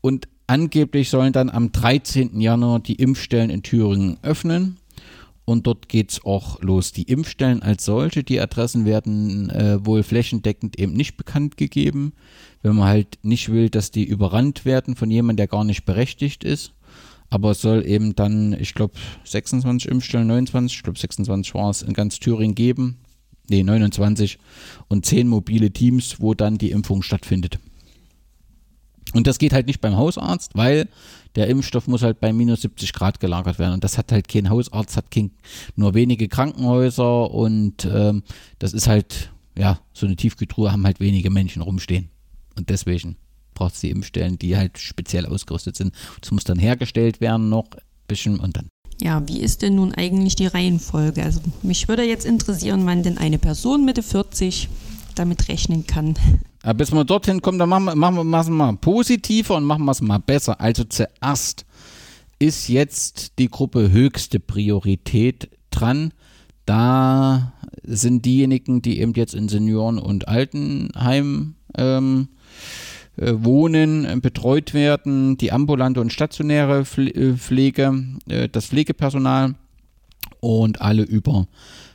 und 0.00 0.28
angeblich 0.46 1.10
sollen 1.10 1.32
dann 1.32 1.50
am 1.50 1.72
13. 1.72 2.40
Januar 2.40 2.80
die 2.80 2.96
Impfstellen 2.96 3.50
in 3.50 3.62
Thüringen 3.62 4.18
öffnen. 4.22 4.78
Und 5.44 5.68
dort 5.68 5.88
geht 5.88 6.10
es 6.10 6.24
auch 6.24 6.60
los. 6.60 6.90
Die 6.90 7.04
Impfstellen 7.04 7.62
als 7.62 7.84
solche, 7.84 8.24
die 8.24 8.40
Adressen 8.40 8.84
werden 8.84 9.48
äh, 9.50 9.78
wohl 9.86 10.02
flächendeckend 10.02 10.76
eben 10.76 10.92
nicht 10.94 11.16
bekannt 11.16 11.56
gegeben 11.56 12.14
wenn 12.66 12.74
man 12.74 12.88
halt 12.88 13.18
nicht 13.22 13.52
will, 13.52 13.70
dass 13.70 13.92
die 13.92 14.04
überrannt 14.04 14.64
werden 14.64 14.96
von 14.96 15.08
jemandem, 15.08 15.36
der 15.36 15.46
gar 15.46 15.62
nicht 15.62 15.84
berechtigt 15.84 16.42
ist. 16.42 16.72
Aber 17.30 17.50
es 17.52 17.60
soll 17.60 17.84
eben 17.86 18.14
dann, 18.14 18.52
ich 18.54 18.74
glaube, 18.74 18.94
26 19.24 19.90
Impfstellen, 19.90 20.28
29, 20.28 20.76
ich 20.76 20.82
glaube 20.82 20.98
26 20.98 21.54
war 21.54 21.70
es 21.70 21.82
in 21.82 21.92
ganz 21.92 22.18
Thüringen 22.20 22.54
geben. 22.54 22.98
Nee, 23.48 23.62
29 23.62 24.38
und 24.88 25.06
10 25.06 25.28
mobile 25.28 25.70
Teams, 25.70 26.20
wo 26.20 26.34
dann 26.34 26.58
die 26.58 26.70
Impfung 26.70 27.02
stattfindet. 27.02 27.58
Und 29.14 29.26
das 29.26 29.38
geht 29.38 29.52
halt 29.52 29.66
nicht 29.66 29.80
beim 29.80 29.96
Hausarzt, 29.96 30.52
weil 30.54 30.88
der 31.36 31.46
Impfstoff 31.48 31.86
muss 31.86 32.02
halt 32.02 32.20
bei 32.20 32.32
minus 32.32 32.62
70 32.62 32.92
Grad 32.92 33.20
gelagert 33.20 33.58
werden. 33.58 33.74
Und 33.74 33.84
das 33.84 33.98
hat 33.98 34.10
halt 34.10 34.28
kein 34.28 34.50
Hausarzt, 34.50 34.96
hat 34.96 35.10
kein, 35.10 35.30
nur 35.76 35.94
wenige 35.94 36.28
Krankenhäuser 36.28 37.30
und 37.30 37.84
ähm, 37.84 38.22
das 38.58 38.72
ist 38.72 38.88
halt, 38.88 39.32
ja, 39.56 39.78
so 39.92 40.06
eine 40.06 40.16
Tiefkühltruhe 40.16 40.72
haben 40.72 40.84
halt 40.84 41.00
wenige 41.00 41.30
Menschen 41.30 41.62
rumstehen. 41.62 42.08
Und 42.56 42.70
deswegen 42.70 43.16
braucht 43.56 43.74
es 43.74 43.80
die 43.80 43.90
Impfstellen, 43.90 44.38
die 44.38 44.56
halt 44.56 44.78
speziell 44.78 45.26
ausgerüstet 45.26 45.76
sind. 45.76 45.92
Das 46.20 46.30
muss 46.30 46.44
dann 46.44 46.60
hergestellt 46.60 47.20
werden 47.20 47.48
noch 47.48 47.66
ein 47.72 47.80
bisschen 48.06 48.38
und 48.38 48.56
dann. 48.56 48.68
Ja, 49.02 49.26
wie 49.28 49.40
ist 49.40 49.62
denn 49.62 49.74
nun 49.74 49.92
eigentlich 49.92 50.36
die 50.36 50.46
Reihenfolge? 50.46 51.22
Also 51.22 51.40
mich 51.62 51.88
würde 51.88 52.04
jetzt 52.04 52.24
interessieren, 52.24 52.86
wann 52.86 53.02
denn 53.02 53.18
eine 53.18 53.38
Person 53.38 53.84
Mitte 53.84 54.02
40 54.02 54.68
damit 55.14 55.48
rechnen 55.48 55.86
kann. 55.86 56.14
Aber 56.62 56.74
bis 56.74 56.92
wir 56.92 57.04
dorthin 57.04 57.42
kommen, 57.42 57.58
dann 57.58 57.68
machen 57.68 57.84
wir, 57.84 57.94
machen 57.94 58.28
wir 58.28 58.40
es 58.40 58.48
mal 58.48 58.76
positiver 58.76 59.56
und 59.56 59.64
machen 59.64 59.84
wir 59.84 59.92
es 59.92 60.00
mal 60.00 60.18
besser. 60.18 60.60
Also 60.60 60.84
zuerst 60.84 61.66
ist 62.38 62.68
jetzt 62.68 63.38
die 63.38 63.48
Gruppe 63.48 63.90
höchste 63.90 64.40
Priorität 64.40 65.50
dran. 65.70 66.12
Da 66.64 67.52
sind 67.82 68.24
diejenigen, 68.24 68.82
die 68.82 69.00
eben 69.00 69.12
jetzt 69.14 69.34
in 69.34 69.48
Senioren- 69.48 69.98
und 69.98 70.28
Altenheim 70.28 71.54
ähm, 71.76 72.28
äh, 72.28 72.36
wohnen, 73.16 74.04
äh, 74.04 74.16
betreut 74.20 74.74
werden, 74.74 75.36
die 75.36 75.52
ambulante 75.52 76.00
und 76.00 76.12
stationäre 76.12 76.80
äh, 76.80 77.34
Pflege, 77.34 78.04
das 78.52 78.66
Pflegepersonal 78.66 79.54
und 80.40 80.80
alle 80.80 81.02
über 81.02 81.46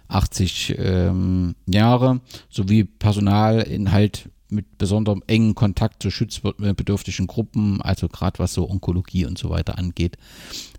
80 0.08 0.76
ähm, 0.78 1.56
Jahre 1.68 2.22
sowie 2.50 2.84
Personal 2.84 3.62
in 3.62 3.92
halt 3.92 4.30
mit 4.52 4.78
besonderem 4.78 5.24
engen 5.28 5.56
Kontakt 5.56 6.04
zu 6.04 6.12
schutzbedürftigen 6.12 7.26
Gruppen, 7.26 7.82
also 7.82 8.10
gerade 8.10 8.38
was 8.40 8.54
so 8.54 8.70
Onkologie 8.70 9.26
und 9.26 9.38
so 9.38 9.50
weiter 9.50 9.78
angeht. 9.78 10.18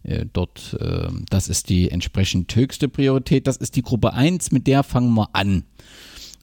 Äh, 0.03 0.27
dort, 0.31 0.77
äh, 0.79 1.09
das 1.31 1.49
ist 1.49 1.71
die 1.71 1.91
entsprechend 1.91 2.55
höchste 2.55 2.89
Priorität. 2.89 3.47
Das 3.47 3.57
ist 3.57 3.75
die 3.77 3.83
Gruppe 3.83 4.13
1, 4.13 4.53
mit 4.53 4.67
der 4.67 4.83
fangen 4.83 5.15
wir 5.15 5.31
an. 5.33 5.65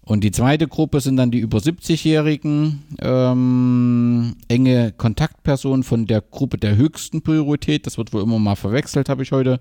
Und 0.09 0.23
die 0.23 0.31
zweite 0.31 0.67
Gruppe 0.67 1.01
sind 1.01 1.17
dann 1.17 1.29
die 1.29 1.37
über 1.37 1.59
70-Jährigen, 1.59 2.81
ähm, 2.99 4.35
enge 4.47 4.91
Kontaktpersonen 4.91 5.83
von 5.83 6.07
der 6.07 6.21
Gruppe 6.21 6.57
der 6.57 6.77
höchsten 6.77 7.21
Priorität. 7.21 7.85
Das 7.85 7.99
wird 7.99 8.11
wohl 8.11 8.23
immer 8.23 8.39
mal 8.39 8.55
verwechselt, 8.55 9.07
habe 9.07 9.21
ich 9.21 9.31
heute 9.31 9.59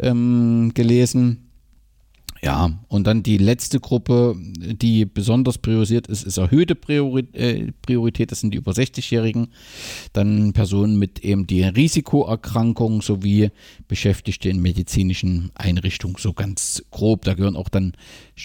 ähm, 0.00 0.72
gelesen. 0.74 1.47
Ja, 2.42 2.78
und 2.88 3.06
dann 3.06 3.22
die 3.22 3.38
letzte 3.38 3.80
Gruppe, 3.80 4.36
die 4.38 5.04
besonders 5.04 5.58
priorisiert 5.58 6.06
ist, 6.06 6.24
ist 6.24 6.36
erhöhte 6.36 6.74
äh, 6.74 7.72
Priorität. 7.82 8.30
Das 8.30 8.40
sind 8.40 8.54
die 8.54 8.58
über 8.58 8.72
60-Jährigen. 8.72 9.48
Dann 10.12 10.52
Personen 10.52 10.98
mit 10.98 11.24
eben 11.24 11.46
die 11.46 11.64
Risikoerkrankung 11.64 13.02
sowie 13.02 13.50
Beschäftigte 13.88 14.48
in 14.48 14.62
medizinischen 14.62 15.50
Einrichtungen. 15.54 16.16
So 16.18 16.32
ganz 16.32 16.84
grob. 16.90 17.24
Da 17.24 17.34
gehören 17.34 17.56
auch 17.56 17.68
dann 17.68 17.94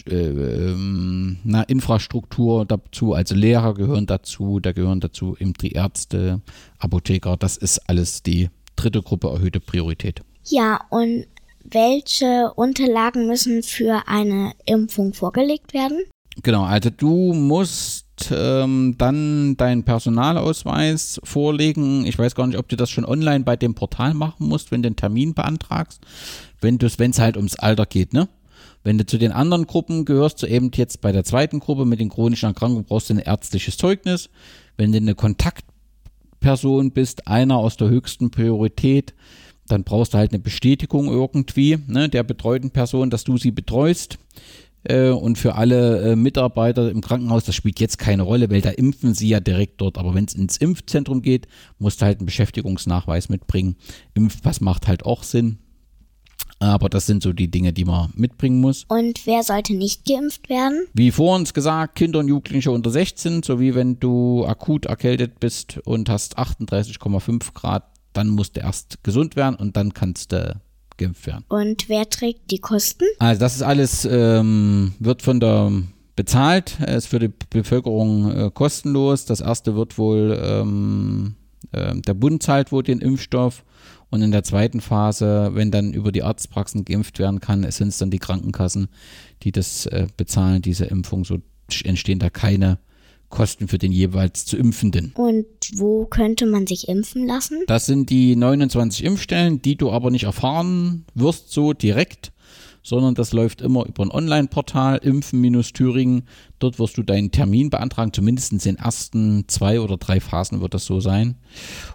äh, 0.10 0.16
ähm, 0.16 1.38
na, 1.44 1.62
Infrastruktur 1.64 2.66
dazu, 2.66 3.14
also 3.14 3.36
Lehrer 3.36 3.76
gehören 3.76 4.08
dazu. 4.08 4.60
Da 4.60 4.72
gehören 4.72 5.02
dazu 5.02 5.38
eben 5.40 5.54
die 5.54 5.74
Ärzte, 5.74 6.42
Apotheker. 6.80 7.38
Das 7.38 7.58
ist 7.58 7.78
alles 7.90 8.24
die 8.24 8.50
dritte 8.76 9.04
Gruppe 9.04 9.28
erhöhte 9.28 9.60
Priorität. 9.60 10.22
Ja, 10.46 10.82
und 10.90 11.26
welche 11.64 12.52
Unterlagen 12.56 13.28
müssen 13.28 13.64
für 13.64 14.04
eine 14.08 14.54
Impfung 14.66 15.14
vorgelegt 15.14 15.74
werden? 15.74 16.00
Genau, 16.42 16.64
also 16.64 16.90
du 16.90 17.34
musst 17.34 18.32
ähm, 18.32 18.96
dann 18.98 19.56
deinen 19.58 19.84
Personalausweis 19.84 21.20
vorlegen. 21.24 22.06
Ich 22.06 22.18
weiß 22.18 22.36
gar 22.36 22.48
nicht, 22.48 22.58
ob 22.58 22.68
du 22.70 22.76
das 22.76 22.90
schon 22.90 23.06
online 23.06 23.44
bei 23.44 23.56
dem 23.56 23.76
Portal 23.76 24.14
machen 24.14 24.48
musst, 24.48 24.72
wenn 24.72 24.82
du 24.82 24.88
einen 24.88 24.96
Termin 24.96 25.34
beantragst, 25.34 26.02
wenn 26.62 26.80
es 26.82 27.20
halt 27.20 27.38
ums 27.38 27.56
Alter 27.56 27.86
geht, 27.86 28.14
ne? 28.14 28.28
Wenn 28.84 28.98
du 28.98 29.06
zu 29.06 29.18
den 29.18 29.32
anderen 29.32 29.66
Gruppen 29.66 30.04
gehörst, 30.04 30.40
so 30.40 30.48
eben 30.48 30.70
jetzt 30.76 31.00
bei 31.00 31.14
der 31.14 31.24
zweiten 31.24 31.60
Gruppe 31.60 31.86
mit 31.86 32.02
den 32.02 32.10
chronischen 32.10 32.50
Erkrankungen, 32.50 32.84
brauchst 32.84 33.10
du 33.10 33.14
ein 33.14 33.20
ärztliches 33.20 33.78
Zeugnis. 33.78 34.30
Wenn 34.76 34.92
du 34.92 34.98
eine 34.98 35.16
Kontaktperson 35.16 36.92
bist, 36.92 37.28
einer 37.28 37.58
aus 37.58 37.78
der 37.78 37.90
höchsten 37.90 38.30
Priorität, 38.30 39.14
dann 39.68 39.84
brauchst 39.84 40.14
du 40.14 40.18
halt 40.18 40.32
eine 40.32 40.40
Bestätigung 40.40 41.08
irgendwie 41.08 41.78
ne, 41.88 42.10
der 42.10 42.24
betreuten 42.24 42.72
Person, 42.72 43.10
dass 43.10 43.24
du 43.24 43.38
sie 43.38 43.52
betreust. 43.52 44.18
Äh, 44.84 45.10
und 45.10 45.38
für 45.38 45.56
alle 45.56 46.12
äh, 46.12 46.16
Mitarbeiter 46.16 46.92
im 46.92 47.02
Krankenhaus, 47.02 47.46
das 47.46 47.56
spielt 47.56 47.80
jetzt 47.80 47.98
keine 47.98 48.24
Rolle, 48.24 48.50
weil 48.50 48.62
da 48.62 48.70
impfen 48.70 49.14
sie 49.14 49.30
ja 49.30 49.40
direkt 49.40 49.80
dort. 49.80 49.98
Aber 49.98 50.14
wenn 50.14 50.26
es 50.26 50.34
ins 50.34 50.58
Impfzentrum 50.58 51.22
geht, 51.22 51.48
musst 51.80 52.02
du 52.02 52.06
halt 52.06 52.20
einen 52.20 52.26
Beschäftigungsnachweis 52.26 53.30
mitbringen. 53.30 53.76
Impfpass 54.14 54.60
macht 54.60 54.88
halt 54.88 55.06
auch 55.06 55.24
Sinn. 55.24 55.60
Aber 56.60 56.88
das 56.88 57.06
sind 57.06 57.24
so 57.24 57.34
die 57.34 57.50
Dinge, 57.50 57.74
die 57.74 57.84
man 57.84 58.12
mitbringen 58.16 58.62
muss. 58.62 58.86
Und 58.88 59.26
wer 59.26 59.44
sollte 59.44 59.74
nicht 59.74 60.06
geimpft 60.06 60.50
werden? 60.50 60.86
Wie 60.94 61.12
vor 61.12 61.36
uns 61.36 61.54
gesagt, 61.54 61.96
Kinder 61.96 62.20
und 62.20 62.30
Jugendliche 62.30 62.72
unter 62.72 62.90
16, 62.90 63.44
sowie 63.44 63.76
wenn 63.76 64.00
du 64.00 64.46
akut 64.46 64.86
erkältet 64.86 65.40
bist 65.40 65.80
und 65.84 66.10
hast 66.10 66.38
38,5 66.38 67.54
Grad 67.54 67.84
dann 68.14 68.30
musst 68.30 68.56
du 68.56 68.62
erst 68.62 69.04
gesund 69.04 69.36
werden 69.36 69.56
und 69.56 69.76
dann 69.78 69.94
kannst 69.94 70.32
du 70.32 70.60
geimpft 70.98 71.26
werden. 71.28 71.44
Und 71.50 71.90
wer 71.90 72.10
trägt 72.10 72.52
die 72.52 72.60
Kosten? 72.60 73.06
Also 73.20 73.40
das 73.40 73.56
ist 73.56 73.64
alles, 73.64 74.06
ähm, 74.10 74.94
wird 75.00 75.22
von 75.22 75.40
der 75.40 75.72
bezahlt, 76.16 76.80
ist 76.82 77.08
für 77.08 77.20
die 77.20 77.32
Bevölkerung 77.50 78.32
äh, 78.32 78.52
kostenlos. 78.54 79.26
Das 79.26 79.42
erste 79.42 79.76
wird 79.76 79.98
wohl, 79.98 80.40
ähm, 80.42 81.36
äh, 81.72 81.96
der 81.96 82.14
Bund 82.14 82.44
zahlt 82.44 82.72
wohl 82.72 82.84
den 82.84 83.00
Impfstoff 83.00 83.64
und 84.14 84.22
in 84.22 84.32
der 84.32 84.44
zweiten 84.44 84.80
Phase, 84.80 85.52
wenn 85.54 85.72
dann 85.72 85.94
über 85.94 86.12
die 86.12 86.22
Arztpraxen 86.22 86.86
geimpft 86.86 87.18
werden 87.18 87.40
kann, 87.40 87.70
sind 87.72 87.88
es 87.88 87.98
dann 87.98 88.12
die 88.12 88.20
Krankenkassen, 88.20 88.90
die 89.42 89.52
das 89.52 89.88
äh, 89.88 90.08
bezahlen, 90.16 90.62
diese 90.62 90.86
Impfung. 90.86 91.26
So 91.26 91.40
entstehen 91.84 92.20
da 92.20 92.30
keine 92.30 92.78
Kosten 93.34 93.68
für 93.68 93.80
den 93.80 93.92
jeweils 93.92 94.46
zu 94.46 94.58
Impfenden. 94.58 95.12
Und 95.16 95.48
wo 95.74 96.06
könnte 96.06 96.46
man 96.46 96.68
sich 96.68 96.88
impfen 96.88 97.26
lassen? 97.26 97.64
Das 97.66 97.88
sind 97.88 98.12
die 98.12 98.36
29 98.36 99.04
Impfstellen, 99.04 99.60
die 99.60 99.76
du 99.76 99.90
aber 99.92 100.12
nicht 100.12 100.26
erfahren 100.26 101.06
wirst 101.16 101.52
so 101.52 101.74
direkt, 101.74 102.32
sondern 102.84 103.16
das 103.16 103.34
läuft 103.34 103.62
immer 103.62 103.88
über 103.88 104.04
ein 104.04 104.12
Online-Portal, 104.12 104.98
Impfen-Thüringen. 104.98 106.28
Dort 106.60 106.78
wirst 106.78 106.96
du 106.96 107.02
deinen 107.02 107.32
Termin 107.32 107.72
beantragen, 107.72 108.14
zumindest 108.14 108.52
in 108.52 108.60
den 108.60 108.76
ersten 108.76 109.46
zwei 109.48 109.80
oder 109.80 109.98
drei 109.98 110.20
Phasen 110.20 110.62
wird 110.62 110.76
das 110.76 110.86
so 110.86 111.00
sein. 111.00 111.36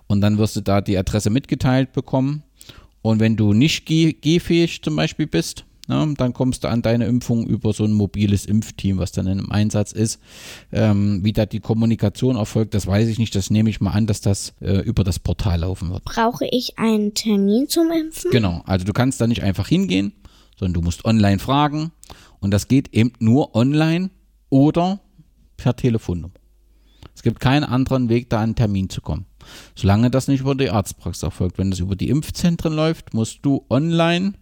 Und 0.08 0.20
dann 0.20 0.38
wirst 0.38 0.56
du 0.56 0.60
da 0.60 0.80
die 0.80 0.98
Adresse 0.98 1.30
mitgeteilt 1.30 1.92
bekommen. 1.92 2.42
Und 3.00 3.20
wenn 3.20 3.36
du 3.36 3.52
nicht 3.52 3.86
gehfähig 3.86 4.82
zum 4.82 4.96
Beispiel 4.96 5.28
bist, 5.28 5.64
na, 5.88 6.04
dann 6.04 6.34
kommst 6.34 6.64
du 6.64 6.68
an 6.68 6.82
deine 6.82 7.06
Impfung 7.06 7.46
über 7.46 7.72
so 7.72 7.82
ein 7.82 7.92
mobiles 7.92 8.44
Impfteam, 8.44 8.98
was 8.98 9.10
dann 9.10 9.26
im 9.26 9.50
Einsatz 9.50 9.92
ist. 9.92 10.20
Ähm, 10.70 11.24
wie 11.24 11.32
da 11.32 11.46
die 11.46 11.60
Kommunikation 11.60 12.36
erfolgt, 12.36 12.74
das 12.74 12.86
weiß 12.86 13.08
ich 13.08 13.18
nicht. 13.18 13.34
Das 13.34 13.48
nehme 13.48 13.70
ich 13.70 13.80
mal 13.80 13.92
an, 13.92 14.06
dass 14.06 14.20
das 14.20 14.52
äh, 14.60 14.80
über 14.82 15.02
das 15.02 15.18
Portal 15.18 15.60
laufen 15.60 15.90
wird. 15.90 16.04
Brauche 16.04 16.46
ich 16.50 16.78
einen 16.78 17.14
Termin 17.14 17.70
zum 17.70 17.90
Impfen? 17.90 18.30
Genau, 18.30 18.62
also 18.66 18.84
du 18.84 18.92
kannst 18.92 19.18
da 19.22 19.26
nicht 19.26 19.42
einfach 19.42 19.66
hingehen, 19.66 20.12
sondern 20.58 20.74
du 20.74 20.82
musst 20.82 21.06
online 21.06 21.38
fragen 21.38 21.90
Und 22.40 22.50
das 22.50 22.68
geht 22.68 22.92
eben 22.92 23.14
nur 23.18 23.54
online 23.54 24.10
oder 24.50 25.00
per 25.56 25.74
Telefonnummer. 25.74 26.34
Es 27.14 27.22
gibt 27.22 27.40
keinen 27.40 27.64
anderen 27.64 28.10
Weg, 28.10 28.28
da 28.28 28.38
an 28.38 28.42
einen 28.42 28.54
Termin 28.56 28.90
zu 28.90 29.00
kommen. 29.00 29.24
Solange 29.74 30.10
das 30.10 30.28
nicht 30.28 30.40
über 30.40 30.54
die 30.54 30.68
Arztpraxis 30.68 31.22
erfolgt. 31.22 31.56
Wenn 31.56 31.70
das 31.70 31.80
über 31.80 31.96
die 31.96 32.10
Impfzentren 32.10 32.74
läuft, 32.74 33.14
musst 33.14 33.38
du 33.40 33.64
online 33.70 34.34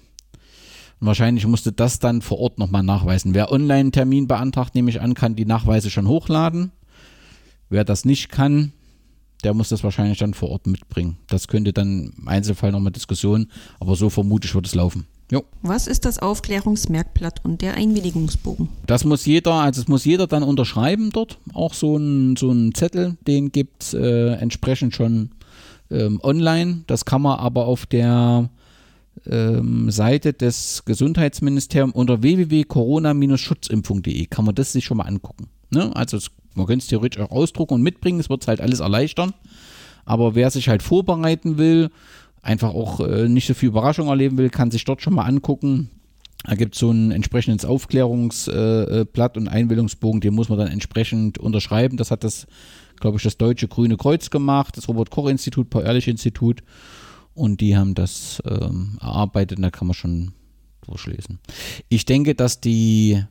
Und 0.99 1.07
wahrscheinlich 1.07 1.47
musst 1.47 1.65
du 1.65 1.71
das 1.71 1.97
dann 1.97 2.21
vor 2.21 2.37
Ort 2.39 2.59
nochmal 2.59 2.83
nachweisen. 2.83 3.33
Wer 3.33 3.51
online 3.51 3.79
einen 3.79 3.91
Termin 3.91 4.27
beantragt, 4.27 4.75
nehme 4.75 4.91
ich 4.91 5.01
an, 5.01 5.15
kann 5.15 5.35
die 5.35 5.45
Nachweise 5.45 5.89
schon 5.89 6.07
hochladen. 6.07 6.71
Wer 7.69 7.83
das 7.83 8.05
nicht 8.05 8.29
kann, 8.29 8.73
der 9.43 9.53
muss 9.53 9.69
das 9.69 9.83
wahrscheinlich 9.83 10.19
dann 10.19 10.33
vor 10.33 10.49
Ort 10.49 10.67
mitbringen. 10.67 11.17
Das 11.27 11.47
könnte 11.47 11.71
dann 11.71 12.11
im 12.17 12.27
Einzelfall 12.27 12.71
nochmal 12.71 12.91
Diskussion, 12.91 13.47
aber 13.79 13.95
so 13.95 14.09
vermutlich 14.09 14.53
wird 14.53 14.67
es 14.67 14.75
laufen. 14.75 15.07
Jo. 15.31 15.43
Was 15.61 15.85
ist 15.85 16.05
das 16.05 16.17
Aufklärungsmerkblatt 16.19 17.45
und 17.45 17.61
der 17.61 17.75
Einwilligungsbogen? 17.75 18.67
Das 18.87 19.05
muss 19.05 19.27
jeder, 19.27 19.53
also 19.53 19.81
es 19.81 19.87
muss 19.87 20.03
jeder 20.03 20.25
dann 20.25 20.41
unterschreiben 20.41 21.11
dort. 21.11 21.37
Auch 21.53 21.75
so 21.75 21.97
ein, 21.97 22.35
so 22.35 22.51
ein 22.51 22.73
Zettel, 22.73 23.15
den 23.27 23.51
gibt 23.51 23.83
es 23.83 23.93
äh, 23.93 24.31
entsprechend 24.33 24.95
schon 24.95 25.29
ähm, 25.91 26.19
online. 26.23 26.81
Das 26.87 27.05
kann 27.05 27.21
man 27.21 27.37
aber 27.37 27.67
auf 27.67 27.85
der 27.85 28.49
ähm, 29.27 29.91
Seite 29.91 30.33
des 30.33 30.83
Gesundheitsministeriums 30.85 31.93
unter 31.93 32.23
www.corona-schutzimpfung.de 32.23 34.25
kann 34.25 34.45
man 34.45 34.55
das 34.55 34.71
sich 34.71 34.85
schon 34.85 34.97
mal 34.97 35.05
angucken. 35.05 35.47
Ne? 35.69 35.95
Also 35.95 36.17
es 36.17 36.31
man 36.59 36.67
könnte 36.67 36.83
es 36.83 36.89
theoretisch 36.89 37.21
auch 37.21 37.31
ausdrucken 37.31 37.75
und 37.75 37.81
mitbringen, 37.81 38.19
es 38.19 38.29
wird 38.29 38.47
halt 38.47 38.61
alles 38.61 38.79
erleichtern. 38.79 39.33
Aber 40.05 40.35
wer 40.35 40.49
sich 40.49 40.69
halt 40.69 40.83
vorbereiten 40.83 41.57
will, 41.57 41.89
einfach 42.41 42.73
auch 42.73 42.99
äh, 42.99 43.27
nicht 43.27 43.47
so 43.47 43.53
viel 43.53 43.69
Überraschung 43.69 44.07
erleben 44.07 44.37
will, 44.37 44.49
kann 44.49 44.71
sich 44.71 44.85
dort 44.85 45.01
schon 45.01 45.13
mal 45.13 45.25
angucken. 45.25 45.89
Da 46.45 46.55
gibt 46.55 46.75
es 46.75 46.79
so 46.79 46.89
ein 46.89 47.11
entsprechendes 47.11 47.65
Aufklärungsblatt 47.65 49.35
äh, 49.35 49.39
und 49.39 49.47
Einwilligungsbogen, 49.49 50.21
den 50.21 50.33
muss 50.33 50.49
man 50.49 50.57
dann 50.57 50.69
entsprechend 50.69 51.37
unterschreiben. 51.37 51.97
Das 51.97 52.11
hat 52.11 52.23
das, 52.23 52.47
glaube 52.99 53.17
ich, 53.17 53.23
das 53.23 53.37
Deutsche 53.37 53.67
Grüne 53.67 53.97
Kreuz 53.97 54.29
gemacht, 54.29 54.77
das 54.77 54.87
Robert-Koch-Institut, 54.87 55.69
Paul-Ehrlich-Institut. 55.69 56.63
Und 57.33 57.61
die 57.61 57.77
haben 57.77 57.93
das 57.93 58.41
ähm, 58.45 58.97
erarbeitet 59.01 59.57
und 59.57 59.63
da 59.63 59.69
kann 59.69 59.87
man 59.87 59.93
schon 59.93 60.31
durchlesen. 60.85 61.39
Ich 61.87 62.05
denke, 62.05 62.35
dass 62.35 62.61
die 62.61 63.23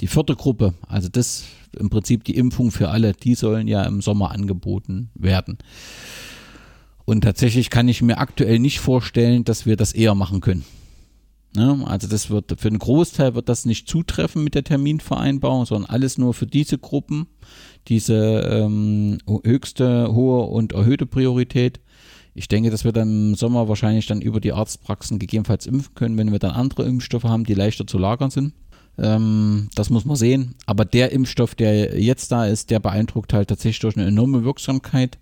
die 0.00 0.06
vierte 0.06 0.36
Gruppe, 0.36 0.74
also 0.86 1.08
das 1.08 1.44
im 1.78 1.90
Prinzip 1.90 2.24
die 2.24 2.36
Impfung 2.36 2.70
für 2.70 2.88
alle, 2.88 3.12
die 3.12 3.34
sollen 3.34 3.68
ja 3.68 3.82
im 3.84 4.00
Sommer 4.00 4.30
angeboten 4.30 5.10
werden. 5.14 5.58
Und 7.04 7.22
tatsächlich 7.22 7.70
kann 7.70 7.88
ich 7.88 8.02
mir 8.02 8.18
aktuell 8.18 8.58
nicht 8.58 8.80
vorstellen, 8.80 9.44
dass 9.44 9.64
wir 9.64 9.76
das 9.76 9.92
eher 9.92 10.14
machen 10.14 10.40
können. 10.40 10.64
Ne? 11.54 11.84
Also 11.86 12.08
das 12.08 12.28
wird 12.30 12.60
für 12.60 12.68
einen 12.68 12.78
Großteil 12.78 13.34
wird 13.34 13.48
das 13.48 13.64
nicht 13.64 13.88
zutreffen 13.88 14.44
mit 14.44 14.54
der 14.54 14.64
Terminvereinbarung, 14.64 15.64
sondern 15.64 15.90
alles 15.90 16.18
nur 16.18 16.34
für 16.34 16.46
diese 16.46 16.78
Gruppen, 16.78 17.28
diese 17.88 18.40
ähm, 18.50 19.18
höchste, 19.44 20.12
hohe 20.12 20.46
und 20.46 20.72
erhöhte 20.72 21.06
Priorität. 21.06 21.80
Ich 22.34 22.48
denke, 22.48 22.70
dass 22.70 22.84
wir 22.84 22.92
dann 22.92 23.30
im 23.30 23.34
Sommer 23.36 23.68
wahrscheinlich 23.68 24.06
dann 24.06 24.20
über 24.20 24.40
die 24.40 24.52
Arztpraxen 24.52 25.18
gegebenenfalls 25.18 25.64
impfen 25.64 25.94
können, 25.94 26.18
wenn 26.18 26.32
wir 26.32 26.38
dann 26.38 26.50
andere 26.50 26.84
Impfstoffe 26.84 27.24
haben, 27.24 27.44
die 27.44 27.54
leichter 27.54 27.86
zu 27.86 27.96
lagern 27.96 28.30
sind. 28.30 28.52
Ähm, 28.98 29.68
das 29.74 29.90
muss 29.90 30.04
man 30.04 30.16
sehen. 30.16 30.54
Aber 30.66 30.84
der 30.84 31.12
Impfstoff, 31.12 31.54
der 31.54 32.00
jetzt 32.00 32.32
da 32.32 32.46
ist, 32.46 32.70
der 32.70 32.80
beeindruckt 32.80 33.32
halt 33.32 33.48
tatsächlich 33.48 33.80
durch 33.80 33.96
eine 33.96 34.06
enorme 34.06 34.44
Wirksamkeit. 34.44 35.18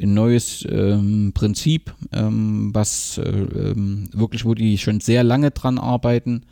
Ein 0.00 0.14
neues 0.14 0.66
ähm, 0.68 1.32
Prinzip, 1.34 1.94
ähm, 2.12 2.70
was 2.74 3.18
äh, 3.18 3.28
ähm, 3.28 4.08
wirklich, 4.12 4.44
wo 4.44 4.54
die 4.54 4.78
schon 4.78 5.00
sehr 5.00 5.22
lange 5.22 5.50
dran 5.52 5.78
arbeiten 5.78 6.44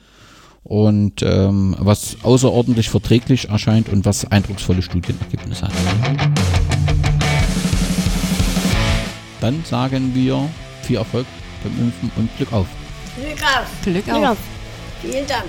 und 0.62 1.22
ähm, 1.22 1.74
was 1.78 2.18
außerordentlich 2.22 2.90
verträglich 2.90 3.48
erscheint 3.48 3.88
und 3.88 4.04
was 4.04 4.30
eindrucksvolle 4.30 4.82
Studienergebnisse 4.82 5.66
hat. 5.66 5.72
Dann 9.40 9.64
sagen 9.64 10.14
wir 10.14 10.48
viel 10.82 10.96
Erfolg 10.96 11.26
beim 11.64 11.86
Impfen 11.86 12.10
und 12.16 12.36
Glück 12.36 12.52
auf. 12.52 12.66
Glück 13.16 13.42
auf. 13.42 13.82
Glück 13.82 14.08
auf. 14.08 14.14
Glück 14.14 14.28
auf. 14.28 14.38
Vielen 15.02 15.26
Dank. 15.26 15.48